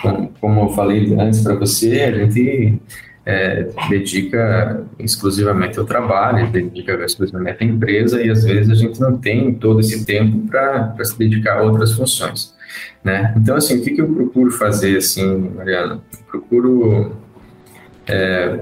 como, 0.03 0.33
como 0.41 0.61
eu 0.63 0.69
falei 0.71 1.15
antes 1.19 1.41
para 1.41 1.55
você, 1.55 2.03
a 2.03 2.13
gente 2.13 2.81
é, 3.25 3.69
dedica 3.89 4.85
exclusivamente 4.99 5.79
ao 5.79 5.87
trabalho, 5.87 6.51
dedica 6.51 6.93
exclusivamente 7.05 7.65
à 7.65 7.67
empresa 7.67 8.23
e 8.23 8.31
às 8.31 8.45
vezes 8.45 8.71
a 8.71 8.75
gente 8.75 9.01
não 9.01 9.17
tem 9.17 9.55
todo 9.55 9.81
esse 9.81 10.05
tempo 10.05 10.47
para 10.49 11.05
se 11.05 11.19
dedicar 11.19 11.59
a 11.59 11.63
outras 11.63 11.93
funções, 11.93 12.55
né? 13.03 13.35
Então, 13.37 13.57
assim, 13.57 13.79
o 13.79 13.83
que, 13.83 13.93
que 13.93 14.01
eu 14.01 14.13
procuro 14.13 14.51
fazer, 14.51 14.99
assim, 14.99 15.53
Mariana? 15.57 16.01
Eu 16.13 16.25
procuro... 16.31 17.17
É, 18.07 18.61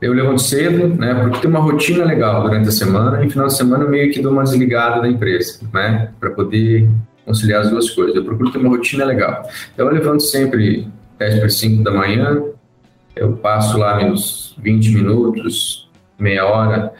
eu 0.00 0.12
levanto 0.14 0.40
cedo, 0.40 0.88
né, 0.88 1.14
porque 1.14 1.40
tem 1.40 1.50
uma 1.50 1.60
rotina 1.60 2.04
legal 2.04 2.42
durante 2.42 2.68
a 2.68 2.72
semana 2.72 3.20
e 3.20 3.24
no 3.26 3.30
final 3.30 3.46
de 3.46 3.56
semana 3.56 3.84
eu 3.84 3.90
meio 3.90 4.10
que 4.10 4.20
dou 4.20 4.32
uma 4.32 4.44
desligada 4.44 5.00
da 5.02 5.08
empresa, 5.08 5.60
né, 5.72 6.10
para 6.18 6.30
poder 6.30 6.88
conciliar 7.24 7.62
as 7.62 7.70
duas 7.70 7.90
coisas. 7.90 8.16
Eu 8.16 8.24
procuro 8.24 8.50
ter 8.50 8.58
uma 8.58 8.70
rotina 8.70 9.04
legal. 9.04 9.42
Então 9.74 9.86
eu 9.86 9.92
levanto 9.92 10.22
sempre 10.22 10.88
10 11.18 11.38
para 11.38 11.48
5 11.48 11.82
da 11.82 11.90
manhã, 11.90 12.42
eu 13.14 13.32
passo 13.34 13.76
lá 13.76 13.96
meus 13.96 14.56
20 14.62 14.94
minutos, 14.94 15.90
meia 16.18 16.46
hora, 16.46 16.92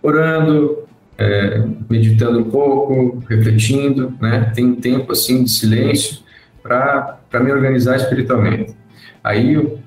orando, 0.00 0.84
é, 1.18 1.62
meditando 1.90 2.38
um 2.38 2.44
pouco, 2.44 3.22
refletindo, 3.28 4.14
né? 4.20 4.52
Tem 4.54 4.64
um 4.64 4.76
tempo 4.76 5.12
assim 5.12 5.44
de 5.44 5.50
silêncio 5.50 6.18
para 6.62 7.18
me 7.40 7.52
organizar 7.52 7.96
espiritualmente. 7.96 8.74
Aí 9.22 9.54
eu 9.54 9.78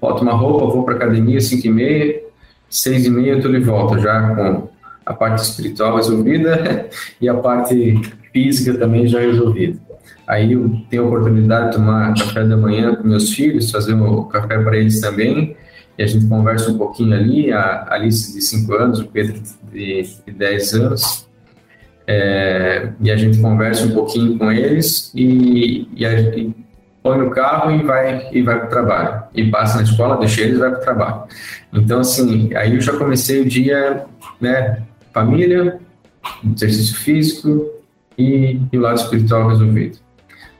boto 0.00 0.22
uma 0.22 0.32
roupa, 0.32 0.66
vou 0.66 0.84
para 0.84 0.94
academia 0.94 1.40
5 1.40 1.66
e 1.66 1.70
meia, 1.70 2.20
6 2.68 3.06
e 3.06 3.10
meia 3.10 3.32
eu 3.32 3.36
estou 3.38 3.52
de 3.52 3.60
volta 3.60 3.98
já 3.98 4.34
com 4.34 4.68
a 5.04 5.14
parte 5.14 5.42
espiritual 5.42 5.96
resolvida 5.96 6.88
e 7.20 7.28
a 7.28 7.34
parte 7.34 8.00
física 8.32 8.78
também 8.78 9.06
já 9.06 9.20
resolvida. 9.20 9.78
Aí 10.26 10.52
eu 10.52 10.70
tenho 10.90 11.04
a 11.04 11.06
oportunidade 11.06 11.70
de 11.70 11.76
tomar 11.76 12.14
café 12.14 12.44
da 12.44 12.56
manhã 12.56 12.94
com 12.94 13.08
meus 13.08 13.32
filhos, 13.32 13.70
fazer 13.70 13.94
o 13.94 14.24
café 14.24 14.58
para 14.58 14.76
eles 14.76 15.00
também, 15.00 15.56
e 15.96 16.02
a 16.02 16.06
gente 16.06 16.26
conversa 16.26 16.70
um 16.70 16.78
pouquinho 16.78 17.14
ali, 17.14 17.50
a 17.50 17.86
Alice 17.90 18.34
de 18.34 18.42
5 18.42 18.74
anos, 18.74 19.00
o 19.00 19.06
Pedro 19.06 19.40
de 19.72 20.06
10 20.26 20.74
anos, 20.74 21.28
é, 22.06 22.90
e 23.00 23.10
a 23.10 23.16
gente 23.16 23.38
conversa 23.38 23.86
um 23.86 23.90
pouquinho 23.90 24.38
com 24.38 24.50
eles 24.50 25.12
e, 25.14 25.88
e, 25.94 26.06
a, 26.06 26.20
e 26.20 26.54
põe 27.02 27.18
no 27.18 27.30
carro 27.30 27.70
e 27.70 27.82
vai 27.82 28.28
e 28.32 28.42
vai 28.42 28.58
para 28.58 28.66
o 28.66 28.70
trabalho. 28.70 29.22
E 29.34 29.50
passa 29.50 29.78
na 29.78 29.84
escola, 29.84 30.16
deixa 30.18 30.42
eles 30.42 30.56
e 30.56 30.60
vai 30.60 30.70
para 30.70 30.78
o 30.78 30.82
trabalho. 30.82 31.22
Então, 31.72 32.00
assim, 32.00 32.54
aí 32.54 32.74
eu 32.74 32.80
já 32.80 32.96
comecei 32.96 33.42
o 33.42 33.48
dia, 33.48 34.04
né, 34.40 34.82
família, 35.12 35.78
exercício 36.54 36.96
físico 36.96 37.70
e, 38.16 38.60
e 38.72 38.78
o 38.78 38.80
lado 38.80 38.96
espiritual 38.96 39.48
resolvido 39.48 39.98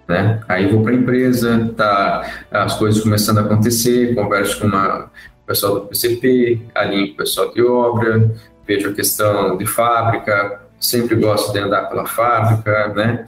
né? 0.09 0.40
Aí 0.48 0.66
vou 0.72 0.83
para 0.83 0.92
a 0.92 0.94
empresa, 0.94 1.72
tá 1.77 2.27
as 2.51 2.74
coisas 2.77 3.03
começando 3.03 3.38
a 3.38 3.42
acontecer, 3.42 4.14
converso 4.14 4.59
com 4.59 4.66
uma, 4.66 5.11
o 5.42 5.46
pessoal 5.46 5.74
do 5.74 5.87
PCP, 5.87 6.62
alinho 6.74 7.09
com 7.09 7.12
o 7.12 7.16
pessoal 7.18 7.53
de 7.53 7.62
obra, 7.62 8.35
vejo 8.66 8.88
a 8.88 8.94
questão 8.94 9.57
de 9.59 9.66
fábrica, 9.66 10.62
sempre 10.81 11.14
gosto 11.14 11.53
de 11.53 11.59
andar 11.59 11.83
pela 11.83 12.07
fábrica, 12.07 12.88
né? 12.94 13.27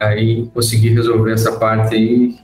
Aí 0.00 0.48
consegui 0.54 0.88
resolver 0.88 1.32
essa 1.32 1.52
parte 1.52 1.94
aí 1.94 2.34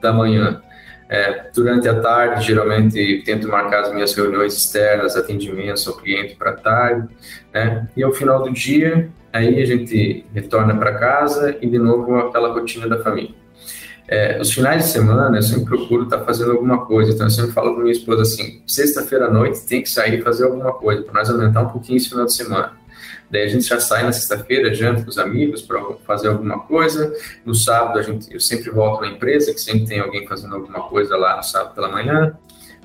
da 0.00 0.12
manhã. 0.12 0.62
É, 1.08 1.50
durante 1.54 1.88
a 1.88 1.98
tarde, 2.00 2.46
geralmente 2.46 3.22
tento 3.24 3.48
marcar 3.48 3.80
as 3.80 3.94
minhas 3.94 4.14
reuniões 4.14 4.54
externas, 4.54 5.16
atendimentos 5.16 5.88
ao 5.88 5.96
cliente 5.96 6.36
para 6.36 6.52
tarde, 6.52 7.08
né? 7.52 7.88
E 7.96 8.02
ao 8.02 8.12
final 8.12 8.42
do 8.42 8.52
dia, 8.52 9.08
aí 9.32 9.62
a 9.62 9.64
gente 9.64 10.26
retorna 10.34 10.76
para 10.76 10.98
casa 10.98 11.56
e 11.62 11.66
de 11.66 11.78
novo 11.78 12.14
aquela 12.18 12.52
rotina 12.52 12.86
da 12.86 13.02
família. 13.02 13.34
É, 14.06 14.40
os 14.40 14.52
finais 14.52 14.84
de 14.84 14.90
semana 14.90 15.36
eu 15.36 15.42
sempre 15.42 15.66
procuro 15.66 16.04
estar 16.04 16.18
tá 16.18 16.24
fazendo 16.24 16.52
alguma 16.52 16.86
coisa, 16.86 17.12
então 17.12 17.26
eu 17.26 17.30
sempre 17.30 17.52
falo 17.52 17.74
com 17.74 17.80
minha 17.80 17.92
esposa 17.92 18.22
assim: 18.22 18.62
sexta-feira 18.66 19.26
à 19.26 19.30
noite 19.30 19.60
tem 19.66 19.82
que 19.82 19.90
sair 19.90 20.18
e 20.18 20.22
fazer 20.22 20.44
alguma 20.44 20.72
coisa 20.72 21.02
para 21.02 21.12
nós 21.14 21.28
aumentar 21.28 21.62
um 21.62 21.68
pouquinho 21.68 21.96
esse 21.96 22.08
final 22.08 22.24
de 22.24 22.34
semana. 22.34 22.72
Daí 23.30 23.42
a 23.42 23.48
gente 23.48 23.66
já 23.66 23.78
sai 23.78 24.02
na 24.02 24.12
sexta-feira, 24.12 24.72
janta 24.72 25.02
com 25.02 25.10
os 25.10 25.18
amigos 25.18 25.62
para 25.62 25.80
fazer 26.06 26.28
alguma 26.28 26.60
coisa. 26.60 27.12
No 27.44 27.54
sábado 27.54 27.98
a 27.98 28.02
gente, 28.02 28.32
eu 28.32 28.40
sempre 28.40 28.70
volto 28.70 29.02
na 29.02 29.08
empresa, 29.08 29.52
que 29.52 29.60
sempre 29.60 29.86
tem 29.86 30.00
alguém 30.00 30.26
fazendo 30.26 30.54
alguma 30.54 30.88
coisa 30.88 31.16
lá 31.16 31.36
no 31.36 31.42
sábado 31.42 31.74
pela 31.74 31.90
manhã. 31.90 32.36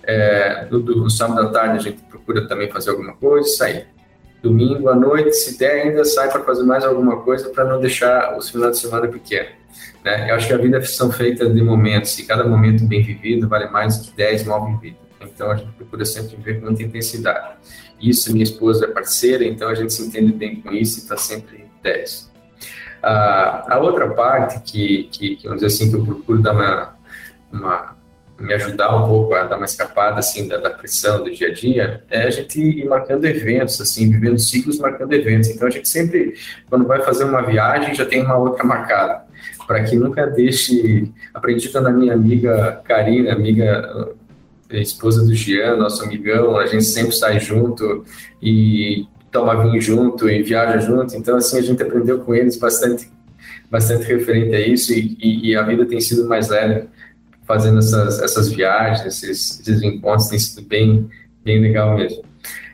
É, 0.04 0.68
no, 0.70 0.80
no 0.80 1.10
sábado 1.10 1.48
à 1.48 1.50
tarde 1.50 1.78
a 1.78 1.82
gente 1.82 2.02
procura 2.04 2.46
também 2.48 2.70
fazer 2.70 2.90
alguma 2.90 3.14
coisa, 3.14 3.48
sair 3.48 3.88
domingo 4.44 4.90
à 4.90 4.96
noite, 4.96 5.32
se 5.32 5.58
der, 5.58 5.84
ainda 5.84 6.04
sai 6.04 6.30
para 6.30 6.44
fazer 6.44 6.64
mais 6.64 6.84
alguma 6.84 7.22
coisa 7.22 7.50
para 7.50 7.64
não 7.64 7.80
deixar 7.80 8.38
os 8.38 8.50
finais 8.50 8.74
de 8.74 8.80
semana 8.80 9.08
pequeno. 9.08 9.48
Né? 10.04 10.30
Eu 10.30 10.36
acho 10.36 10.48
que 10.48 10.54
a 10.54 10.58
vida 10.58 10.84
são 10.84 11.10
feitas 11.10 11.54
de 11.54 11.62
momentos 11.64 12.20
e 12.20 12.26
cada 12.26 12.44
momento 12.44 12.84
bem 12.84 13.02
vivido 13.02 13.48
vale 13.48 13.70
mais 13.70 13.98
que 13.98 14.12
10 14.16 14.44
mal 14.44 14.66
vividos. 14.66 15.00
Então 15.22 15.50
a 15.50 15.56
gente 15.56 15.72
procura 15.72 16.04
sempre 16.04 16.36
viver 16.36 16.60
com 16.60 16.66
muita 16.66 16.84
intensidade. 16.84 17.56
Isso, 18.04 18.34
minha 18.34 18.44
esposa 18.44 18.86
é 18.86 18.88
parceira, 18.90 19.46
então 19.46 19.70
a 19.70 19.76
gente 19.76 19.94
se 19.94 20.06
entende 20.06 20.34
bem 20.34 20.62
com 20.62 20.72
isso 20.74 21.00
e 21.00 21.04
está 21.04 21.16
sempre 21.16 21.66
10. 21.82 22.30
a 23.02 23.80
outra 23.82 24.10
parte 24.10 24.60
que, 24.60 25.04
que, 25.12 25.36
que, 25.38 25.44
vamos 25.48 25.64
dizer 25.64 25.74
assim, 25.74 25.90
que 25.90 25.96
eu 25.96 26.06
procuro 26.06 26.42
dar 26.42 26.54
uma, 26.54 26.96
uma 27.52 27.96
me 28.38 28.54
ajudar 28.54 28.96
um 28.96 29.08
pouco 29.08 29.34
a 29.36 29.44
dar 29.44 29.56
uma 29.56 29.66
escapada 29.66 30.20
assim 30.20 30.48
da, 30.48 30.58
da, 30.58 30.70
pressão 30.70 31.24
do 31.24 31.32
dia 31.32 31.48
a 31.48 31.54
dia 31.54 32.04
é 32.10 32.24
a 32.24 32.30
gente 32.30 32.60
ir 32.60 32.86
marcando 32.86 33.24
eventos 33.26 33.80
assim 33.80 34.10
vivendo 34.10 34.40
ciclos 34.40 34.80
marcando 34.80 35.14
eventos 35.14 35.50
então 35.50 35.68
a 35.68 35.72
gente 35.72 35.88
sempre 35.88 36.34
quando 36.70 36.86
vai 36.86 37.02
fazer 37.04 37.26
uma 37.26 37.42
viagem 37.44 37.94
já 37.94 38.06
tem 38.06 38.24
uma 38.24 38.36
outra 38.36 38.64
marcada 38.64 39.24
para 39.68 39.84
que 39.84 39.96
nunca 39.96 40.26
deixe 40.26 41.12
aprendi 41.34 41.70
com 41.70 41.78
a 41.78 41.92
minha 41.92 42.14
amiga 42.14 42.82
Karina 42.84 43.32
amiga 43.32 44.14
esposa 44.82 45.26
do 45.26 45.34
Gian 45.34 45.76
nosso 45.78 46.04
amigão 46.04 46.58
a 46.58 46.66
gente 46.66 46.86
sempre 46.86 47.14
sai 47.14 47.40
junto 47.40 48.04
e 48.42 49.06
toma 49.32 49.64
vinho 49.64 49.82
junto 49.82 50.30
e 50.30 50.44
viaja 50.44 50.80
junto 50.80 51.16
então 51.16 51.38
assim 51.38 51.58
a 51.58 51.62
gente 51.62 51.82
aprendeu 51.82 52.20
com 52.20 52.34
eles 52.34 52.58
bastante 52.58 53.12
bastante 53.70 54.06
referente 54.06 54.56
a 54.56 54.60
isso 54.60 54.94
e, 54.94 55.18
e, 55.20 55.50
e 55.50 55.56
a 55.56 55.64
vida 55.64 55.86
tem 55.86 56.00
sido 56.00 56.28
mais 56.28 56.50
leve 56.50 56.88
fazendo 57.46 57.80
essas, 57.80 58.20
essas 58.22 58.50
viagens, 58.50 59.06
esses, 59.06 59.60
esses 59.60 59.82
encontros, 59.82 60.28
tem 60.28 60.40
sido 60.40 60.66
bem, 60.68 61.10
bem 61.44 61.60
legal 61.60 61.96
mesmo. 61.96 62.24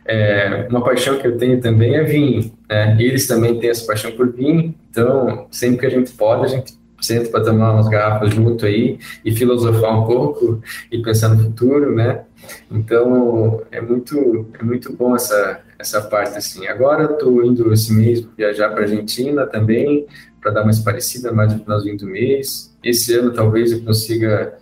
É, 0.05 0.67
uma 0.69 0.83
paixão 0.83 1.19
que 1.19 1.27
eu 1.27 1.37
tenho 1.37 1.61
também 1.61 1.95
é 1.95 2.03
vinho, 2.03 2.51
né? 2.67 2.97
Eles 2.99 3.27
também 3.27 3.59
têm 3.59 3.69
essa 3.69 3.85
paixão 3.85 4.11
por 4.11 4.31
vinho, 4.31 4.73
então 4.89 5.47
sempre 5.51 5.79
que 5.79 5.85
a 5.85 5.89
gente 5.89 6.11
pode, 6.11 6.45
a 6.45 6.47
gente 6.47 6.73
senta 7.01 7.29
para 7.29 7.43
tomar 7.43 7.73
umas 7.73 7.87
garrafas 7.87 8.33
junto 8.33 8.65
aí 8.65 8.99
e 9.23 9.31
filosofar 9.31 10.01
um 10.01 10.05
pouco 10.05 10.61
e 10.91 11.01
pensar 11.01 11.29
no 11.29 11.43
futuro, 11.43 11.93
né? 11.93 12.23
Então 12.71 13.61
é 13.71 13.81
muito 13.81 14.47
é 14.59 14.63
muito 14.63 14.93
bom 14.93 15.15
essa 15.15 15.61
essa 15.77 16.01
parte 16.01 16.37
assim. 16.37 16.67
Agora 16.67 17.05
estou 17.05 17.43
indo 17.43 17.71
esse 17.73 17.93
mês 17.93 18.25
viajar 18.37 18.69
para 18.69 18.81
Argentina 18.81 19.45
também 19.45 20.07
para 20.41 20.51
dar 20.51 20.63
mais 20.63 20.79
parecida 20.79 21.31
mais 21.31 21.53
no 21.53 21.59
finalzinho 21.59 21.97
do 21.97 22.05
mês. 22.05 22.75
Esse 22.83 23.15
ano 23.15 23.31
talvez 23.31 23.71
eu 23.71 23.81
consiga 23.81 24.57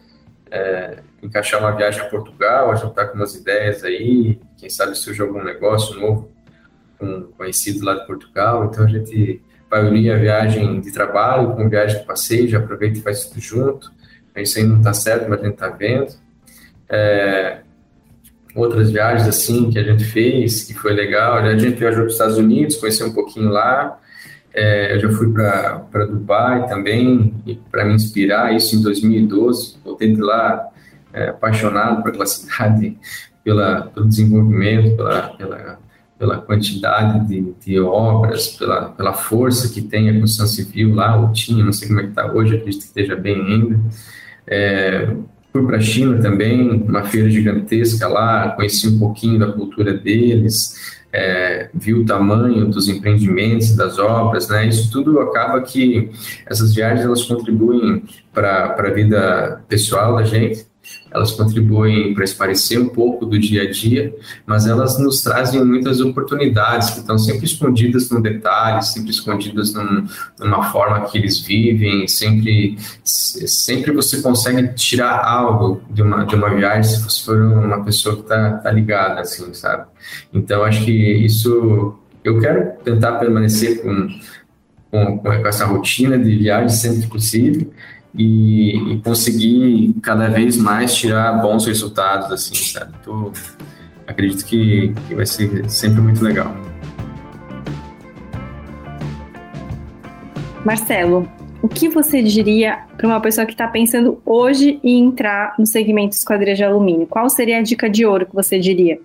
é, 0.52 1.00
encaixar 1.22 1.60
uma 1.60 1.76
viagem 1.76 2.02
a 2.02 2.06
Portugal, 2.06 2.72
a 2.72 2.76
juntar 2.76 3.08
com 3.08 3.16
umas 3.16 3.36
ideias 3.36 3.84
aí, 3.84 4.40
quem 4.58 4.70
sabe 4.70 4.96
surge 4.96 5.22
algum 5.22 5.44
negócio 5.44 6.00
novo 6.00 6.32
com 6.98 7.06
um 7.06 7.22
conhecido 7.32 7.86
lá 7.86 7.96
de 7.96 8.06
Portugal. 8.06 8.66
Então 8.66 8.84
a 8.84 8.88
gente 8.88 9.42
unir 9.76 10.12
a 10.12 10.18
viagem 10.18 10.80
de 10.80 10.92
trabalho 10.92 11.56
com 11.56 11.70
viagem 11.70 12.00
de 12.00 12.06
passeio, 12.06 12.48
já 12.48 12.60
aproveita 12.60 13.00
e 13.00 13.02
faz 13.02 13.26
tudo 13.26 13.42
junto. 13.42 13.92
Isso 14.36 14.60
aí 14.60 14.66
não 14.66 14.78
está 14.78 14.94
certo, 14.94 15.28
mas 15.30 15.40
a 15.40 15.44
gente 15.44 15.54
está 15.54 15.70
vendo. 15.70 16.14
É, 16.90 17.60
outras 18.56 18.92
viagens 18.92 19.28
assim 19.28 19.70
que 19.70 19.80
a 19.80 19.84
gente 19.84 20.04
fez, 20.04 20.64
que 20.64 20.74
foi 20.74 20.94
legal. 20.94 21.38
A 21.38 21.58
gente 21.58 21.78
viajou 21.78 22.02
para 22.02 22.08
os 22.08 22.14
Estados 22.14 22.38
Unidos, 22.38 22.76
conheceu 22.76 23.08
um 23.08 23.14
pouquinho 23.14 23.50
lá. 23.50 24.00
É, 24.54 24.96
eu 24.96 25.00
já 25.00 25.10
fui 25.12 25.32
para 25.32 26.06
Dubai 26.06 26.68
também, 26.68 27.34
para 27.70 27.86
me 27.86 27.94
inspirar, 27.94 28.56
isso 28.56 28.76
em 28.76 28.82
2012. 28.82 29.78
Voltei 29.84 30.14
de 30.14 30.22
lá 30.22 30.68
é, 31.14 31.30
apaixonado 31.30 32.08
aquela 32.08 32.26
cidade, 32.28 32.98
pela, 33.44 33.84
pelo 33.94 34.08
desenvolvimento, 34.08 34.96
pela, 34.96 35.22
pela, 35.38 35.80
pela 36.18 36.38
quantidade 36.38 37.28
de, 37.28 37.54
de, 37.64 37.80
obras, 37.80 38.50
pela, 38.50 38.90
pela 38.90 39.14
força 39.14 39.72
que 39.72 39.82
tem 39.82 40.10
a 40.10 40.14
construção 40.14 40.48
civil 40.48 40.96
lá, 40.96 41.16
ou 41.16 41.32
tinha, 41.32 41.64
não 41.64 41.74
sei 41.74 41.88
como 41.88 42.00
é 42.00 42.04
que 42.04 42.10
está 42.10 42.32
hoje, 42.32 42.56
acredito 42.56 42.82
que 42.82 42.88
esteja 42.88 43.16
bem 43.16 43.36
ainda. 43.36 43.80
É, 44.48 45.16
fui 45.52 45.66
para 45.66 45.78
a 45.78 45.82
China 45.82 46.20
também, 46.20 46.84
uma 46.88 47.04
feira 47.04 47.30
gigantesca 47.30 48.08
lá, 48.08 48.50
conheci 48.52 48.88
um 48.88 49.00
pouquinho 49.00 49.40
da 49.40 49.52
cultura 49.52 49.94
deles, 49.94 50.98
é, 51.12 51.70
viu 51.74 52.02
o 52.02 52.06
tamanho 52.06 52.66
dos 52.66 52.88
empreendimentos, 52.88 53.76
das 53.76 53.98
obras, 53.98 54.50
né? 54.50 54.68
Isso 54.68 54.92
tudo 54.92 55.20
acaba 55.20 55.62
que 55.62 56.12
essas 56.46 56.76
viagens 56.76 57.06
elas 57.06 57.24
contribuem 57.24 58.04
para 58.34 58.76
a 58.78 58.90
vida 58.92 59.64
pessoal 59.68 60.16
da 60.16 60.24
gente 60.24 60.67
elas 61.12 61.32
contribuem 61.32 62.14
para 62.14 62.24
esparecer 62.24 62.80
um 62.80 62.90
pouco 62.90 63.26
do 63.26 63.40
dia 63.40 63.64
a 63.64 63.72
dia, 63.72 64.14
mas 64.46 64.68
elas 64.68 65.00
nos 65.00 65.22
trazem 65.22 65.64
muitas 65.64 66.02
oportunidades 66.02 66.92
que 66.92 67.00
estão 67.00 67.18
sempre 67.18 67.46
escondidas 67.46 68.10
num 68.10 68.22
detalhe, 68.22 68.84
sempre 68.84 69.12
escondidas 69.12 69.74
num, 69.74 70.06
numa 70.40 70.72
forma 70.72 71.02
que 71.06 71.18
eles 71.18 71.40
vivem, 71.40 72.08
sempre, 72.08 72.78
sempre 73.04 73.92
você 73.92 74.22
consegue 74.22 74.68
tirar 74.74 75.24
algo 75.24 75.82
de 75.90 76.02
uma, 76.02 76.26
de 76.26 76.36
uma 76.36 76.54
viagem 76.54 76.84
se 76.84 77.02
você 77.02 77.24
for 77.24 77.42
uma 77.42 77.84
pessoa 77.84 78.16
que 78.16 78.22
está 78.22 78.52
tá 78.58 78.72
ligada, 78.72 79.22
assim, 79.22 79.54
sabe? 79.54 79.86
Então, 80.34 80.64
acho 80.64 80.84
que 80.84 80.92
isso, 80.92 81.96
eu 82.24 82.40
quero 82.40 82.74
tentar 82.84 83.14
permanecer 83.14 83.82
com, 83.82 84.08
com, 84.92 85.18
com 85.20 85.48
essa 85.48 85.66
rotina 85.66 86.18
de 86.18 86.36
viagem 86.38 86.70
sempre 86.70 87.02
que 87.02 87.08
possível, 87.08 87.72
e, 88.18 88.94
e, 88.94 89.02
conseguir 89.02 89.94
cada 90.02 90.28
vez 90.28 90.58
mais 90.58 90.96
tirar 90.96 91.34
bons 91.42 91.66
resultados, 91.66 92.32
assim, 92.32 92.56
sabe? 92.56 92.94
Tô, 93.04 93.32
acredito 94.08 94.44
que, 94.46 94.94
que 95.08 95.16
vai 95.16 95.26
ser 95.26 95.70
sempre 95.70 96.02
muito 96.02 96.24
legal. 96.24 96.56
Marcelo, 100.66 101.30
o 101.62 101.68
que 101.68 101.88
você 101.90 102.22
diria 102.22 102.80
para 102.98 103.08
uma 103.08 103.22
pessoa 103.22 103.46
que 103.46 103.54
está 103.54 103.68
pensando 103.68 104.22
hoje 104.26 104.80
em 104.84 105.06
entrar 105.06 105.56
no 105.58 105.66
segmento 105.66 106.16
esquadria 106.16 106.56
de 106.56 106.64
alumínio? 106.64 107.08
Qual 107.08 107.30
seria 107.30 107.60
a 107.60 107.62
dica 107.62 107.90
de 107.90 108.06
ouro 108.06 108.26
que 108.26 108.36
você 108.36 108.60
diria? 108.60 109.00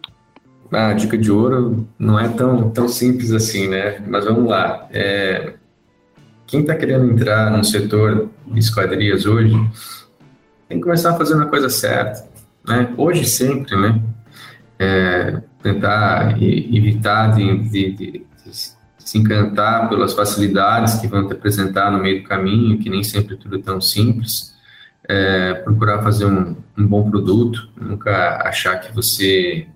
Ah, 0.70 0.88
a 0.88 0.92
dica 0.94 1.18
de 1.18 1.30
ouro 1.30 1.86
não 1.98 2.18
é 2.18 2.28
tão, 2.28 2.70
tão 2.70 2.88
simples 2.88 3.30
assim, 3.30 3.68
né? 3.68 4.02
Mas 4.06 4.24
vamos 4.24 4.48
lá. 4.48 4.88
É, 4.90 5.54
quem 6.52 6.60
está 6.60 6.74
querendo 6.74 7.10
entrar 7.10 7.50
no 7.50 7.64
setor 7.64 8.28
de 8.46 8.58
esquadrias 8.58 9.24
hoje 9.24 9.54
tem 10.68 10.76
que 10.76 10.84
começar 10.84 11.16
fazendo 11.16 11.44
a 11.44 11.46
coisa 11.46 11.70
certa, 11.70 12.28
né? 12.68 12.92
Hoje 12.98 13.24
sempre, 13.24 13.74
né? 13.74 14.02
É, 14.78 15.40
tentar 15.62 16.36
evitar 16.42 17.34
de, 17.34 17.58
de, 17.70 17.92
de, 17.92 18.10
de, 18.12 18.26
se 18.98 19.18
encantar 19.18 19.88
pelas 19.88 20.12
facilidades 20.12 20.96
que 20.96 21.06
vão 21.06 21.26
te 21.26 21.32
apresentar 21.32 21.90
no 21.90 21.98
meio 21.98 22.20
do 22.20 22.28
caminho, 22.28 22.78
que 22.78 22.90
nem 22.90 23.02
sempre 23.02 23.34
tudo 23.36 23.56
é 23.56 23.62
tão 23.62 23.80
simples. 23.80 24.54
É, 25.08 25.54
procurar 25.54 26.02
fazer 26.02 26.26
um, 26.26 26.54
um 26.76 26.86
bom 26.86 27.10
produto, 27.10 27.66
nunca 27.80 28.42
achar 28.46 28.78
que 28.78 28.94
você 28.94 29.66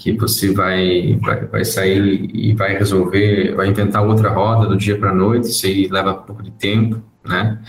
que 0.00 0.12
você 0.12 0.50
vai, 0.50 1.18
vai, 1.20 1.44
vai, 1.44 1.62
sair 1.62 2.30
e 2.32 2.54
vai 2.54 2.74
resolver, 2.74 3.54
vai 3.54 3.68
inventar 3.68 4.02
outra 4.02 4.30
roda 4.30 4.66
do 4.66 4.74
dia 4.74 4.96
para 4.96 5.10
a 5.10 5.14
noite, 5.14 5.50
isso 5.50 5.66
aí 5.66 5.88
leva 5.88 6.12
um 6.12 6.22
pouco 6.22 6.42
de 6.42 6.50
tempo, 6.52 7.02
né? 7.22 7.60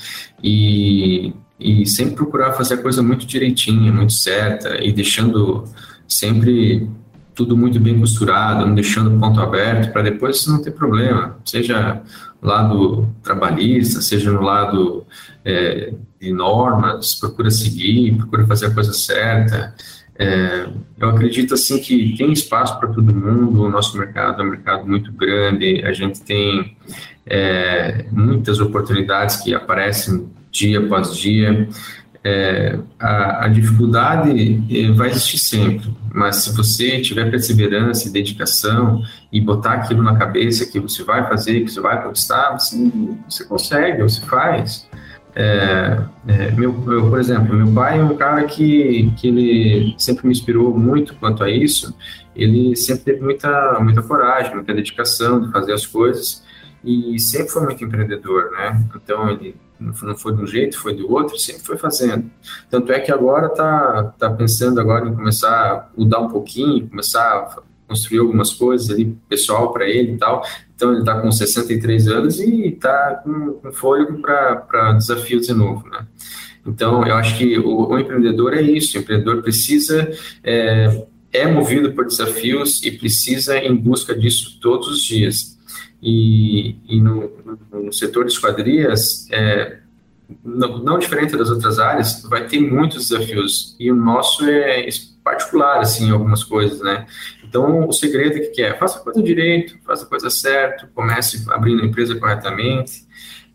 E, 0.41 1.33
e 1.59 1.85
sempre 1.85 2.15
procurar 2.15 2.53
fazer 2.53 2.75
a 2.75 2.81
coisa 2.81 3.03
muito 3.03 3.25
direitinha, 3.25 3.91
muito 3.91 4.13
certa, 4.13 4.81
e 4.81 4.93
deixando 4.93 5.65
sempre 6.07 6.89
tudo 7.35 7.57
muito 7.57 7.81
bem 7.81 7.99
costurado, 7.99 8.65
não 8.65 8.75
deixando 8.75 9.19
ponto 9.19 9.41
aberto, 9.41 9.91
para 9.91 10.01
depois 10.01 10.47
não 10.47 10.61
ter 10.61 10.71
problema, 10.71 11.37
seja 11.43 12.01
no 12.41 12.47
lado 12.47 13.09
trabalhista, 13.21 13.99
seja 13.99 14.31
no 14.31 14.41
lado 14.41 15.05
é, 15.43 15.93
de 16.17 16.31
normas, 16.31 17.13
procura 17.15 17.51
seguir, 17.51 18.15
procura 18.15 18.47
fazer 18.47 18.67
a 18.67 18.73
coisa 18.73 18.93
certa, 18.93 19.75
é, 20.21 20.67
eu 20.99 21.09
acredito 21.09 21.55
assim 21.55 21.79
que 21.79 22.15
tem 22.15 22.31
espaço 22.31 22.79
para 22.79 22.89
todo 22.89 23.13
mundo. 23.13 23.63
O 23.63 23.69
nosso 23.69 23.97
mercado 23.97 24.43
é 24.43 24.45
um 24.45 24.49
mercado 24.51 24.87
muito 24.87 25.11
grande. 25.11 25.81
A 25.83 25.91
gente 25.93 26.21
tem 26.21 26.77
é, 27.25 28.05
muitas 28.11 28.59
oportunidades 28.59 29.37
que 29.37 29.55
aparecem 29.55 30.29
dia 30.51 30.79
após 30.79 31.17
dia. 31.17 31.67
É, 32.23 32.77
a, 32.99 33.45
a, 33.45 33.47
dificuldade 33.47 34.63
é, 34.69 34.91
vai 34.91 35.09
existir 35.09 35.39
sempre, 35.39 35.91
mas 36.13 36.35
se 36.35 36.55
você 36.55 37.01
tiver 37.01 37.31
perseverança 37.31 38.07
e 38.07 38.11
dedicação 38.11 39.01
e 39.31 39.41
botar 39.41 39.73
aquilo 39.73 40.03
na 40.03 40.15
cabeça 40.15 40.71
que 40.71 40.79
você 40.79 41.03
vai 41.03 41.27
fazer, 41.27 41.61
que 41.61 41.71
você 41.71 41.81
vai 41.81 42.03
conquistar, 42.03 42.51
você, 42.51 42.77
você 43.27 43.43
consegue, 43.45 44.03
você 44.03 44.21
faz. 44.21 44.87
É, 45.35 46.03
é, 46.27 46.51
meu, 46.51 46.71
eu, 46.91 47.09
por 47.09 47.19
exemplo, 47.19 47.55
meu 47.55 47.73
pai 47.73 47.99
é 47.99 48.03
um 48.03 48.15
cara 48.17 48.43
que, 48.45 49.11
que 49.17 49.27
ele 49.27 49.95
sempre 49.97 50.27
me 50.27 50.33
inspirou 50.33 50.77
muito 50.77 51.15
quanto 51.15 51.43
a 51.43 51.49
isso. 51.49 51.95
Ele 52.35 52.75
sempre 52.75 53.03
teve 53.03 53.21
muita, 53.21 53.79
muita 53.79 54.01
coragem, 54.01 54.53
muita 54.53 54.73
dedicação 54.73 55.41
de 55.41 55.51
fazer 55.51 55.73
as 55.73 55.85
coisas 55.85 56.43
e 56.83 57.19
sempre 57.19 57.49
foi 57.49 57.63
muito 57.63 57.83
empreendedor, 57.83 58.51
né? 58.51 58.83
Então 58.95 59.29
ele 59.29 59.55
não 59.79 59.93
foi 60.15 60.35
de 60.35 60.41
um 60.41 60.47
jeito, 60.47 60.77
foi 60.77 60.95
do 60.95 61.11
outro, 61.11 61.37
sempre 61.37 61.63
foi 61.63 61.77
fazendo. 61.77 62.29
Tanto 62.69 62.91
é 62.91 62.99
que 62.99 63.11
agora 63.11 63.49
tá, 63.49 64.13
tá 64.17 64.29
pensando 64.29 64.79
agora 64.79 65.07
em 65.07 65.13
começar 65.13 65.49
a 65.49 65.89
mudar 65.97 66.19
um 66.19 66.29
pouquinho, 66.29 66.87
começar 66.87 67.55
a 67.91 67.93
construir 67.93 68.19
algumas 68.19 68.53
coisas 68.53 68.89
ali 68.89 69.17
pessoal 69.27 69.71
para 69.71 69.87
ele 69.87 70.13
e 70.13 70.17
tal. 70.17 70.43
Então, 70.75 70.91
ele 70.91 71.01
está 71.01 71.19
com 71.19 71.31
63 71.31 72.07
anos 72.07 72.39
e 72.39 72.67
está 72.67 73.21
com, 73.23 73.53
com 73.53 73.71
fôlego 73.71 74.19
para 74.21 74.93
desafios 74.93 75.47
de 75.47 75.53
novo, 75.53 75.87
né? 75.89 76.07
Então, 76.65 77.05
eu 77.05 77.15
acho 77.15 77.37
que 77.37 77.57
o, 77.57 77.89
o 77.89 77.99
empreendedor 77.99 78.53
é 78.53 78.61
isso, 78.61 78.97
o 78.97 79.01
empreendedor 79.01 79.41
precisa, 79.41 80.11
é, 80.43 81.05
é 81.33 81.47
movido 81.47 81.91
por 81.93 82.05
desafios 82.05 82.83
e 82.83 82.91
precisa 82.91 83.57
em 83.57 83.75
busca 83.75 84.15
disso 84.15 84.59
todos 84.61 84.87
os 84.87 85.03
dias. 85.03 85.57
E, 86.01 86.75
e 86.87 86.99
no, 87.01 87.31
no, 87.71 87.93
setor 87.93 88.25
de 88.25 88.31
esquadrias, 88.31 89.27
é, 89.31 89.77
não, 90.43 90.79
não, 90.79 90.99
diferente 90.99 91.35
das 91.35 91.49
outras 91.49 91.77
áreas, 91.77 92.23
vai 92.23 92.47
ter 92.47 92.59
muitos 92.59 93.09
desafios. 93.09 93.75
E 93.79 93.91
o 93.91 93.95
nosso 93.95 94.45
é 94.45 94.87
particular, 95.31 95.79
assim, 95.79 96.11
algumas 96.11 96.43
coisas, 96.43 96.81
né? 96.81 97.05
Então, 97.43 97.87
o 97.87 97.93
segredo 97.93 98.37
é 98.37 98.39
que 98.41 98.61
é, 98.61 98.73
faça 98.73 98.99
a 98.99 99.01
coisa 99.01 99.23
direito, 99.23 99.77
faça 99.85 100.03
a 100.03 100.07
coisa 100.07 100.29
certo, 100.29 100.87
comece 100.93 101.45
abrindo 101.49 101.81
a 101.81 101.85
empresa 101.85 102.15
corretamente, 102.15 103.05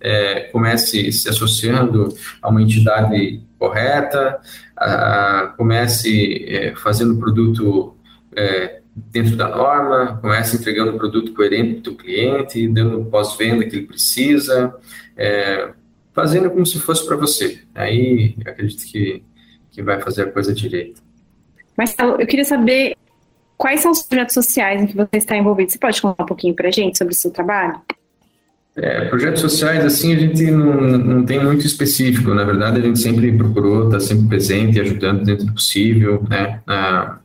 é, 0.01 0.41
comece 0.53 1.12
se 1.12 1.29
associando 1.29 2.09
a 2.41 2.49
uma 2.49 2.62
entidade 2.62 3.43
correta, 3.59 4.39
a, 4.77 5.55
comece 5.57 6.45
é, 6.49 6.74
fazendo 6.77 7.18
produto 7.18 7.95
é, 8.35 8.81
dentro 8.95 9.37
da 9.37 9.49
norma, 9.49 10.18
comece 10.22 10.57
entregando 10.57 10.93
um 10.93 10.99
produto 10.99 11.35
coerente 11.35 11.83
para 11.83 11.93
o 11.93 11.97
cliente, 11.97 12.68
dando 12.68 13.05
pós-venda 13.05 13.66
que 13.66 13.77
ele 13.77 13.87
precisa, 13.87 14.74
é, 15.14 15.72
fazendo 16.14 16.51
como 16.51 16.64
se 16.64 16.79
fosse 16.79 17.07
para 17.07 17.16
você. 17.16 17.61
Aí, 17.74 18.35
acredito 18.47 18.83
que, 18.91 19.22
que 19.70 19.83
vai 19.83 20.01
fazer 20.01 20.22
a 20.22 20.33
coisa 20.33 20.55
direito. 20.55 21.06
Marcelo, 21.77 22.20
eu 22.20 22.27
queria 22.27 22.45
saber 22.45 22.97
Quais 23.57 23.81
são 23.81 23.91
os 23.91 24.03
projetos 24.03 24.35
sociais 24.35 24.83
em 24.83 24.87
que 24.87 24.95
você 24.95 25.16
está 25.16 25.37
envolvido? 25.37 25.72
Você 25.72 25.79
pode 25.79 26.01
contar 26.01 26.22
um 26.22 26.27
pouquinho 26.27 26.55
para 26.55 26.68
a 26.68 26.70
gente 26.70 26.99
sobre 26.99 27.14
o 27.14 27.16
seu 27.16 27.31
trabalho? 27.31 27.81
É, 28.77 29.07
projetos 29.07 29.41
sociais, 29.41 29.83
assim, 29.83 30.14
a 30.14 30.18
gente 30.18 30.51
não, 30.51 30.74
não 30.74 31.24
tem 31.24 31.43
muito 31.43 31.66
específico. 31.66 32.35
Na 32.35 32.45
verdade, 32.45 32.79
a 32.79 32.83
gente 32.83 32.99
sempre 32.99 33.33
procurou 33.33 33.87
estar 33.87 34.01
sempre 34.01 34.29
presente 34.29 34.79
ajudando 34.79 35.24
dentro 35.24 35.47
do 35.47 35.55
possível, 35.55 36.22
né? 36.29 36.61
A, 36.66 37.18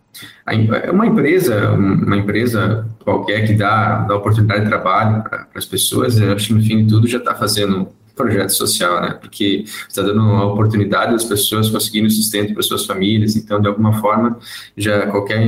a, 0.45 0.91
uma 0.91 1.05
empresa, 1.05 1.71
uma 1.71 2.15
empresa 2.15 2.87
qualquer 3.03 3.45
que 3.45 3.53
dá, 3.53 4.03
dá 4.03 4.15
oportunidade 4.15 4.63
de 4.63 4.69
trabalho 4.69 5.23
para 5.23 5.47
as 5.53 5.65
pessoas, 5.65 6.17
eu 6.17 6.31
acho 6.31 6.47
que 6.47 6.53
no 6.53 6.61
fim 6.61 6.85
de 6.85 6.89
tudo 6.89 7.07
já 7.07 7.17
está 7.17 7.35
fazendo 7.35 7.89
projeto 8.21 8.51
social, 8.51 9.01
né? 9.01 9.17
Porque 9.19 9.63
está 9.87 10.01
dando 10.01 10.21
a 10.21 10.45
oportunidade 10.45 11.13
das 11.13 11.23
pessoas 11.23 11.69
conseguirem 11.69 12.09
sustento 12.09 12.53
para 12.53 12.63
suas 12.63 12.85
famílias. 12.85 13.35
Então, 13.35 13.59
de 13.59 13.67
alguma 13.67 13.93
forma, 13.99 14.37
já 14.77 15.07
qualquer 15.07 15.41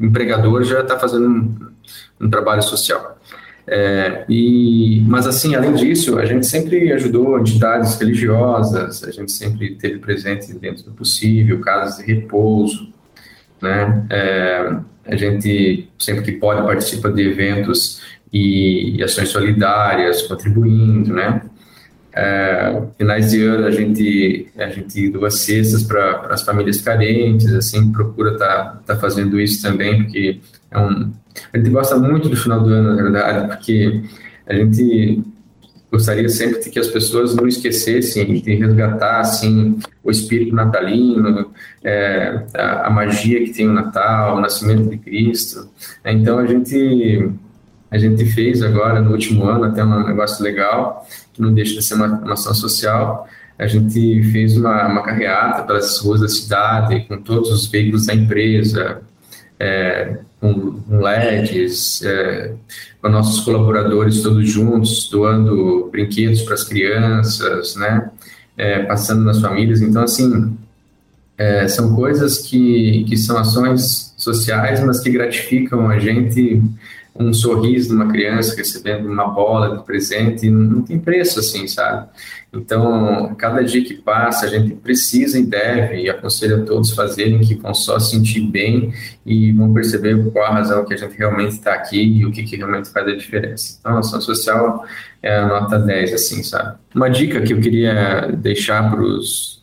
empregador 0.00 0.62
já 0.64 0.80
está 0.80 0.98
fazendo 0.98 1.28
um, 1.28 1.56
um, 2.20 2.30
trabalho 2.30 2.62
social. 2.62 3.18
É, 3.66 4.24
e, 4.28 5.02
mas 5.08 5.26
assim, 5.26 5.56
além 5.56 5.74
disso, 5.74 6.18
a 6.18 6.24
gente 6.24 6.46
sempre 6.46 6.92
ajudou 6.92 7.40
entidades 7.40 7.98
religiosas, 7.98 9.02
a 9.02 9.10
gente 9.10 9.32
sempre 9.32 9.74
teve 9.74 9.98
presente 9.98 10.54
dentro 10.54 10.84
do 10.84 10.92
possível, 10.92 11.60
casas 11.60 11.98
de 11.98 12.04
repouso, 12.12 12.92
né? 13.60 14.06
É, 14.10 14.76
a 15.04 15.16
gente 15.16 15.88
sempre 15.98 16.22
que 16.22 16.32
pode 16.32 16.62
participa 16.62 17.10
de 17.10 17.22
eventos 17.22 18.02
e, 18.32 18.96
e 18.96 19.02
ações 19.02 19.28
solidárias, 19.28 20.22
contribuindo, 20.22 21.12
né? 21.12 21.42
É, 22.18 22.82
finais 22.96 23.30
de 23.30 23.42
ano 23.42 23.66
a 23.66 23.70
gente 23.70 24.48
a 24.56 24.70
gente 24.70 25.10
doa 25.10 25.30
cestas 25.30 25.82
para 25.82 26.26
as 26.30 26.42
famílias 26.42 26.80
carentes, 26.80 27.52
assim, 27.52 27.92
procura 27.92 28.32
estar 28.32 28.46
tá, 28.46 28.82
tá 28.86 28.96
fazendo 28.96 29.38
isso 29.38 29.60
também, 29.60 30.02
porque 30.02 30.40
é 30.70 30.78
um, 30.78 31.12
a 31.52 31.58
gente 31.58 31.68
gosta 31.68 31.94
muito 31.96 32.30
do 32.30 32.36
final 32.36 32.62
do 32.62 32.70
ano, 32.70 32.96
na 32.96 33.02
verdade, 33.02 33.48
porque 33.48 34.00
a 34.46 34.54
gente 34.54 35.22
gostaria 35.90 36.28
sempre 36.30 36.60
de 36.60 36.70
que 36.70 36.78
as 36.78 36.88
pessoas 36.88 37.34
não 37.34 37.46
esquecessem 37.46 38.40
de 38.40 38.54
resgatar 38.54 39.20
assim 39.20 39.78
o 40.02 40.10
espírito 40.10 40.54
natalino, 40.54 41.52
é, 41.84 42.44
a, 42.54 42.86
a, 42.86 42.90
magia 42.90 43.44
que 43.44 43.52
tem 43.52 43.68
o 43.68 43.72
Natal, 43.72 44.36
o 44.36 44.40
nascimento 44.40 44.88
de 44.88 44.96
Cristo. 44.98 45.68
Então 46.04 46.38
a 46.38 46.46
gente 46.46 47.30
a 47.90 47.98
gente 47.98 48.24
fez 48.26 48.62
agora 48.62 49.00
no 49.00 49.12
último 49.12 49.44
ano 49.44 49.64
até 49.64 49.84
um 49.84 50.06
negócio 50.06 50.42
legal 50.42 51.06
que 51.32 51.40
não 51.40 51.52
deixa 51.52 51.74
de 51.74 51.82
ser 51.82 51.94
uma, 51.94 52.06
uma 52.06 52.32
ação 52.32 52.54
social. 52.54 53.28
a 53.58 53.66
gente 53.66 54.22
fez 54.32 54.56
uma, 54.56 54.86
uma 54.88 55.02
carreata 55.02 55.62
pelas 55.62 55.98
ruas 55.98 56.20
da 56.20 56.28
cidade, 56.28 57.06
com 57.08 57.18
todos 57.22 57.50
os 57.50 57.66
veículos 57.68 58.06
da 58.06 58.14
empresa, 58.14 59.02
é, 59.58 60.18
com, 60.40 60.80
com 60.80 61.00
LEDs, 61.00 62.02
é, 62.02 62.52
com 63.00 63.08
nossos 63.08 63.44
colaboradores 63.44 64.22
todos 64.22 64.48
juntos, 64.48 65.08
doando 65.10 65.88
brinquedos 65.90 66.42
para 66.42 66.54
as 66.54 66.64
crianças, 66.64 67.76
né? 67.76 68.10
É, 68.56 68.82
passando 68.84 69.22
nas 69.22 69.40
famílias. 69.40 69.80
Então, 69.82 70.02
assim, 70.02 70.56
é, 71.38 71.68
são 71.68 71.94
coisas 71.94 72.38
que, 72.38 73.04
que 73.04 73.16
são 73.16 73.36
ações 73.38 74.14
sociais, 74.16 74.80
mas 74.80 75.00
que 75.00 75.10
gratificam 75.10 75.88
a 75.88 75.98
gente 75.98 76.62
um 77.18 77.32
sorriso 77.32 77.88
de 77.88 77.94
uma 77.94 78.08
criança 78.08 78.54
recebendo 78.56 79.06
uma 79.06 79.28
bola 79.28 79.76
de 79.76 79.84
presente, 79.84 80.48
não 80.50 80.82
tem 80.82 80.98
preço 80.98 81.40
assim, 81.40 81.66
sabe? 81.66 82.08
Então, 82.52 83.34
cada 83.36 83.62
dia 83.62 83.84
que 83.84 83.94
passa, 83.94 84.46
a 84.46 84.48
gente 84.48 84.74
precisa 84.74 85.38
e 85.38 85.44
deve, 85.44 86.02
e 86.02 86.08
aconselho 86.08 86.62
a 86.62 86.64
todos 86.64 86.92
fazerem, 86.92 87.40
que 87.40 87.54
vão 87.54 87.74
só 87.74 87.98
sentir 87.98 88.40
bem 88.40 88.92
e 89.24 89.52
vão 89.52 89.72
perceber 89.74 90.30
qual 90.30 90.46
a 90.46 90.54
razão 90.54 90.84
que 90.84 90.94
a 90.94 90.96
gente 90.96 91.16
realmente 91.16 91.52
está 91.52 91.74
aqui 91.74 92.00
e 92.00 92.24
o 92.24 92.30
que, 92.30 92.42
que 92.44 92.56
realmente 92.56 92.88
faz 92.90 93.06
a 93.06 93.14
diferença. 93.14 93.76
Então, 93.80 93.96
a 93.96 93.98
ação 93.98 94.20
social 94.20 94.84
é 95.22 95.36
a 95.36 95.46
nota 95.46 95.78
10, 95.78 96.14
assim, 96.14 96.42
sabe? 96.42 96.76
Uma 96.94 97.10
dica 97.10 97.40
que 97.42 97.52
eu 97.52 97.60
queria 97.60 98.32
deixar 98.32 98.90
para 98.90 99.02
os 99.02 99.62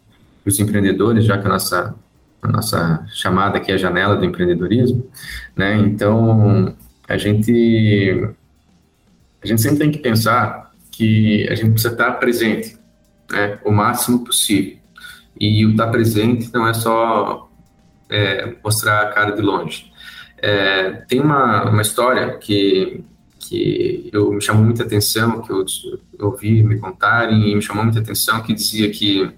empreendedores, 0.60 1.26
já 1.26 1.38
que 1.38 1.48
a 1.48 1.50
nossa 1.50 1.96
a 2.44 2.48
nossa 2.50 3.06
chamada 3.14 3.58
aqui 3.58 3.72
é 3.72 3.76
a 3.76 3.78
janela 3.78 4.18
do 4.18 4.26
empreendedorismo, 4.26 5.08
né? 5.56 5.78
Então, 5.78 6.76
a 7.08 7.18
gente 7.18 8.34
a 9.44 9.48
gente 9.48 9.62
sempre 9.62 9.80
tem 9.80 9.92
que 9.92 10.00
pensar 10.00 10.72
que 10.92 11.48
a 11.50 11.56
gente 11.56 11.72
precisa 11.72 11.94
estar 11.94 12.14
presente, 12.14 12.78
né, 13.30 13.60
o 13.66 13.72
máximo 13.72 14.24
possível. 14.24 14.78
E 15.40 15.66
o 15.66 15.72
estar 15.72 15.88
presente 15.88 16.50
não 16.54 16.68
é 16.68 16.74
só 16.74 17.50
é, 18.10 18.56
mostrar 18.64 19.02
a 19.02 19.12
cara 19.12 19.32
de 19.32 19.42
longe. 19.42 19.92
É, 20.38 20.92
tem 21.08 21.20
uma, 21.20 21.70
uma 21.70 21.82
história 21.82 22.38
que 22.38 23.04
que 23.48 24.10
eu 24.14 24.32
me 24.32 24.42
chamou 24.42 24.64
muita 24.64 24.84
atenção, 24.84 25.42
que 25.42 25.52
eu, 25.52 25.66
ouvi 26.20 26.64
me 26.64 26.80
contarem 26.80 27.52
e 27.52 27.56
me 27.56 27.62
chamou 27.62 27.84
muita 27.84 28.00
atenção, 28.00 28.42
que 28.42 28.54
dizia 28.54 28.90
que 28.90 29.30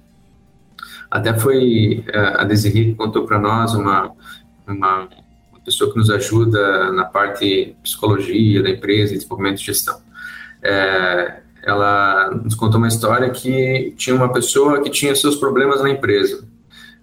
até 1.09 1.33
foi 1.37 2.03
é, 2.07 2.19
a 2.41 2.43
Desiree 2.43 2.91
que 2.91 2.95
contou 2.95 3.25
para 3.25 3.39
nós 3.39 3.73
uma, 3.73 4.11
uma 4.67 5.09
pessoa 5.65 5.91
que 5.91 5.97
nos 5.97 6.11
ajuda 6.11 6.91
na 6.91 7.03
parte 7.03 7.75
psicologia 7.81 8.61
da 8.61 8.69
empresa, 8.69 9.15
desenvolvimento 9.15 9.57
de 9.57 9.65
gestão. 9.65 9.99
É, 10.61 11.39
ela 11.63 12.29
nos 12.31 12.53
contou 12.53 12.77
uma 12.77 12.87
história 12.87 13.29
que 13.31 13.93
tinha 13.97 14.15
uma 14.15 14.31
pessoa 14.31 14.81
que 14.83 14.89
tinha 14.91 15.15
seus 15.15 15.35
problemas 15.35 15.81
na 15.81 15.89
empresa. 15.89 16.47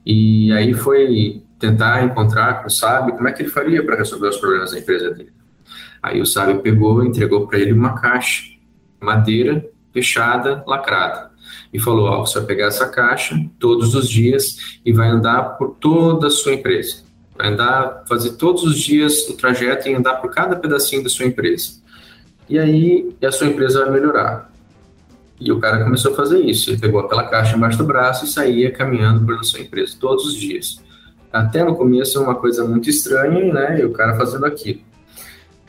E 0.06 0.52
aí 0.52 0.72
foi 0.72 1.42
tentar 1.58 2.04
encontrar 2.04 2.60
com 2.60 2.68
o 2.68 2.70
Sábio 2.70 3.14
como 3.14 3.28
é 3.28 3.32
que 3.32 3.42
ele 3.42 3.50
faria 3.50 3.84
para 3.84 3.96
resolver 3.96 4.28
os 4.28 4.36
problemas 4.36 4.70
da 4.70 4.78
empresa 4.78 5.10
dele. 5.10 5.32
Aí 6.00 6.20
o 6.20 6.26
Sábio 6.26 6.60
pegou 6.60 7.04
e 7.04 7.08
entregou 7.08 7.46
para 7.46 7.58
ele 7.58 7.72
uma 7.72 7.94
caixa, 8.00 8.44
madeira, 9.00 9.64
fechada, 9.92 10.64
lacrada. 10.66 11.30
E 11.72 11.78
falou: 11.78 12.06
Ó, 12.08 12.24
você 12.24 12.38
vai 12.38 12.46
pegar 12.46 12.66
essa 12.66 12.88
caixa 12.88 13.36
todos 13.58 13.94
os 13.94 14.08
dias 14.08 14.78
e 14.84 14.92
vai 14.92 15.08
andar 15.08 15.56
por 15.56 15.76
toda 15.80 16.28
a 16.28 16.30
sua 16.30 16.54
empresa 16.54 17.11
andar, 17.38 18.04
fazer 18.08 18.32
todos 18.32 18.62
os 18.62 18.78
dias 18.78 19.28
o 19.28 19.36
trajeto 19.36 19.88
e 19.88 19.94
andar 19.94 20.16
por 20.16 20.30
cada 20.30 20.56
pedacinho 20.56 21.02
da 21.02 21.08
sua 21.08 21.26
empresa. 21.26 21.80
E 22.48 22.58
aí 22.58 23.14
a 23.22 23.32
sua 23.32 23.46
empresa 23.46 23.84
vai 23.84 23.92
melhorar. 23.92 24.50
E 25.40 25.50
o 25.50 25.58
cara 25.58 25.82
começou 25.82 26.12
a 26.12 26.16
fazer 26.16 26.40
isso. 26.40 26.70
Ele 26.70 26.78
pegou 26.78 27.00
aquela 27.00 27.24
caixa 27.24 27.56
embaixo 27.56 27.78
do 27.78 27.84
braço 27.84 28.24
e 28.24 28.28
saía 28.28 28.70
caminhando 28.70 29.24
pela 29.26 29.42
sua 29.42 29.60
empresa 29.60 29.96
todos 29.98 30.26
os 30.26 30.34
dias. 30.34 30.80
Até 31.32 31.64
no 31.64 31.74
começo 31.74 32.22
uma 32.22 32.34
coisa 32.34 32.64
muito 32.64 32.90
estranha, 32.90 33.52
né? 33.52 33.80
E 33.80 33.84
o 33.84 33.92
cara 33.92 34.16
fazendo 34.16 34.44
aquilo. 34.44 34.80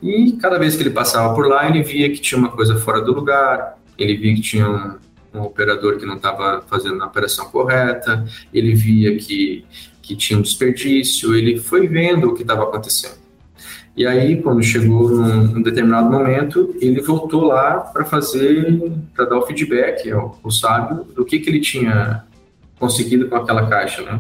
E 0.02 0.34
cada 0.34 0.60
vez 0.60 0.76
que 0.76 0.84
ele 0.84 0.90
passava 0.90 1.34
por 1.34 1.48
lá, 1.48 1.68
ele 1.68 1.82
via 1.82 2.10
que 2.10 2.20
tinha 2.20 2.38
uma 2.38 2.52
coisa 2.52 2.76
fora 2.76 3.02
do 3.02 3.14
lugar, 3.14 3.80
ele 3.98 4.18
via 4.18 4.36
que 4.36 4.42
tinha 4.42 4.70
um, 4.70 4.98
um 5.34 5.42
operador 5.42 5.98
que 5.98 6.06
não 6.06 6.18
estava 6.18 6.62
fazendo 6.68 7.02
a 7.02 7.08
operação 7.08 7.46
correta, 7.50 8.26
ele 8.54 8.76
via 8.76 9.16
que 9.18 9.66
que 10.04 10.16
tinha 10.16 10.38
um 10.38 10.42
desperdício, 10.42 11.34
ele 11.34 11.58
foi 11.58 11.88
vendo 11.88 12.30
o 12.30 12.36
que 12.36 12.44
estava 12.44 12.64
acontecendo. 12.64 13.24
E 13.96 14.06
aí, 14.06 14.42
quando 14.42 14.62
chegou 14.62 15.10
num, 15.10 15.44
num, 15.46 15.62
determinado 15.62 16.12
momento, 16.12 16.76
ele 16.82 17.02
voltou 17.02 17.46
lá 17.46 17.80
para 17.80 18.04
fazer, 18.04 18.92
para 19.16 19.26
dar 19.26 19.38
o 19.38 19.46
feedback 19.46 20.12
ao, 20.12 20.40
ao 20.44 20.52
sábio 20.52 21.06
do 21.16 21.24
que, 21.24 21.40
que 21.40 21.50
ele 21.50 21.62
tinha 21.62 22.24
conseguido 22.78 23.30
com 23.30 23.36
aquela 23.36 23.68
caixa, 23.68 24.02
né? 24.02 24.20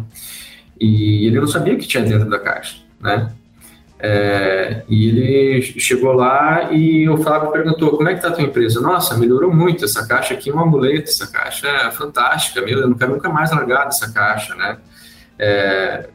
E 0.79 1.25
ele 1.27 1.39
não 1.39 1.47
sabia 1.47 1.73
o 1.73 1.77
que 1.77 1.87
tinha 1.87 2.03
dentro 2.03 2.29
da 2.29 2.39
caixa, 2.39 2.77
né? 3.01 3.31
É, 3.99 4.83
e 4.89 5.07
ele 5.07 5.61
chegou 5.61 6.11
lá 6.11 6.71
e 6.71 7.07
o 7.09 7.17
Fábio 7.17 7.51
perguntou: 7.51 7.97
como 7.97 8.09
é 8.09 8.11
que 8.11 8.19
está 8.19 8.29
a 8.29 8.31
tua 8.33 8.43
empresa? 8.43 8.79
Nossa, 8.79 9.17
melhorou 9.17 9.53
muito. 9.53 9.85
Essa 9.85 10.05
caixa 10.05 10.33
aqui 10.33 10.49
é 10.49 10.53
um 10.53 10.59
amuleto, 10.59 11.09
essa 11.09 11.25
caixa 11.25 11.67
é 11.67 11.89
fantástica, 11.89 12.61
meu, 12.61 12.79
eu 12.79 12.87
não 12.89 12.97
quero 12.97 13.13
nunca 13.13 13.29
mais 13.29 13.51
largar 13.51 13.85
dessa 13.85 14.11
caixa, 14.11 14.53
né? 14.55 14.77
É, 15.37 16.09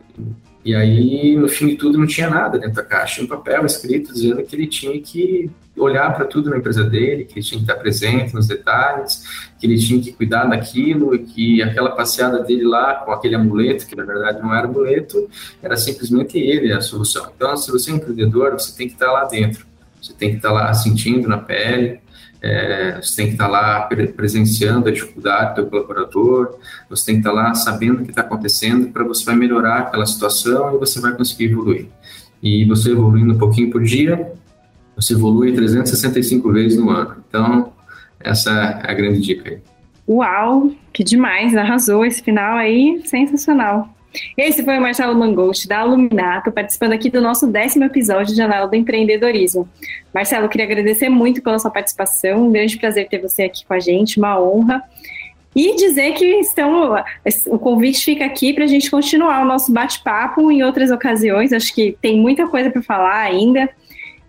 e 0.65 0.75
aí, 0.75 1.37
no 1.37 1.49
fim 1.49 1.69
de 1.69 1.77
tudo, 1.77 1.99
não 1.99 2.07
tinha 2.07 2.29
nada 2.29 2.59
dentro 2.59 2.75
da 2.75 2.83
caixa. 2.83 3.15
Tinha 3.15 3.25
um 3.25 3.29
papel 3.29 3.65
escrito 3.65 4.13
dizendo 4.13 4.43
que 4.43 4.55
ele 4.55 4.67
tinha 4.67 5.01
que 5.01 5.51
olhar 5.77 6.15
para 6.15 6.25
tudo 6.25 6.51
na 6.51 6.59
empresa 6.59 6.85
dele, 6.85 7.25
que 7.25 7.35
ele 7.39 7.45
tinha 7.45 7.59
que 7.59 7.65
estar 7.65 7.77
presente 7.77 8.35
nos 8.35 8.47
detalhes, 8.49 9.25
que 9.59 9.67
ele 9.67 9.79
tinha 9.79 10.01
que 10.01 10.13
cuidar 10.13 10.45
daquilo 10.45 11.15
e 11.15 11.21
que 11.21 11.63
aquela 11.63 11.91
passeada 11.91 12.43
dele 12.43 12.65
lá 12.65 12.97
com 12.97 13.13
aquele 13.13 13.37
amuleto, 13.37 13.87
que 13.87 13.95
na 13.95 14.05
verdade 14.05 14.43
não 14.43 14.53
era 14.55 14.67
amuleto, 14.67 15.29
era 15.63 15.77
simplesmente 15.77 16.37
ele 16.39 16.73
a 16.73 16.81
solução. 16.81 17.31
Então, 17.35 17.57
se 17.57 17.71
você 17.71 17.91
é 17.91 17.95
empreendedor, 17.95 18.53
você 18.53 18.77
tem 18.77 18.89
que 18.89 18.95
estar 18.95 19.13
lá 19.13 19.25
dentro. 19.25 19.67
Você 20.03 20.13
tem 20.13 20.31
que 20.31 20.37
estar 20.37 20.53
lá 20.53 20.73
sentindo 20.75 21.29
na 21.29 21.39
pele, 21.39 22.01
é, 22.41 23.01
você 23.01 23.17
tem 23.17 23.27
que 23.27 23.33
estar 23.33 23.49
lá 23.49 23.89
presenciando 24.17 24.89
a 24.89 24.93
dificuldade 24.93 25.61
do 25.61 25.69
colaborador, 25.69 26.57
você 26.89 27.07
tem 27.07 27.15
que 27.17 27.21
estar 27.21 27.33
lá 27.33 27.53
sabendo 27.55 28.01
o 28.01 28.05
que 28.05 28.11
está 28.11 28.23
acontecendo 28.23 28.89
para 28.89 29.05
você 29.05 29.25
vai 29.25 29.37
melhorar 29.37 29.79
aquela 29.79 30.07
situação 30.07 30.75
e 30.75 30.79
você 30.79 31.01
vai 31.01 31.13
conseguir 31.13 31.47
evoluir. 31.47 31.87
E 32.43 32.65
você 32.65 32.93
evoluindo 32.93 33.35
um 33.35 33.39
pouquinho 33.39 33.71
por 33.71 33.83
dia, 33.83 34.33
você 34.95 35.15
evolui 35.15 35.53
365 35.53 36.53
vezes 36.53 36.79
no 36.79 36.91
ano. 36.91 37.17
Então, 37.29 37.73
essa 38.21 38.51
é 38.51 38.91
a 38.91 38.95
grande 38.95 39.21
dica 39.21 39.51
aí. 39.51 39.59
Uau, 40.09 40.73
que 40.93 41.05
demais, 41.05 41.57
arrasou 41.57 42.05
esse 42.05 42.23
final 42.23 42.57
aí, 42.57 43.03
sensacional. 43.05 43.89
Esse 44.37 44.65
foi 44.65 44.79
o 44.79 44.81
Marcelo 44.81 45.15
Mangold, 45.15 45.69
da 45.69 45.81
Aluminato, 45.81 46.51
participando 46.51 46.93
aqui 46.93 47.11
do 47.11 47.21
nosso 47.21 47.47
décimo 47.47 47.85
episódio 47.85 48.33
de 48.33 48.37
Janela 48.37 48.67
do 48.67 48.75
Empreendedorismo. 48.75 49.69
Marcelo, 50.15 50.49
queria 50.49 50.67
agradecer 50.67 51.09
muito 51.09 51.43
pela 51.43 51.59
sua 51.59 51.71
participação, 51.71 52.47
um 52.47 52.53
grande 52.53 52.79
prazer 52.79 53.09
ter 53.09 53.21
você 53.21 53.45
aqui 53.45 53.65
com 53.67 53.75
a 53.75 53.81
gente, 53.81 54.19
uma 54.19 54.41
honra. 54.41 54.83
E 55.55 55.75
dizer 55.77 56.13
que 56.13 56.25
estão, 56.41 56.95
o 57.47 57.59
convite 57.59 58.05
fica 58.05 58.25
aqui 58.25 58.53
para 58.53 58.65
a 58.65 58.69
gente 58.69 58.91
continuar 58.91 59.43
o 59.43 59.45
nosso 59.45 59.73
bate-papo 59.73 60.53
em 60.53 60.63
outras 60.63 60.91
ocasiões. 60.91 61.53
Acho 61.53 61.75
que 61.75 61.97
tem 62.01 62.19
muita 62.21 62.47
coisa 62.47 62.71
para 62.71 62.83
falar 62.83 63.21
ainda. 63.21 63.69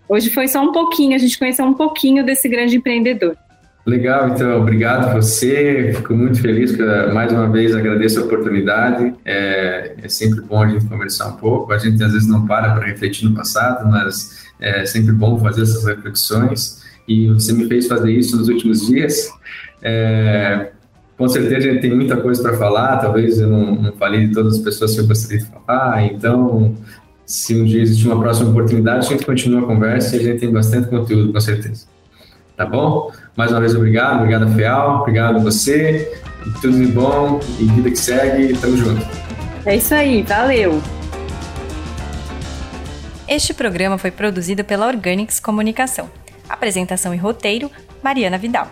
Hoje 0.08 0.30
foi 0.32 0.48
só 0.48 0.62
um 0.62 0.72
pouquinho, 0.72 1.16
a 1.16 1.20
gente 1.20 1.38
conheceu 1.38 1.66
um 1.66 1.74
pouquinho 1.74 2.26
desse 2.26 2.50
grande 2.50 2.78
empreendedor. 2.78 3.38
Legal, 3.90 4.30
então, 4.30 4.62
obrigado 4.62 5.12
você. 5.16 5.92
Fico 5.96 6.14
muito 6.14 6.40
feliz, 6.40 6.78
mais 7.12 7.34
uma 7.34 7.50
vez 7.50 7.76
agradeço 7.76 8.20
a 8.20 8.24
oportunidade. 8.24 9.16
É, 9.26 9.96
é, 10.04 10.08
sempre 10.08 10.42
bom 10.42 10.62
a 10.62 10.68
gente 10.68 10.86
conversar 10.86 11.30
um 11.30 11.38
pouco. 11.38 11.74
A 11.74 11.78
gente 11.80 12.02
às 12.04 12.14
vezes 12.14 12.28
não 12.28 12.46
para 12.46 12.72
para 12.76 12.86
refletir 12.86 13.26
no 13.26 13.34
passado, 13.34 13.90
mas 13.90 14.46
é 14.60 14.86
sempre 14.86 15.12
bom 15.12 15.40
fazer 15.40 15.64
essas 15.64 15.86
reflexões. 15.86 16.84
E 17.08 17.30
você 17.30 17.52
me 17.52 17.68
fez 17.68 17.88
fazer 17.88 18.12
isso 18.12 18.38
nos 18.38 18.48
últimos 18.48 18.86
dias. 18.86 19.28
É, 19.82 20.70
com 21.18 21.28
certeza 21.28 21.58
a 21.58 21.62
gente 21.62 21.82
tem 21.82 21.92
muita 21.92 22.16
coisa 22.18 22.44
para 22.44 22.56
falar. 22.58 22.98
Talvez 22.98 23.40
eu 23.40 23.48
não, 23.48 23.74
não 23.74 23.94
falei 23.94 24.28
de 24.28 24.36
todas 24.36 24.58
as 24.58 24.60
pessoas 24.60 24.94
que 24.94 25.00
eu 25.00 25.08
gostaria 25.08 25.40
de 25.40 25.46
falar. 25.46 26.06
Então, 26.06 26.76
se 27.26 27.60
um 27.60 27.66
dia 27.66 27.82
existir 27.82 28.06
uma 28.06 28.22
próxima 28.22 28.52
oportunidade, 28.52 29.08
a 29.08 29.10
gente 29.10 29.26
continua 29.26 29.62
a 29.62 29.66
conversa 29.66 30.16
e 30.16 30.20
a 30.20 30.24
gente 30.24 30.42
tem 30.42 30.52
bastante 30.52 30.90
conteúdo, 30.90 31.34
com 31.34 31.40
certeza. 31.40 31.88
Tá 32.60 32.66
bom? 32.66 33.10
Mais 33.38 33.52
uma 33.52 33.62
vez, 33.62 33.74
obrigado. 33.74 34.18
Obrigado, 34.18 34.54
Fial. 34.54 35.00
Obrigado 35.00 35.38
a 35.38 35.40
você. 35.40 36.12
tudo 36.62 36.78
de 36.78 36.88
bom 36.88 37.40
e 37.58 37.64
vida 37.64 37.90
que 37.90 37.96
segue. 37.96 38.54
Tamo 38.58 38.76
junto. 38.76 39.08
É 39.66 39.78
isso 39.78 39.96
aí. 39.96 40.24
Valeu. 40.24 40.82
Este 43.26 43.54
programa 43.54 43.98
foi 43.98 44.12
produzido 44.12 44.66
pela 44.66 44.88
Organics 44.88 45.40
Comunicação. 45.40 46.10
Apresentação 46.50 47.14
e 47.14 47.18
roteiro, 47.18 47.72
Mariana 48.04 48.38
Vidal. 48.38 48.68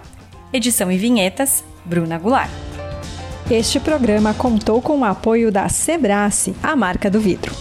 Edição 0.51 0.91
e 0.91 0.97
vinhetas, 0.97 1.63
Bruna 1.85 2.17
Goulart. 2.17 2.51
Este 3.49 3.79
programa 3.79 4.33
contou 4.33 4.81
com 4.81 4.99
o 4.99 5.05
apoio 5.05 5.49
da 5.49 5.69
Sebrace, 5.69 6.53
a 6.61 6.75
marca 6.75 7.09
do 7.09 7.21
vidro. 7.21 7.55